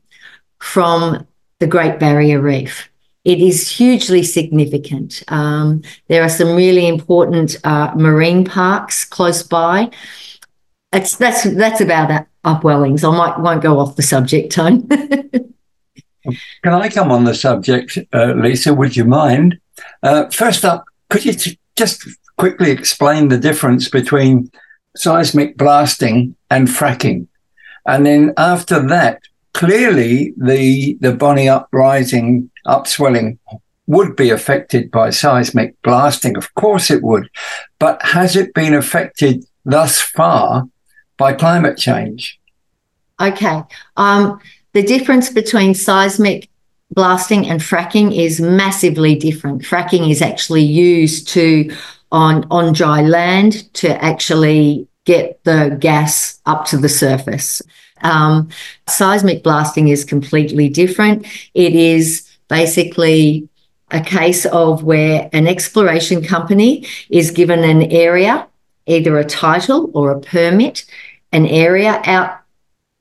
from 0.60 1.26
the 1.60 1.68
Great 1.68 2.00
Barrier 2.00 2.42
Reef. 2.42 2.90
It 3.24 3.40
is 3.40 3.70
hugely 3.70 4.24
significant. 4.24 5.24
Um, 5.30 5.82
there 6.08 6.24
are 6.24 6.30
some 6.30 6.56
really 6.56 6.88
important 6.88 7.56
uh, 7.64 7.94
marine 7.96 8.44
parks 8.44 9.06
close 9.06 9.44
by. 9.44 9.92
It's, 10.92 11.16
that's 11.16 11.44
that's 11.44 11.82
about 11.82 12.28
upwellings. 12.44 13.04
I 13.04 13.18
might 13.18 13.40
won't 13.40 13.64
go 13.64 13.80
off 13.80 13.96
the 13.96 14.04
subject, 14.04 14.52
Tone. 14.52 14.88
Can 16.64 16.74
I 16.74 16.90
come 16.90 17.12
on 17.12 17.24
the 17.24 17.34
subject, 17.34 17.98
uh, 18.14 18.34
Lisa? 18.34 18.74
Would 18.74 18.96
you 18.96 19.06
mind? 19.06 19.60
Uh, 20.02 20.30
first 20.30 20.64
up, 20.64 20.86
could 21.10 21.26
you 21.26 21.34
t- 21.34 21.60
just 21.76 22.08
quickly 22.38 22.72
explain 22.72 23.28
the 23.28 23.38
difference 23.38 23.90
between 23.90 24.52
seismic 24.96 25.58
blasting 25.58 26.36
and 26.50 26.68
fracking? 26.68 27.28
And 27.86 28.06
then 28.06 28.34
after 28.38 28.86
that, 28.88 29.22
clearly 29.54 30.34
the 30.38 30.98
the 31.02 31.14
Bonney 31.14 31.50
uprising 31.50 32.50
upswelling 32.66 33.40
would 33.88 34.16
be 34.16 34.30
affected 34.30 34.90
by 34.92 35.10
seismic 35.10 35.80
blasting. 35.82 36.38
Of 36.38 36.54
course 36.56 36.90
it 36.90 37.04
would. 37.04 37.30
But 37.80 38.02
has 38.02 38.36
it 38.36 38.54
been 38.54 38.74
affected 38.74 39.44
thus 39.66 40.02
far 40.02 40.66
by 41.18 41.34
climate 41.34 41.78
change? 41.78 42.40
Okay. 43.20 43.62
Um, 43.98 44.40
the 44.74 44.84
difference 44.84 45.30
between 45.30 45.74
seismic 45.74 46.50
blasting 46.92 47.48
and 47.48 47.60
fracking 47.60 48.18
is 48.18 48.40
massively 48.40 49.16
different. 49.16 49.64
Fracking 49.64 50.10
is 50.10 50.22
actually 50.22 50.64
used 50.64 51.28
to 51.30 51.76
on 52.14 52.48
on 52.50 52.72
dry 52.72 53.02
land 53.02 53.74
to 53.74 54.02
actually 54.02 54.88
get 55.04 55.44
the 55.44 55.76
gas 55.80 56.40
up 56.46 56.66
to 56.68 56.78
the 56.78 56.88
surface. 56.88 57.62
Um, 58.04 58.50
seismic 58.88 59.44
blasting 59.44 59.90
is 59.90 60.06
completely 60.06 60.70
different. 60.70 61.26
It 61.54 61.76
is 61.76 62.30
basically 62.48 63.50
a 63.92 64.00
case 64.00 64.46
of 64.46 64.84
where 64.84 65.30
an 65.34 65.48
exploration 65.48 66.24
company 66.24 66.86
is 67.10 67.32
given 67.32 67.64
an 67.64 67.84
area, 67.92 68.48
either 68.86 69.18
a 69.18 69.26
title 69.26 69.92
or 69.94 70.12
a 70.12 70.20
permit, 70.20 70.86
an 71.32 71.46
area 71.46 72.02
out 72.06 72.40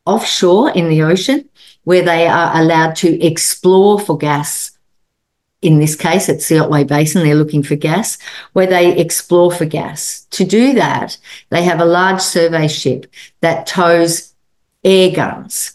offshore 0.05 0.71
in 0.71 0.89
the 0.89 1.03
ocean 1.03 1.49
where 1.85 2.03
they 2.03 2.27
are 2.27 2.61
allowed 2.61 2.97
to 2.97 3.25
explore 3.25 3.99
for 3.99 4.17
gas. 4.19 4.72
In 5.63 5.79
this 5.79 5.95
case, 5.95 6.29
it's 6.29 6.49
the 6.49 6.59
Otway 6.59 6.83
Basin, 6.83 7.23
they're 7.23 7.37
looking 7.37 7.63
for 7.63 7.77
gas, 7.77 8.19
where 8.53 8.67
they 8.67 8.99
explore 8.99 9.53
for 9.53 9.65
gas. 9.65 10.27
To 10.33 10.45
do 10.45 10.75
that, 10.75 11.17
they 11.51 11.63
have 11.63 11.81
a 11.81 11.85
large 11.85 12.21
survey 12.21 12.67
ship 12.67 13.07
that 13.41 13.67
tows 13.67 14.35
air 14.83 15.13
guns. 15.13 15.75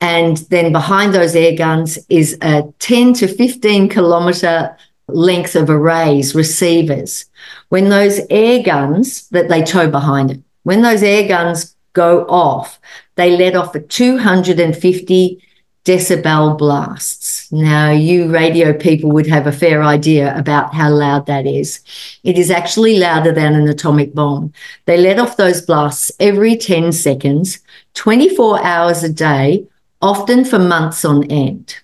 And 0.00 0.38
then 0.50 0.72
behind 0.72 1.14
those 1.14 1.36
air 1.36 1.56
guns 1.56 1.98
is 2.08 2.36
a 2.42 2.64
10 2.80 3.14
to 3.14 3.28
15 3.28 3.88
kilometre 3.88 4.76
length 5.06 5.54
of 5.54 5.70
arrays, 5.70 6.34
receivers. 6.34 7.26
When 7.68 7.88
those 7.88 8.20
air 8.30 8.62
guns 8.62 9.28
that 9.28 9.48
they 9.48 9.62
tow 9.62 9.88
behind 9.88 10.32
it, 10.32 10.40
when 10.64 10.82
those 10.82 11.02
air 11.02 11.28
guns 11.28 11.76
go 11.92 12.24
off, 12.24 12.80
they 13.14 13.36
let 13.36 13.54
off 13.54 13.74
a 13.74 13.80
250 13.80 15.42
decibel 15.84 16.56
blasts. 16.56 17.52
Now, 17.52 17.90
you 17.90 18.32
radio 18.32 18.72
people 18.72 19.12
would 19.12 19.26
have 19.26 19.46
a 19.46 19.52
fair 19.52 19.82
idea 19.82 20.36
about 20.36 20.74
how 20.74 20.90
loud 20.90 21.26
that 21.26 21.46
is. 21.46 21.80
It 22.22 22.38
is 22.38 22.50
actually 22.50 22.98
louder 22.98 23.32
than 23.32 23.54
an 23.54 23.68
atomic 23.68 24.14
bomb. 24.14 24.52
They 24.86 24.96
let 24.96 25.18
off 25.18 25.36
those 25.36 25.60
blasts 25.60 26.10
every 26.18 26.56
10 26.56 26.92
seconds, 26.92 27.58
24 27.94 28.64
hours 28.64 29.02
a 29.02 29.12
day, 29.12 29.66
often 30.00 30.44
for 30.44 30.58
months 30.58 31.04
on 31.04 31.30
end. 31.30 31.76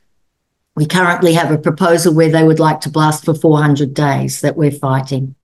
We 0.77 0.87
currently 0.87 1.35
have 1.35 1.51
a 1.51 1.59
proposal 1.59 2.15
where 2.15 2.31
they 2.31 2.43
would 2.43 2.61
like 2.61 2.81
to 2.83 2.91
blast 2.91 3.27
for 3.27 3.35
400 3.35 3.93
days 3.93 4.41
that 4.41 4.57
we're 4.57 4.71
fighting. 4.71 5.35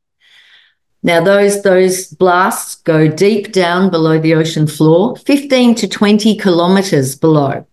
Now, 1.02 1.22
those, 1.22 1.62
those 1.62 2.06
blasts 2.06 2.76
go 2.76 3.06
deep 3.06 3.52
down 3.52 3.90
below 3.90 4.18
the 4.18 4.34
ocean 4.34 4.66
floor, 4.66 5.16
15 5.16 5.74
to 5.76 5.88
20 5.88 6.36
kilometres 6.38 7.14
below, 7.14 7.66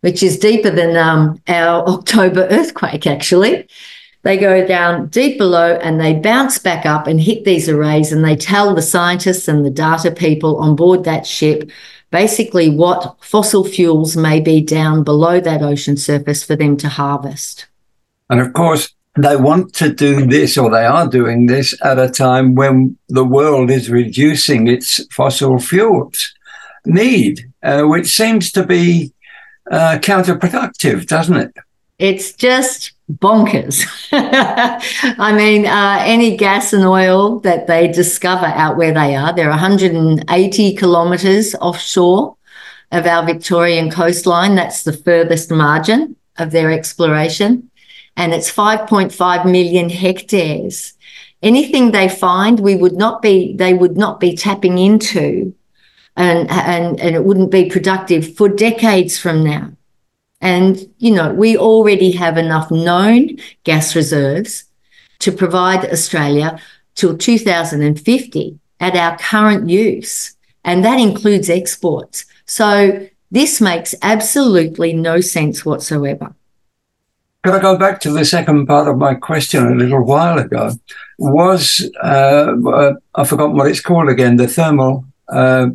which 0.00 0.22
is 0.22 0.38
deeper 0.38 0.70
than 0.70 0.96
um, 0.96 1.40
our 1.48 1.86
October 1.88 2.46
earthquake, 2.50 3.06
actually. 3.06 3.68
They 4.22 4.36
go 4.36 4.66
down 4.66 5.08
deep 5.08 5.38
below 5.38 5.76
and 5.76 6.00
they 6.00 6.14
bounce 6.14 6.58
back 6.58 6.84
up 6.84 7.06
and 7.06 7.20
hit 7.20 7.44
these 7.44 7.68
arrays, 7.68 8.12
and 8.12 8.24
they 8.24 8.36
tell 8.36 8.74
the 8.74 8.82
scientists 8.82 9.48
and 9.48 9.64
the 9.64 9.70
data 9.70 10.10
people 10.10 10.56
on 10.58 10.76
board 10.76 11.04
that 11.04 11.26
ship 11.26 11.70
basically 12.10 12.70
what 12.70 13.16
fossil 13.20 13.64
fuels 13.64 14.16
may 14.16 14.40
be 14.40 14.60
down 14.60 15.04
below 15.04 15.40
that 15.40 15.62
ocean 15.62 15.96
surface 15.96 16.42
for 16.42 16.56
them 16.56 16.76
to 16.78 16.88
harvest. 16.88 17.66
And 18.30 18.40
of 18.40 18.52
course, 18.52 18.94
they 19.16 19.36
want 19.36 19.74
to 19.74 19.92
do 19.92 20.26
this, 20.26 20.56
or 20.56 20.70
they 20.70 20.84
are 20.84 21.08
doing 21.08 21.46
this 21.46 21.74
at 21.84 21.98
a 21.98 22.08
time 22.08 22.54
when 22.54 22.96
the 23.08 23.24
world 23.24 23.70
is 23.70 23.90
reducing 23.90 24.68
its 24.68 25.04
fossil 25.12 25.58
fuels 25.58 26.32
need, 26.84 27.50
uh, 27.62 27.82
which 27.82 28.06
seems 28.06 28.52
to 28.52 28.64
be 28.64 29.12
uh, 29.70 29.98
counterproductive, 30.00 31.06
doesn't 31.06 31.36
it? 31.36 31.56
It's 31.98 32.32
just 32.32 32.92
bonkers. 33.10 33.84
I 34.12 35.32
mean, 35.36 35.66
uh, 35.66 35.98
any 36.00 36.36
gas 36.36 36.72
and 36.72 36.84
oil 36.84 37.40
that 37.40 37.66
they 37.66 37.88
discover 37.88 38.46
out 38.46 38.76
where 38.76 38.94
they 38.94 39.16
are, 39.16 39.34
they're 39.34 39.48
180 39.48 40.76
kilometres 40.76 41.54
offshore 41.56 42.36
of 42.92 43.06
our 43.06 43.26
Victorian 43.26 43.90
coastline. 43.90 44.54
That's 44.54 44.84
the 44.84 44.92
furthest 44.92 45.50
margin 45.50 46.16
of 46.38 46.52
their 46.52 46.70
exploration 46.70 47.68
and 48.18 48.34
it's 48.34 48.52
5.5 48.52 49.44
million 49.44 49.88
hectares. 49.88 50.92
Anything 51.40 51.92
they 51.92 52.08
find, 52.08 52.58
we 52.58 52.74
would 52.74 52.94
not 52.96 53.22
be, 53.22 53.56
they 53.56 53.72
would 53.72 53.96
not 53.96 54.18
be 54.18 54.36
tapping 54.36 54.76
into 54.76 55.54
and, 56.18 56.50
and, 56.50 57.00
and 57.00 57.14
it 57.14 57.24
wouldn't 57.24 57.52
be 57.52 57.70
productive 57.70 58.36
for 58.36 58.48
decades 58.48 59.16
from 59.16 59.44
now. 59.44 59.70
And, 60.40 60.92
you 60.98 61.12
know, 61.12 61.32
we 61.32 61.56
already 61.56 62.10
have 62.12 62.36
enough 62.36 62.70
known 62.70 63.38
gas 63.62 63.94
reserves 63.94 64.64
to 65.20 65.32
provide 65.32 65.84
Australia 65.90 66.60
till 66.96 67.16
2050 67.16 68.58
at 68.80 68.96
our 68.96 69.16
current 69.18 69.70
use. 69.70 70.36
And 70.64 70.84
that 70.84 70.98
includes 70.98 71.48
exports. 71.48 72.24
So 72.46 73.08
this 73.30 73.60
makes 73.60 73.94
absolutely 74.02 74.92
no 74.94 75.20
sense 75.20 75.64
whatsoever. 75.64 76.34
Can 77.44 77.54
I 77.54 77.60
go 77.60 77.78
back 77.78 78.00
to 78.00 78.10
the 78.10 78.24
second 78.24 78.66
part 78.66 78.88
of 78.88 78.98
my 78.98 79.14
question 79.14 79.66
a 79.66 79.74
little 79.74 80.02
while 80.02 80.38
ago? 80.38 80.72
Was 81.18 81.88
uh, 82.02 82.54
uh, 82.66 82.94
I've 83.14 83.28
forgotten 83.28 83.56
what 83.56 83.68
it's 83.68 83.80
called 83.80 84.08
again? 84.08 84.36
The 84.36 84.48
thermal, 84.48 85.04
uh, 85.28 85.68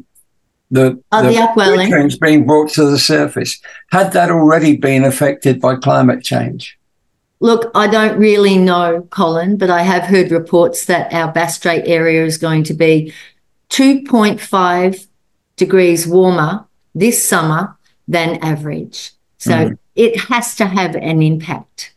the, 0.74 1.01
the, 1.11 1.30
the 1.30 1.38
upwelling 1.38 1.89
nutrients 1.89 2.17
being 2.17 2.45
brought 2.45 2.69
to 2.71 2.86
the 2.86 2.97
surface. 2.97 3.61
Had 3.91 4.11
that 4.13 4.32
already 4.32 4.76
been 4.76 5.03
affected 5.03 5.61
by 5.61 5.76
climate 5.76 6.24
change? 6.24 6.78
Look, 7.39 7.69
I 7.76 7.88
don't 7.88 8.17
really 8.17 8.57
know, 8.57 9.07
Colin, 9.11 9.57
but 9.57 9.69
I 9.69 9.84
have 9.84 10.03
heard 10.03 10.32
reports 10.32 10.86
that 10.86 11.13
our 11.13 11.32
Bass 11.32 11.57
Strait 11.57 11.84
area 11.86 12.26
is 12.26 12.38
going 12.38 12.63
to 12.63 12.74
be 12.74 13.13
2.5 13.69 15.07
degrees 15.55 16.07
warmer 16.07 16.65
this 16.95 17.24
summer 17.24 17.78
than 18.07 18.38
average. 18.43 19.11
So 19.38 19.51
mm 19.51 19.78
it 19.95 20.19
has 20.21 20.55
to 20.55 20.65
have 20.65 20.95
an 20.95 21.21
impact. 21.21 21.93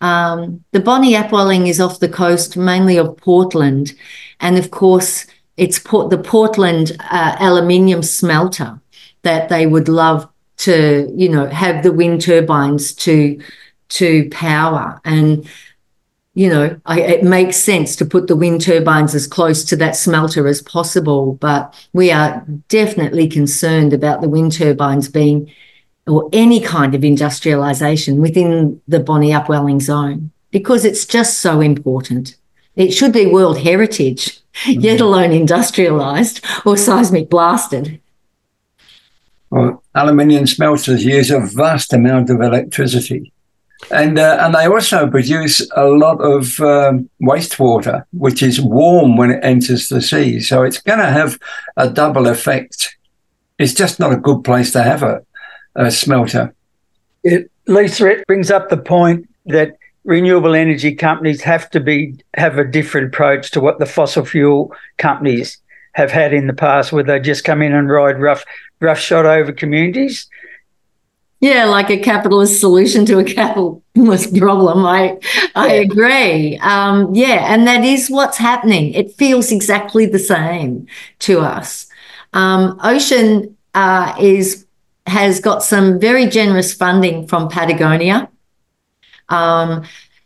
Um, 0.00 0.64
the 0.72 0.80
Bonney 0.80 1.14
Upwelling 1.14 1.68
is 1.68 1.80
off 1.80 2.00
the 2.00 2.08
coast, 2.08 2.56
mainly 2.56 2.96
of 2.96 3.16
Portland, 3.18 3.94
and 4.40 4.58
of 4.58 4.72
course, 4.72 5.26
it's 5.56 5.78
port- 5.78 6.10
the 6.10 6.18
Portland 6.18 6.96
uh, 7.10 7.36
aluminium 7.38 8.02
smelter 8.02 8.80
that 9.22 9.48
they 9.48 9.66
would 9.66 9.88
love 9.88 10.28
to, 10.58 11.12
you 11.14 11.28
know, 11.28 11.46
have 11.46 11.82
the 11.82 11.92
wind 11.92 12.22
turbines 12.22 12.94
to 12.94 13.40
to 13.88 14.28
power. 14.30 15.00
And 15.04 15.48
you 16.34 16.50
know, 16.50 16.78
I, 16.84 17.00
it 17.00 17.24
makes 17.24 17.56
sense 17.56 17.96
to 17.96 18.04
put 18.04 18.26
the 18.26 18.36
wind 18.36 18.60
turbines 18.60 19.14
as 19.14 19.26
close 19.26 19.64
to 19.64 19.76
that 19.76 19.96
smelter 19.96 20.46
as 20.46 20.60
possible. 20.60 21.32
But 21.34 21.74
we 21.94 22.12
are 22.12 22.44
definitely 22.68 23.26
concerned 23.26 23.94
about 23.94 24.20
the 24.20 24.28
wind 24.28 24.52
turbines 24.52 25.08
being, 25.08 25.50
or 26.06 26.28
any 26.34 26.60
kind 26.60 26.94
of 26.94 27.00
industrialisation 27.00 28.18
within 28.18 28.82
the 28.86 29.00
Bonney 29.00 29.32
Upwelling 29.32 29.80
zone, 29.80 30.30
because 30.50 30.84
it's 30.84 31.06
just 31.06 31.38
so 31.38 31.62
important. 31.62 32.36
It 32.76 32.90
should 32.90 33.14
be 33.14 33.24
World 33.24 33.58
Heritage. 33.60 34.38
yet 34.66 35.00
alone 35.00 35.30
industrialised 35.30 36.40
or 36.66 36.76
seismic 36.76 37.30
blasted. 37.30 38.00
Well, 39.50 39.82
aluminium 39.94 40.46
smelters 40.46 41.04
use 41.04 41.30
a 41.30 41.40
vast 41.40 41.92
amount 41.92 42.30
of 42.30 42.40
electricity 42.40 43.32
and 43.90 44.18
uh, 44.18 44.38
and 44.40 44.54
they 44.54 44.66
also 44.66 45.08
produce 45.08 45.66
a 45.76 45.84
lot 45.84 46.20
of 46.20 46.58
um, 46.60 47.08
wastewater, 47.22 48.04
which 48.12 48.42
is 48.42 48.60
warm 48.60 49.16
when 49.16 49.30
it 49.30 49.40
enters 49.42 49.88
the 49.88 50.00
sea. 50.00 50.40
So 50.40 50.62
it's 50.62 50.80
going 50.80 50.98
to 50.98 51.06
have 51.06 51.38
a 51.76 51.88
double 51.88 52.26
effect. 52.26 52.96
It's 53.58 53.74
just 53.74 54.00
not 54.00 54.12
a 54.12 54.16
good 54.16 54.44
place 54.44 54.72
to 54.72 54.82
have 54.82 55.02
a, 55.02 55.22
a 55.74 55.90
smelter. 55.90 56.54
It, 57.22 57.50
Lisa, 57.66 58.06
it 58.10 58.26
brings 58.26 58.50
up 58.50 58.68
the 58.68 58.76
point 58.76 59.28
that 59.46 59.76
renewable 60.06 60.54
energy 60.54 60.94
companies 60.94 61.42
have 61.42 61.68
to 61.70 61.80
be 61.80 62.18
have 62.34 62.58
a 62.58 62.64
different 62.64 63.08
approach 63.08 63.50
to 63.50 63.60
what 63.60 63.78
the 63.78 63.86
fossil 63.86 64.24
fuel 64.24 64.74
companies 64.96 65.58
have 65.92 66.10
had 66.10 66.32
in 66.32 66.46
the 66.46 66.52
past, 66.52 66.92
where 66.92 67.02
they 67.02 67.20
just 67.20 67.44
come 67.44 67.60
in 67.60 67.74
and 67.74 67.90
ride 67.90 68.20
rough 68.20 68.44
roughshod 68.80 69.26
over 69.26 69.52
communities. 69.52 70.28
Yeah, 71.40 71.64
like 71.66 71.90
a 71.90 71.98
capitalist 71.98 72.60
solution 72.60 73.04
to 73.06 73.18
a 73.18 73.24
capitalist 73.24 74.36
problem. 74.38 74.86
I 74.86 75.18
I 75.54 75.72
agree. 75.72 76.56
Um, 76.58 77.14
yeah, 77.14 77.52
and 77.52 77.66
that 77.66 77.84
is 77.84 78.08
what's 78.08 78.38
happening. 78.38 78.94
It 78.94 79.12
feels 79.12 79.52
exactly 79.52 80.06
the 80.06 80.18
same 80.18 80.86
to 81.20 81.40
us. 81.40 81.88
Um, 82.32 82.78
Ocean 82.82 83.56
uh, 83.74 84.14
is 84.18 84.66
has 85.06 85.40
got 85.40 85.62
some 85.62 86.00
very 86.00 86.26
generous 86.26 86.72
funding 86.72 87.26
from 87.26 87.48
Patagonia. 87.48 88.28
Um, 89.28 89.84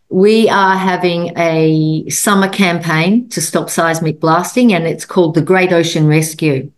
we 0.08 0.48
are 0.48 0.76
having 0.76 1.36
a 1.38 2.08
summer 2.10 2.48
campaign 2.48 3.28
to 3.30 3.40
stop 3.40 3.70
seismic 3.70 4.20
blasting, 4.20 4.72
and 4.72 4.86
it's 4.86 5.04
called 5.04 5.34
the 5.34 5.42
Great 5.42 5.72
Ocean 5.72 6.06
Rescue. 6.06 6.70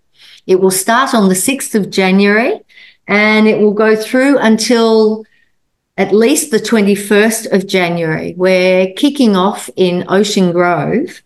It 0.46 0.60
will 0.60 0.70
start 0.70 1.14
on 1.14 1.28
the 1.28 1.34
6th 1.34 1.74
of 1.74 1.90
January 1.90 2.60
and 3.08 3.48
it 3.48 3.58
will 3.58 3.72
go 3.72 3.96
through 3.96 4.38
until 4.38 5.24
at 5.96 6.14
least 6.14 6.50
the 6.50 6.58
21st 6.58 7.52
of 7.52 7.66
January. 7.66 8.34
We're 8.36 8.92
kicking 8.94 9.36
off 9.36 9.68
in 9.76 10.04
Ocean 10.08 10.52
Grove 10.52 11.22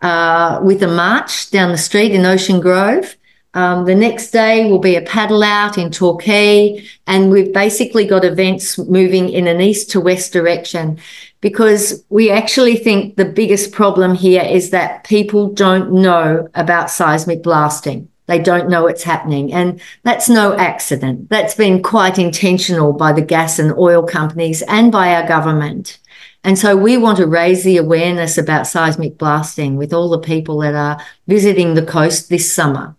uh, 0.00 0.60
with 0.62 0.82
a 0.82 0.88
march 0.88 1.50
down 1.50 1.72
the 1.72 1.78
street 1.78 2.12
in 2.12 2.26
Ocean 2.26 2.60
Grove. 2.60 3.16
Um, 3.54 3.84
the 3.84 3.94
next 3.94 4.30
day 4.30 4.70
will 4.70 4.78
be 4.78 4.96
a 4.96 5.02
paddle 5.02 5.42
out 5.42 5.76
in 5.76 5.90
Torquay, 5.90 6.84
and 7.06 7.30
we've 7.30 7.52
basically 7.52 8.06
got 8.06 8.24
events 8.24 8.78
moving 8.78 9.28
in 9.28 9.46
an 9.46 9.60
east 9.60 9.90
to 9.90 10.00
west 10.00 10.32
direction 10.32 10.98
because 11.42 12.04
we 12.08 12.30
actually 12.30 12.76
think 12.76 13.16
the 13.16 13.24
biggest 13.26 13.72
problem 13.72 14.14
here 14.14 14.42
is 14.42 14.70
that 14.70 15.04
people 15.04 15.52
don't 15.52 15.92
know 15.92 16.48
about 16.54 16.90
seismic 16.90 17.42
blasting. 17.42 18.08
They 18.26 18.38
don't 18.38 18.70
know 18.70 18.86
it's 18.86 19.02
happening. 19.02 19.52
And 19.52 19.80
that's 20.04 20.28
no 20.28 20.54
accident. 20.54 21.28
That's 21.28 21.54
been 21.54 21.82
quite 21.82 22.18
intentional 22.18 22.92
by 22.92 23.12
the 23.12 23.20
gas 23.20 23.58
and 23.58 23.76
oil 23.76 24.04
companies 24.04 24.62
and 24.62 24.92
by 24.92 25.14
our 25.14 25.26
government. 25.26 25.98
And 26.44 26.58
so 26.58 26.76
we 26.76 26.96
want 26.96 27.18
to 27.18 27.26
raise 27.26 27.64
the 27.64 27.76
awareness 27.76 28.38
about 28.38 28.66
seismic 28.66 29.18
blasting 29.18 29.76
with 29.76 29.92
all 29.92 30.08
the 30.08 30.18
people 30.18 30.58
that 30.58 30.74
are 30.74 31.04
visiting 31.26 31.74
the 31.74 31.84
coast 31.84 32.28
this 32.28 32.52
summer, 32.52 32.96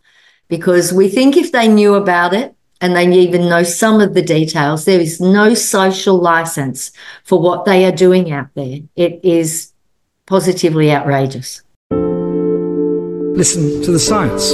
because 0.54 0.93
we 0.93 1.10
think 1.10 1.36
if 1.36 1.51
they 1.51 1.68
knew 1.68 1.95
about 1.95 2.32
it 2.32 2.56
and 2.80 2.95
they 2.95 3.12
even 3.12 3.49
know 3.49 3.64
some 3.64 3.99
of 3.99 4.14
the 4.14 4.22
details, 4.22 4.86
there 4.86 4.99
is 4.99 5.20
no 5.20 5.56
social 5.56 6.16
license 6.16 6.91
for 7.24 7.41
what 7.41 7.66
they 7.66 7.86
are 7.86 7.91
doing 7.91 8.32
out 8.32 8.49
there. 8.54 8.82
It 8.95 9.20
is 9.24 9.74
positively 10.28 10.91
outrageous. 10.91 11.64
Listen 13.36 13.82
to 13.82 13.91
the 13.91 13.97
science. 13.97 14.51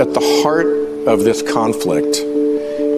At 0.00 0.14
the 0.14 0.42
heart 0.42 0.66
of 1.06 1.22
this 1.22 1.42
conflict 1.42 2.16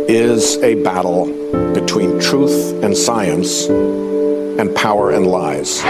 is 0.08 0.56
a 0.62 0.82
battle 0.82 1.26
between 1.74 2.18
truth 2.18 2.82
and 2.82 2.96
science 2.96 3.66
and 3.68 4.74
power 4.74 5.10
and 5.10 5.26
lies. 5.26 5.82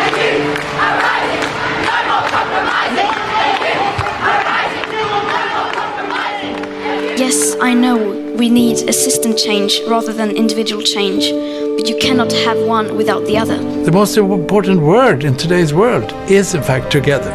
I 7.62 7.74
know 7.74 7.96
we 8.34 8.50
need 8.50 8.88
a 8.88 8.92
system 8.92 9.36
change 9.36 9.80
rather 9.86 10.12
than 10.12 10.32
individual 10.32 10.82
change, 10.82 11.30
but 11.76 11.88
you 11.88 11.96
cannot 11.98 12.32
have 12.32 12.58
one 12.66 12.96
without 12.96 13.24
the 13.24 13.38
other. 13.38 13.56
The 13.84 13.92
most 13.92 14.16
important 14.16 14.80
word 14.80 15.22
in 15.22 15.36
today's 15.36 15.72
world 15.72 16.12
is, 16.28 16.56
in 16.56 16.62
fact, 16.64 16.90
together. 16.90 17.30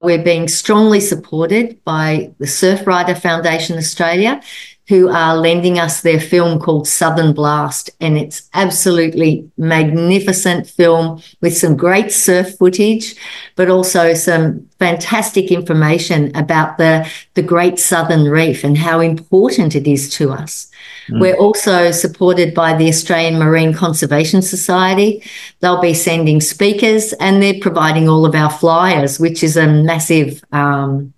We're 0.00 0.24
being 0.24 0.48
strongly 0.48 1.00
supported 1.00 1.84
by 1.84 2.32
the 2.38 2.46
Surfrider 2.46 3.20
Foundation 3.20 3.76
Australia, 3.76 4.40
who 4.86 5.08
are 5.08 5.36
lending 5.36 5.78
us 5.78 6.02
their 6.02 6.20
film 6.20 6.58
called 6.58 6.86
Southern 6.86 7.32
Blast. 7.32 7.88
And 8.00 8.18
it's 8.18 8.50
absolutely 8.52 9.50
magnificent 9.56 10.66
film 10.66 11.22
with 11.40 11.56
some 11.56 11.74
great 11.74 12.12
surf 12.12 12.58
footage, 12.58 13.14
but 13.56 13.70
also 13.70 14.12
some 14.12 14.68
fantastic 14.78 15.50
information 15.50 16.36
about 16.36 16.76
the, 16.76 17.10
the 17.32 17.42
Great 17.42 17.78
Southern 17.78 18.24
Reef 18.24 18.62
and 18.62 18.76
how 18.76 19.00
important 19.00 19.74
it 19.74 19.86
is 19.86 20.10
to 20.16 20.30
us. 20.30 20.70
Mm. 21.08 21.20
We're 21.20 21.36
also 21.36 21.90
supported 21.90 22.52
by 22.52 22.74
the 22.76 22.88
Australian 22.88 23.38
Marine 23.38 23.72
Conservation 23.72 24.42
Society. 24.42 25.22
They'll 25.60 25.80
be 25.80 25.94
sending 25.94 26.42
speakers 26.42 27.14
and 27.14 27.42
they're 27.42 27.60
providing 27.60 28.06
all 28.06 28.26
of 28.26 28.34
our 28.34 28.50
flyers, 28.50 29.18
which 29.18 29.42
is 29.42 29.56
a 29.56 29.66
massive 29.66 30.44
um, 30.52 31.13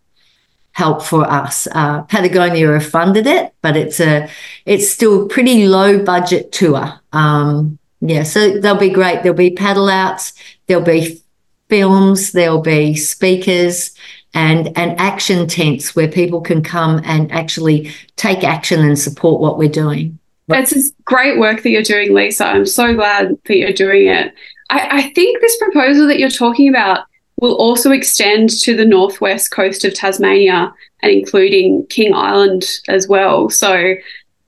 help 0.77 1.03
for 1.03 1.25
us. 1.25 1.67
Uh, 1.73 2.03
Patagonia 2.03 2.71
have 2.75 2.85
funded 2.85 3.27
it, 3.27 3.55
but 3.63 3.79
it's 3.79 3.99
a 3.99 4.29
it's 4.67 4.91
still 4.91 5.27
pretty 5.27 5.67
low 5.67 6.05
budget 6.05 6.53
tour. 6.53 6.93
Um, 7.15 7.79
yeah, 8.03 8.25
so 8.25 8.61
they'll 8.61 8.77
be 8.77 8.91
great. 8.91 9.23
There'll 9.23 9.39
be 9.39 9.53
paddle 9.53 9.89
outs, 9.89 10.35
there'll 10.67 10.85
be 10.85 11.23
films, 11.71 12.33
there'll 12.33 12.61
be 12.61 12.95
speakers, 12.95 13.93
and 14.35 14.67
and 14.77 15.01
action 15.01 15.49
tents 15.49 15.97
where 15.97 16.09
people 16.09 16.43
can 16.43 16.63
come 16.63 17.01
and 17.05 17.33
actually 17.33 17.91
take 18.17 18.45
action 18.45 18.81
and 18.81 18.99
support 18.99 19.41
what 19.41 19.57
we're 19.57 19.71
doing. 19.71 20.19
It's 20.49 20.93
great 21.07 21.39
work 21.39 21.63
that 21.63 21.71
you're 21.71 21.83
doing, 21.83 22.13
Lisa. 22.13 22.45
I'm 22.49 22.67
so 22.67 22.95
glad 22.95 23.31
that 23.47 23.57
you're 23.57 23.73
doing 23.73 24.09
it. 24.09 24.35
I, 24.69 24.89
I 24.99 25.03
think 25.15 25.41
this 25.41 25.57
proposal 25.57 26.07
that 26.09 26.19
you're 26.19 26.29
talking 26.29 26.69
about 26.69 27.07
will 27.41 27.55
also 27.57 27.91
extend 27.91 28.51
to 28.51 28.75
the 28.75 28.85
northwest 28.85 29.51
coast 29.51 29.85
of 29.85 29.95
Tasmania 29.95 30.73
and 31.03 31.13
including 31.13 31.87
King 31.87 32.15
Island 32.15 32.65
as 32.89 33.07
well. 33.09 33.51
So, 33.51 33.95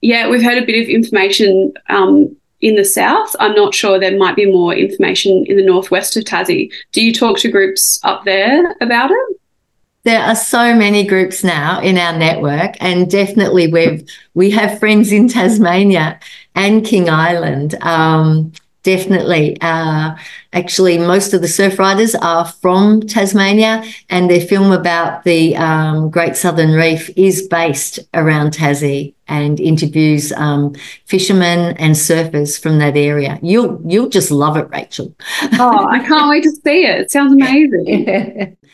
yeah, 0.01 0.29
we've 0.29 0.43
heard 0.43 0.63
a 0.63 0.67
bit 0.67 0.83
of 0.83 0.89
information 0.89 1.75
um, 1.91 2.35
in 2.61 2.77
the 2.77 2.85
south. 2.85 3.35
I'm 3.41 3.55
not 3.55 3.75
sure 3.75 3.99
there 3.99 4.17
might 4.17 4.37
be 4.37 4.51
more 4.51 4.75
information 4.75 5.45
in 5.47 5.57
the 5.57 5.65
northwest 5.65 6.17
of 6.17 6.25
Tassie. 6.25 6.73
Do 6.93 7.05
you 7.05 7.13
talk 7.13 7.39
to 7.39 7.51
groups 7.51 8.01
up 8.05 8.25
there 8.25 8.75
about 8.81 9.11
it? 9.11 9.39
there 10.05 10.23
are 10.23 10.35
so 10.35 10.75
many 10.75 11.05
groups 11.05 11.45
now 11.45 11.81
in 11.83 11.99
our 11.99 12.17
network 12.17 12.75
and 12.81 13.11
definitely 13.11 13.67
we've 13.71 14.09
we 14.33 14.51
have 14.51 14.79
friends 14.79 15.13
in 15.13 15.29
tasmania 15.29 16.19
and 16.55 16.87
king 16.87 17.11
island 17.11 17.75
um, 17.83 18.51
definitely 18.89 19.57
uh, 19.61 20.17
actually 20.55 20.97
most 20.97 21.35
of 21.35 21.43
the 21.43 21.49
surf 21.49 21.79
riders 21.79 22.15
are 22.15 22.47
from 22.47 23.03
tasmania 23.03 23.85
and 24.09 24.31
their 24.31 24.41
film 24.41 24.73
about 24.73 25.25
the 25.25 25.55
um, 25.57 26.09
great 26.09 26.35
southern 26.37 26.73
reef 26.73 27.11
is 27.15 27.47
based 27.49 27.99
around 28.15 28.51
tassie 28.51 29.13
and 29.27 29.61
interviews 29.61 30.33
um, 30.33 30.75
fishermen 31.05 31.77
and 31.77 31.95
surfers 31.95 32.59
from 32.59 32.79
that 32.79 32.97
area. 32.97 33.39
You'll 33.43 33.79
you'll 33.85 34.09
just 34.09 34.31
love 34.31 34.57
it 34.57 34.69
rachel. 34.71 35.15
Oh 35.65 35.87
i 35.97 35.99
can't 36.09 36.31
wait 36.31 36.45
to 36.45 36.51
see 36.65 36.87
it. 36.87 37.01
It 37.03 37.11
sounds 37.11 37.33
amazing. 37.35 38.57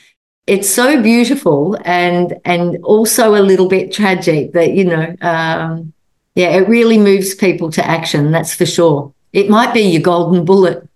It's 0.47 0.69
so 0.69 1.03
beautiful 1.03 1.79
and 1.87 2.35
and 2.45 2.77
also 2.85 3.35
a 3.35 3.47
little 3.51 3.67
bit 3.67 3.95
tragic 3.95 4.53
that 4.53 4.75
you 4.79 4.85
know 4.85 5.17
um, 5.23 5.95
yeah 6.35 6.51
it 6.59 6.69
really 6.69 6.99
moves 6.99 7.35
people 7.35 7.71
to 7.77 7.83
action 7.97 8.31
that's 8.31 8.55
for 8.55 8.67
sure 8.67 9.14
it 9.35 9.51
might 9.51 9.75
be 9.75 9.83
your 9.83 10.03
golden 10.03 10.45
bullet 10.45 10.89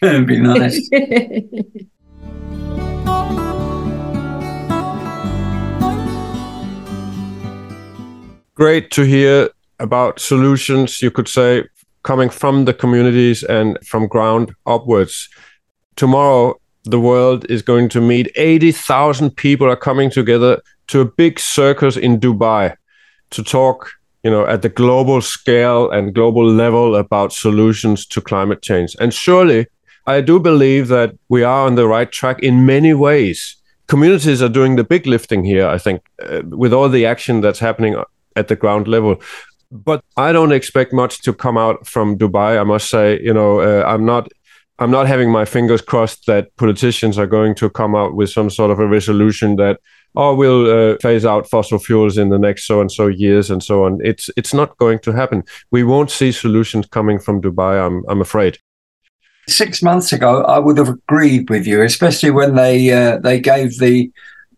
that'd 0.00 0.26
be 0.32 0.40
nice 0.40 0.88
great 8.54 8.90
to 8.92 9.02
hear 9.02 9.50
about 9.80 10.20
solutions, 10.20 11.02
you 11.02 11.10
could 11.10 11.28
say, 11.28 11.64
coming 12.04 12.30
from 12.30 12.64
the 12.64 12.72
communities 12.72 13.42
and 13.42 13.76
from 13.84 14.06
ground 14.06 14.52
upwards. 14.66 15.28
Tomorrow, 15.96 16.60
the 16.84 17.00
world 17.00 17.44
is 17.50 17.62
going 17.62 17.88
to 17.90 18.00
meet 18.00 18.30
80,000 18.36 19.30
people 19.36 19.68
are 19.68 19.76
coming 19.76 20.10
together 20.10 20.60
to 20.88 21.00
a 21.00 21.04
big 21.04 21.40
circus 21.40 21.96
in 21.96 22.20
Dubai 22.20 22.76
to 23.30 23.42
talk, 23.42 23.90
you 24.22 24.30
know, 24.30 24.46
at 24.46 24.62
the 24.62 24.68
global 24.68 25.20
scale 25.20 25.90
and 25.90 26.14
global 26.14 26.46
level 26.46 26.94
about 26.96 27.32
solutions 27.32 28.06
to 28.06 28.20
climate 28.20 28.62
change. 28.62 28.96
And 29.00 29.12
surely, 29.12 29.66
I 30.06 30.20
do 30.20 30.38
believe 30.38 30.88
that 30.88 31.14
we 31.28 31.42
are 31.42 31.66
on 31.66 31.74
the 31.74 31.86
right 31.86 32.10
track 32.10 32.40
in 32.40 32.66
many 32.66 32.94
ways. 32.94 33.56
Communities 33.88 34.40
are 34.42 34.48
doing 34.48 34.76
the 34.76 34.84
big 34.84 35.06
lifting 35.06 35.44
here, 35.44 35.66
I 35.66 35.78
think, 35.78 36.02
uh, 36.22 36.42
with 36.44 36.72
all 36.72 36.88
the 36.88 37.06
action 37.06 37.40
that's 37.40 37.58
happening 37.58 37.96
at 38.36 38.48
the 38.48 38.56
ground 38.56 38.88
level. 38.88 39.20
But 39.70 40.04
I 40.16 40.32
don't 40.32 40.52
expect 40.52 40.92
much 40.92 41.22
to 41.22 41.32
come 41.32 41.58
out 41.58 41.86
from 41.86 42.18
Dubai. 42.18 42.60
I 42.60 42.64
must 42.64 42.88
say, 42.88 43.20
you 43.22 43.32
know, 43.32 43.60
uh, 43.60 43.84
I'm 43.86 44.04
not 44.04 44.28
I'm 44.78 44.90
not 44.90 45.06
having 45.06 45.30
my 45.30 45.44
fingers 45.44 45.80
crossed 45.80 46.26
that 46.26 46.54
politicians 46.56 47.18
are 47.18 47.26
going 47.26 47.54
to 47.56 47.70
come 47.70 47.94
out 47.94 48.14
with 48.14 48.30
some 48.30 48.50
sort 48.50 48.70
of 48.70 48.80
a 48.80 48.86
resolution 48.86 49.56
that 49.56 49.78
oh 50.14 50.34
we'll 50.34 50.92
uh, 50.92 50.96
phase 51.00 51.24
out 51.24 51.48
fossil 51.48 51.78
fuels 51.78 52.18
in 52.18 52.28
the 52.28 52.38
next 52.38 52.66
so 52.66 52.80
and 52.80 52.90
so 52.90 53.06
years 53.06 53.50
and 53.50 53.62
so 53.62 53.84
on. 53.84 53.98
It's 54.04 54.30
it's 54.36 54.54
not 54.54 54.76
going 54.78 54.98
to 55.00 55.12
happen. 55.12 55.44
We 55.70 55.84
won't 55.84 56.10
see 56.10 56.32
solutions 56.32 56.86
coming 56.86 57.18
from 57.18 57.40
Dubai. 57.40 57.84
I'm 57.84 58.04
I'm 58.08 58.20
afraid. 58.20 58.58
Six 59.48 59.82
months 59.82 60.12
ago, 60.12 60.44
I 60.44 60.58
would 60.58 60.78
have 60.78 60.88
agreed 60.88 61.50
with 61.50 61.66
you, 61.66 61.82
especially 61.82 62.30
when 62.30 62.54
they 62.54 62.92
uh, 62.92 63.18
they 63.18 63.40
gave 63.40 63.78
the 63.78 64.10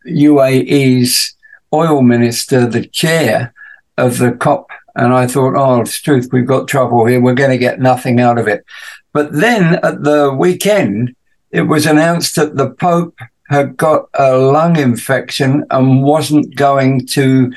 UAE's 0.07 1.34
oil 1.72 2.02
minister 2.02 2.66
the 2.66 2.86
chair 2.86 3.55
of 3.96 4.18
the 4.18 4.32
COP 4.32 4.70
and 4.96 5.12
I 5.12 5.26
thought, 5.26 5.57
oh, 5.57 5.80
it's 5.80 6.00
truth, 6.00 6.28
we've 6.32 6.46
got 6.46 6.68
trouble 6.68 7.05
here. 7.07 7.20
We're 7.20 7.34
going 7.34 7.50
to 7.50 7.59
get 7.59 7.80
nothing 7.80 8.20
out 8.20 8.38
of 8.38 8.46
it. 8.46 8.64
But 9.12 9.32
then 9.32 9.74
at 9.82 10.05
the 10.05 10.32
weekend, 10.32 11.14
it 11.50 11.62
was 11.62 11.86
announced 11.86 12.36
that 12.36 12.57
the 12.57 12.70
Pope 12.70 13.18
had 13.49 13.76
got 13.76 14.09
a 14.14 14.36
lung 14.36 14.76
infection 14.76 15.64
and 15.70 16.03
wasn't 16.03 16.55
going 16.57 17.07
to 17.07 17.53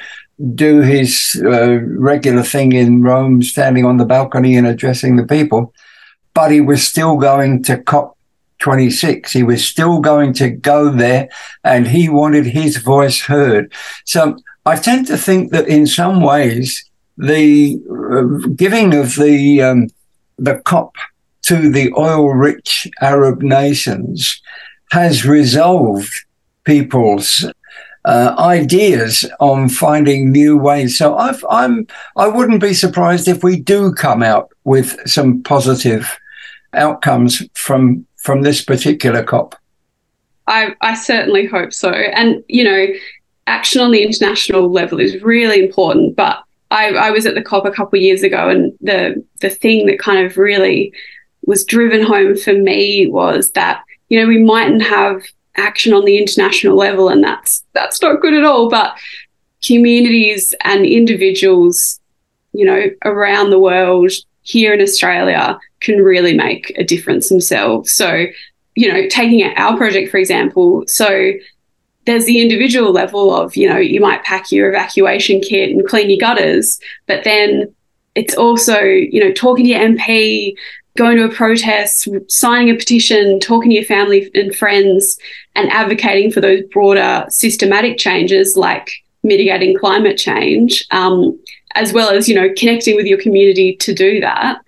do 0.53 0.81
his 0.81 1.41
uh, 1.45 1.79
regular 1.81 2.43
thing 2.43 2.73
in 2.73 3.01
Rome, 3.01 3.41
standing 3.41 3.85
on 3.85 3.97
the 3.97 4.05
balcony 4.05 4.55
and 4.55 4.67
addressing 4.67 5.15
the 5.15 5.25
people. 5.25 5.73
But 6.33 6.51
he 6.51 6.61
was 6.61 6.83
still 6.83 7.17
going 7.17 7.63
to 7.63 7.81
COP 7.81 8.17
26. 8.59 9.31
He 9.31 9.43
was 9.43 9.65
still 9.65 9.99
going 9.99 10.33
to 10.33 10.49
go 10.49 10.91
there 10.91 11.29
and 11.63 11.87
he 11.87 12.09
wanted 12.09 12.45
his 12.45 12.77
voice 12.77 13.21
heard. 13.21 13.71
So 14.05 14.37
I 14.65 14.75
tend 14.75 15.07
to 15.07 15.17
think 15.17 15.51
that 15.51 15.67
in 15.67 15.87
some 15.87 16.21
ways, 16.21 16.83
the 17.17 17.79
uh, 17.89 18.47
giving 18.55 18.93
of 18.93 19.15
the 19.15 19.61
um, 19.61 19.87
the 20.37 20.59
COP 20.65 20.93
to 21.43 21.71
the 21.71 21.91
oil-rich 21.97 22.87
Arab 23.01 23.41
nations 23.41 24.39
has 24.91 25.25
resolved 25.25 26.11
people's 26.63 27.45
uh, 28.05 28.35
ideas 28.37 29.29
on 29.39 29.67
finding 29.69 30.31
new 30.31 30.57
ways. 30.57 30.97
So 30.97 31.17
I've, 31.17 31.43
I'm 31.49 31.87
I 32.15 32.27
wouldn't 32.27 32.61
be 32.61 32.73
surprised 32.73 33.27
if 33.27 33.43
we 33.43 33.59
do 33.59 33.93
come 33.93 34.23
out 34.23 34.49
with 34.63 34.97
some 35.09 35.43
positive 35.43 36.17
outcomes 36.73 37.43
from 37.53 38.05
from 38.15 38.41
this 38.41 38.63
particular 38.63 39.23
COP. 39.23 39.55
I, 40.47 40.75
I 40.81 40.95
certainly 40.95 41.45
hope 41.45 41.73
so. 41.73 41.91
And, 41.91 42.43
you 42.47 42.63
know, 42.63 42.87
action 43.47 43.81
on 43.81 43.91
the 43.91 44.03
international 44.03 44.71
level 44.71 44.99
is 44.99 45.21
really 45.21 45.63
important, 45.63 46.15
but 46.15 46.41
I, 46.71 46.89
I 46.89 47.11
was 47.11 47.25
at 47.25 47.35
the 47.35 47.41
COP 47.41 47.65
a 47.65 47.71
couple 47.71 47.97
of 47.97 48.03
years 48.03 48.23
ago, 48.23 48.49
and 48.49 48.73
the 48.81 49.23
the 49.39 49.49
thing 49.49 49.85
that 49.87 49.99
kind 49.99 50.25
of 50.25 50.37
really 50.37 50.93
was 51.45 51.63
driven 51.63 52.01
home 52.01 52.35
for 52.35 52.53
me 52.53 53.07
was 53.07 53.51
that 53.51 53.83
you 54.09 54.19
know 54.19 54.27
we 54.27 54.43
mightn't 54.43 54.83
have 54.83 55.23
action 55.55 55.93
on 55.93 56.05
the 56.05 56.17
international 56.17 56.75
level, 56.75 57.09
and 57.09 57.23
that's 57.23 57.63
that's 57.73 58.01
not 58.01 58.21
good 58.21 58.33
at 58.33 58.43
all. 58.43 58.69
But 58.69 58.97
communities 59.65 60.53
and 60.63 60.85
individuals, 60.85 61.99
you 62.53 62.65
know, 62.65 62.85
around 63.05 63.49
the 63.49 63.59
world, 63.59 64.11
here 64.43 64.73
in 64.73 64.81
Australia, 64.81 65.59
can 65.81 66.01
really 66.01 66.35
make 66.35 66.73
a 66.77 66.83
difference 66.83 67.29
themselves. 67.29 67.93
So, 67.93 68.25
you 68.75 68.91
know, 68.91 69.07
taking 69.09 69.43
our 69.57 69.75
project 69.75 70.11
for 70.11 70.17
example, 70.17 70.83
so 70.87 71.33
there's 72.05 72.25
the 72.25 72.41
individual 72.41 72.93
level 72.93 73.35
of, 73.35 73.57
you 73.57 73.67
know, 73.67 73.77
you 73.77 73.99
might 73.99 74.23
pack 74.23 74.51
your 74.51 74.69
evacuation 74.69 75.41
kit 75.41 75.69
and 75.69 75.85
clean 75.85 76.09
your 76.09 76.19
gutters, 76.19 76.79
but 77.05 77.25
then 77.25 77.73
it's 78.15 78.35
also, 78.35 78.79
you 78.79 79.19
know, 79.19 79.31
talking 79.33 79.65
to 79.65 79.71
your 79.71 79.81
MP, 79.81 80.55
going 80.97 81.17
to 81.17 81.25
a 81.25 81.29
protest, 81.29 82.07
signing 82.27 82.69
a 82.69 82.75
petition, 82.75 83.39
talking 83.39 83.69
to 83.69 83.75
your 83.75 83.85
family 83.85 84.29
and 84.33 84.55
friends, 84.55 85.17
and 85.55 85.71
advocating 85.71 86.31
for 86.31 86.41
those 86.41 86.63
broader 86.71 87.25
systematic 87.29 87.97
changes 87.97 88.57
like 88.57 88.89
mitigating 89.23 89.77
climate 89.77 90.17
change, 90.17 90.85
um, 90.91 91.39
as 91.75 91.93
well 91.93 92.09
as, 92.09 92.27
you 92.27 92.35
know, 92.35 92.49
connecting 92.57 92.95
with 92.95 93.05
your 93.05 93.19
community 93.19 93.75
to 93.77 93.93
do 93.93 94.19
that 94.19 94.61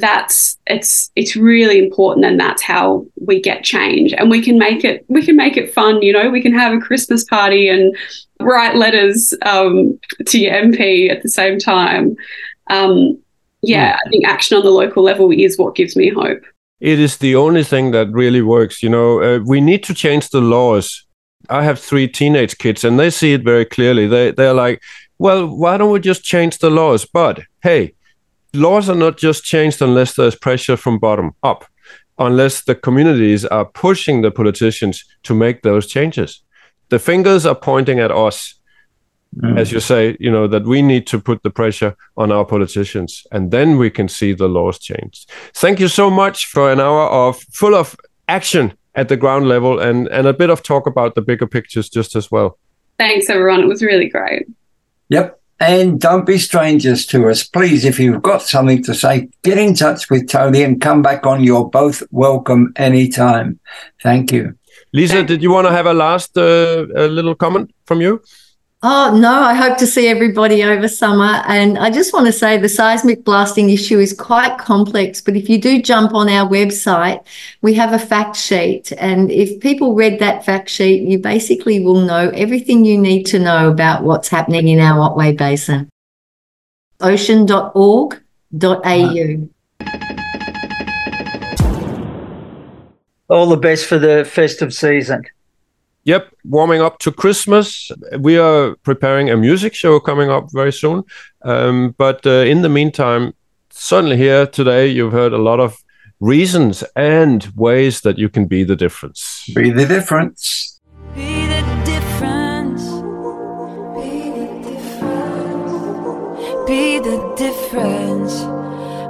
that's 0.00 0.56
it's 0.66 1.10
it's 1.14 1.36
really 1.36 1.78
important 1.78 2.26
and 2.26 2.38
that's 2.38 2.62
how 2.62 3.06
we 3.26 3.40
get 3.40 3.64
change. 3.64 4.12
And 4.12 4.30
we 4.30 4.42
can 4.42 4.58
make 4.58 4.84
it 4.84 5.04
we 5.08 5.24
can 5.24 5.36
make 5.36 5.56
it 5.56 5.72
fun 5.72 6.02
you 6.02 6.12
know 6.12 6.30
we 6.30 6.42
can 6.42 6.52
have 6.52 6.72
a 6.72 6.80
christmas 6.80 7.24
party 7.24 7.68
and 7.68 7.96
write 8.40 8.76
letters 8.76 9.34
um, 9.42 9.98
to 10.26 10.38
your 10.38 10.52
mp 10.52 11.10
at 11.10 11.22
the 11.22 11.28
same 11.28 11.58
time. 11.58 12.16
Um, 12.70 13.18
yeah 13.66 13.96
i 14.04 14.08
think 14.08 14.26
action 14.26 14.56
on 14.56 14.64
the 14.64 14.70
local 14.70 15.02
level 15.02 15.30
is 15.30 15.58
what 15.58 15.74
gives 15.74 15.96
me 15.96 16.10
hope. 16.10 16.42
It 16.80 16.98
is 16.98 17.16
the 17.16 17.36
only 17.36 17.64
thing 17.64 17.92
that 17.92 18.12
really 18.12 18.42
works 18.42 18.82
you 18.82 18.90
know? 18.90 19.22
Uh, 19.22 19.38
we 19.38 19.60
need 19.60 19.82
to 19.84 19.94
change 19.94 20.28
the 20.30 20.40
laws. 20.40 21.06
I 21.48 21.62
have 21.62 21.78
three 21.78 22.08
teenage 22.08 22.58
kids 22.58 22.84
and 22.84 22.98
they 22.98 23.10
see 23.10 23.32
it 23.32 23.44
very 23.44 23.64
clearly. 23.64 24.06
They 24.06 24.32
they're 24.32 24.54
like 24.54 24.82
well 25.18 25.46
why 25.46 25.76
don't 25.76 25.92
we 25.92 26.00
just 26.00 26.24
change 26.24 26.58
the 26.58 26.70
laws? 26.70 27.06
But 27.06 27.40
hey 27.62 27.94
laws 28.54 28.88
are 28.88 28.94
not 28.94 29.18
just 29.18 29.44
changed 29.44 29.82
unless 29.82 30.14
there's 30.14 30.36
pressure 30.36 30.76
from 30.76 30.98
bottom 30.98 31.32
up, 31.42 31.66
unless 32.18 32.62
the 32.62 32.74
communities 32.74 33.44
are 33.44 33.64
pushing 33.64 34.22
the 34.22 34.30
politicians 34.30 35.04
to 35.24 35.34
make 35.34 35.62
those 35.62 35.86
changes. 35.86 36.42
The 36.88 36.98
fingers 36.98 37.44
are 37.44 37.54
pointing 37.54 37.98
at 37.98 38.12
us, 38.12 38.54
mm. 39.36 39.58
as 39.58 39.72
you 39.72 39.80
say, 39.80 40.16
you 40.20 40.30
know, 40.30 40.46
that 40.46 40.64
we 40.64 40.82
need 40.82 41.06
to 41.08 41.18
put 41.18 41.42
the 41.42 41.50
pressure 41.50 41.96
on 42.16 42.32
our 42.32 42.44
politicians, 42.44 43.26
and 43.32 43.50
then 43.50 43.78
we 43.78 43.90
can 43.90 44.08
see 44.08 44.32
the 44.32 44.48
laws 44.48 44.78
change. 44.78 45.26
Thank 45.54 45.80
you 45.80 45.88
so 45.88 46.10
much 46.10 46.46
for 46.46 46.72
an 46.72 46.80
hour 46.80 47.08
of 47.08 47.40
full 47.52 47.74
of 47.74 47.96
action 48.28 48.74
at 48.94 49.08
the 49.08 49.16
ground 49.16 49.48
level 49.48 49.80
and, 49.80 50.08
and 50.08 50.26
a 50.26 50.32
bit 50.32 50.50
of 50.50 50.62
talk 50.62 50.86
about 50.86 51.14
the 51.14 51.22
bigger 51.22 51.46
pictures 51.46 51.88
just 51.88 52.14
as 52.16 52.30
well. 52.30 52.58
Thanks, 52.98 53.28
everyone. 53.28 53.60
It 53.60 53.66
was 53.66 53.82
really 53.82 54.08
great. 54.08 54.46
Yep. 55.08 55.40
And 55.60 56.00
don't 56.00 56.26
be 56.26 56.38
strangers 56.38 57.06
to 57.06 57.28
us. 57.28 57.44
Please, 57.44 57.84
if 57.84 57.98
you've 57.98 58.22
got 58.22 58.42
something 58.42 58.82
to 58.84 58.94
say, 58.94 59.28
get 59.42 59.58
in 59.58 59.74
touch 59.74 60.10
with 60.10 60.28
Tony 60.28 60.62
and 60.62 60.80
come 60.80 61.02
back 61.02 61.26
on. 61.26 61.42
You're 61.42 61.68
both 61.68 62.02
welcome 62.10 62.72
anytime. 62.76 63.58
Thank 64.02 64.32
you. 64.32 64.56
Lisa, 64.92 65.22
did 65.22 65.42
you 65.42 65.50
want 65.50 65.66
to 65.66 65.72
have 65.72 65.86
a 65.86 65.94
last 65.94 66.36
uh, 66.36 66.86
a 66.94 67.08
little 67.08 67.34
comment 67.34 67.74
from 67.86 68.00
you? 68.00 68.20
Oh, 68.86 69.16
no, 69.16 69.32
I 69.32 69.54
hope 69.54 69.78
to 69.78 69.86
see 69.86 70.08
everybody 70.08 70.62
over 70.62 70.88
summer. 70.88 71.42
And 71.46 71.78
I 71.78 71.88
just 71.90 72.12
want 72.12 72.26
to 72.26 72.32
say 72.32 72.58
the 72.58 72.68
seismic 72.68 73.24
blasting 73.24 73.70
issue 73.70 73.98
is 73.98 74.12
quite 74.12 74.58
complex, 74.58 75.22
but 75.22 75.36
if 75.36 75.48
you 75.48 75.58
do 75.58 75.80
jump 75.80 76.12
on 76.12 76.28
our 76.28 76.46
website, 76.46 77.24
we 77.62 77.72
have 77.72 77.94
a 77.94 77.98
fact 77.98 78.36
sheet. 78.36 78.92
And 78.98 79.30
if 79.30 79.58
people 79.60 79.94
read 79.94 80.18
that 80.18 80.44
fact 80.44 80.68
sheet, 80.68 81.08
you 81.08 81.18
basically 81.18 81.80
will 81.80 82.02
know 82.02 82.28
everything 82.34 82.84
you 82.84 82.98
need 82.98 83.24
to 83.28 83.38
know 83.38 83.70
about 83.70 84.02
what's 84.02 84.28
happening 84.28 84.68
in 84.68 84.80
our 84.80 85.00
Otway 85.00 85.32
Basin. 85.32 85.88
ocean.org.au. 87.00 88.18
All 93.30 93.46
the 93.46 93.56
best 93.56 93.86
for 93.86 93.98
the 93.98 94.26
festive 94.26 94.74
season. 94.74 95.24
Yep, 96.04 96.34
warming 96.44 96.82
up 96.82 96.98
to 96.98 97.10
Christmas. 97.10 97.90
We 98.18 98.36
are 98.36 98.76
preparing 98.82 99.30
a 99.30 99.38
music 99.38 99.74
show 99.74 99.98
coming 100.00 100.28
up 100.30 100.48
very 100.52 100.72
soon. 100.72 101.02
Um, 101.42 101.94
but 101.96 102.26
uh, 102.26 102.44
in 102.44 102.60
the 102.60 102.68
meantime, 102.68 103.32
certainly 103.70 104.18
here 104.18 104.46
today, 104.46 104.86
you've 104.86 105.12
heard 105.12 105.32
a 105.32 105.38
lot 105.38 105.60
of 105.60 105.82
reasons 106.20 106.84
and 106.94 107.50
ways 107.56 108.02
that 108.02 108.18
you 108.18 108.28
can 108.28 108.44
be 108.46 108.64
the 108.64 108.76
difference. 108.76 109.44
Be 109.54 109.70
the 109.70 109.86
difference. 109.86 110.78
Be 111.14 111.46
the 111.46 111.62
difference. 111.86 112.82
Be 113.96 114.30
the 114.36 114.48
difference. 114.68 115.72
Be 116.68 116.98
the 116.98 117.34
difference. 117.36 118.42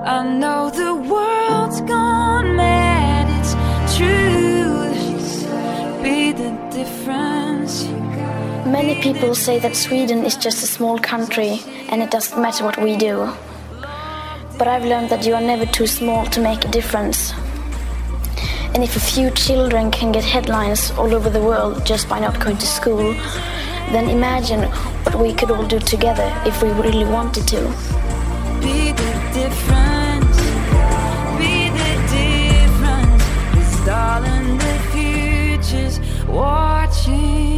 I 0.06 0.22
know 0.38 0.70
the 0.70 0.94
world's 0.94 1.80
gone 1.80 2.33
Many 8.74 9.00
people 9.00 9.36
say 9.36 9.60
that 9.60 9.76
Sweden 9.76 10.24
is 10.24 10.36
just 10.36 10.64
a 10.64 10.66
small 10.66 10.98
country 10.98 11.60
and 11.90 12.02
it 12.02 12.10
doesn't 12.10 12.42
matter 12.42 12.64
what 12.64 12.76
we 12.76 12.96
do. 12.96 13.32
But 14.58 14.66
I've 14.66 14.84
learned 14.84 15.10
that 15.10 15.24
you 15.24 15.34
are 15.36 15.40
never 15.40 15.64
too 15.64 15.86
small 15.86 16.26
to 16.34 16.40
make 16.40 16.64
a 16.64 16.68
difference. 16.68 17.32
And 18.74 18.82
if 18.82 18.96
a 18.96 19.00
few 19.12 19.30
children 19.30 19.92
can 19.92 20.10
get 20.10 20.24
headlines 20.24 20.90
all 20.98 21.14
over 21.14 21.30
the 21.30 21.40
world 21.40 21.86
just 21.86 22.08
by 22.08 22.18
not 22.18 22.40
going 22.40 22.58
to 22.58 22.66
school, 22.66 23.14
then 23.92 24.10
imagine 24.10 24.62
what 25.04 25.14
we 25.20 25.32
could 25.32 25.52
all 25.52 25.66
do 25.68 25.78
together 25.78 26.28
if 26.44 26.60
we 26.60 26.70
really 26.70 27.04
wanted 27.04 27.46
to. 27.54 27.60
Be 28.60 28.90
the 28.90 29.12
difference. 29.38 30.38
Be 31.38 31.70
the 31.78 31.92
difference. 32.16 33.22
'Cause 33.52 33.86
darling, 33.86 34.58
the 34.58 34.76
future's 34.90 36.00
watching 36.26 37.53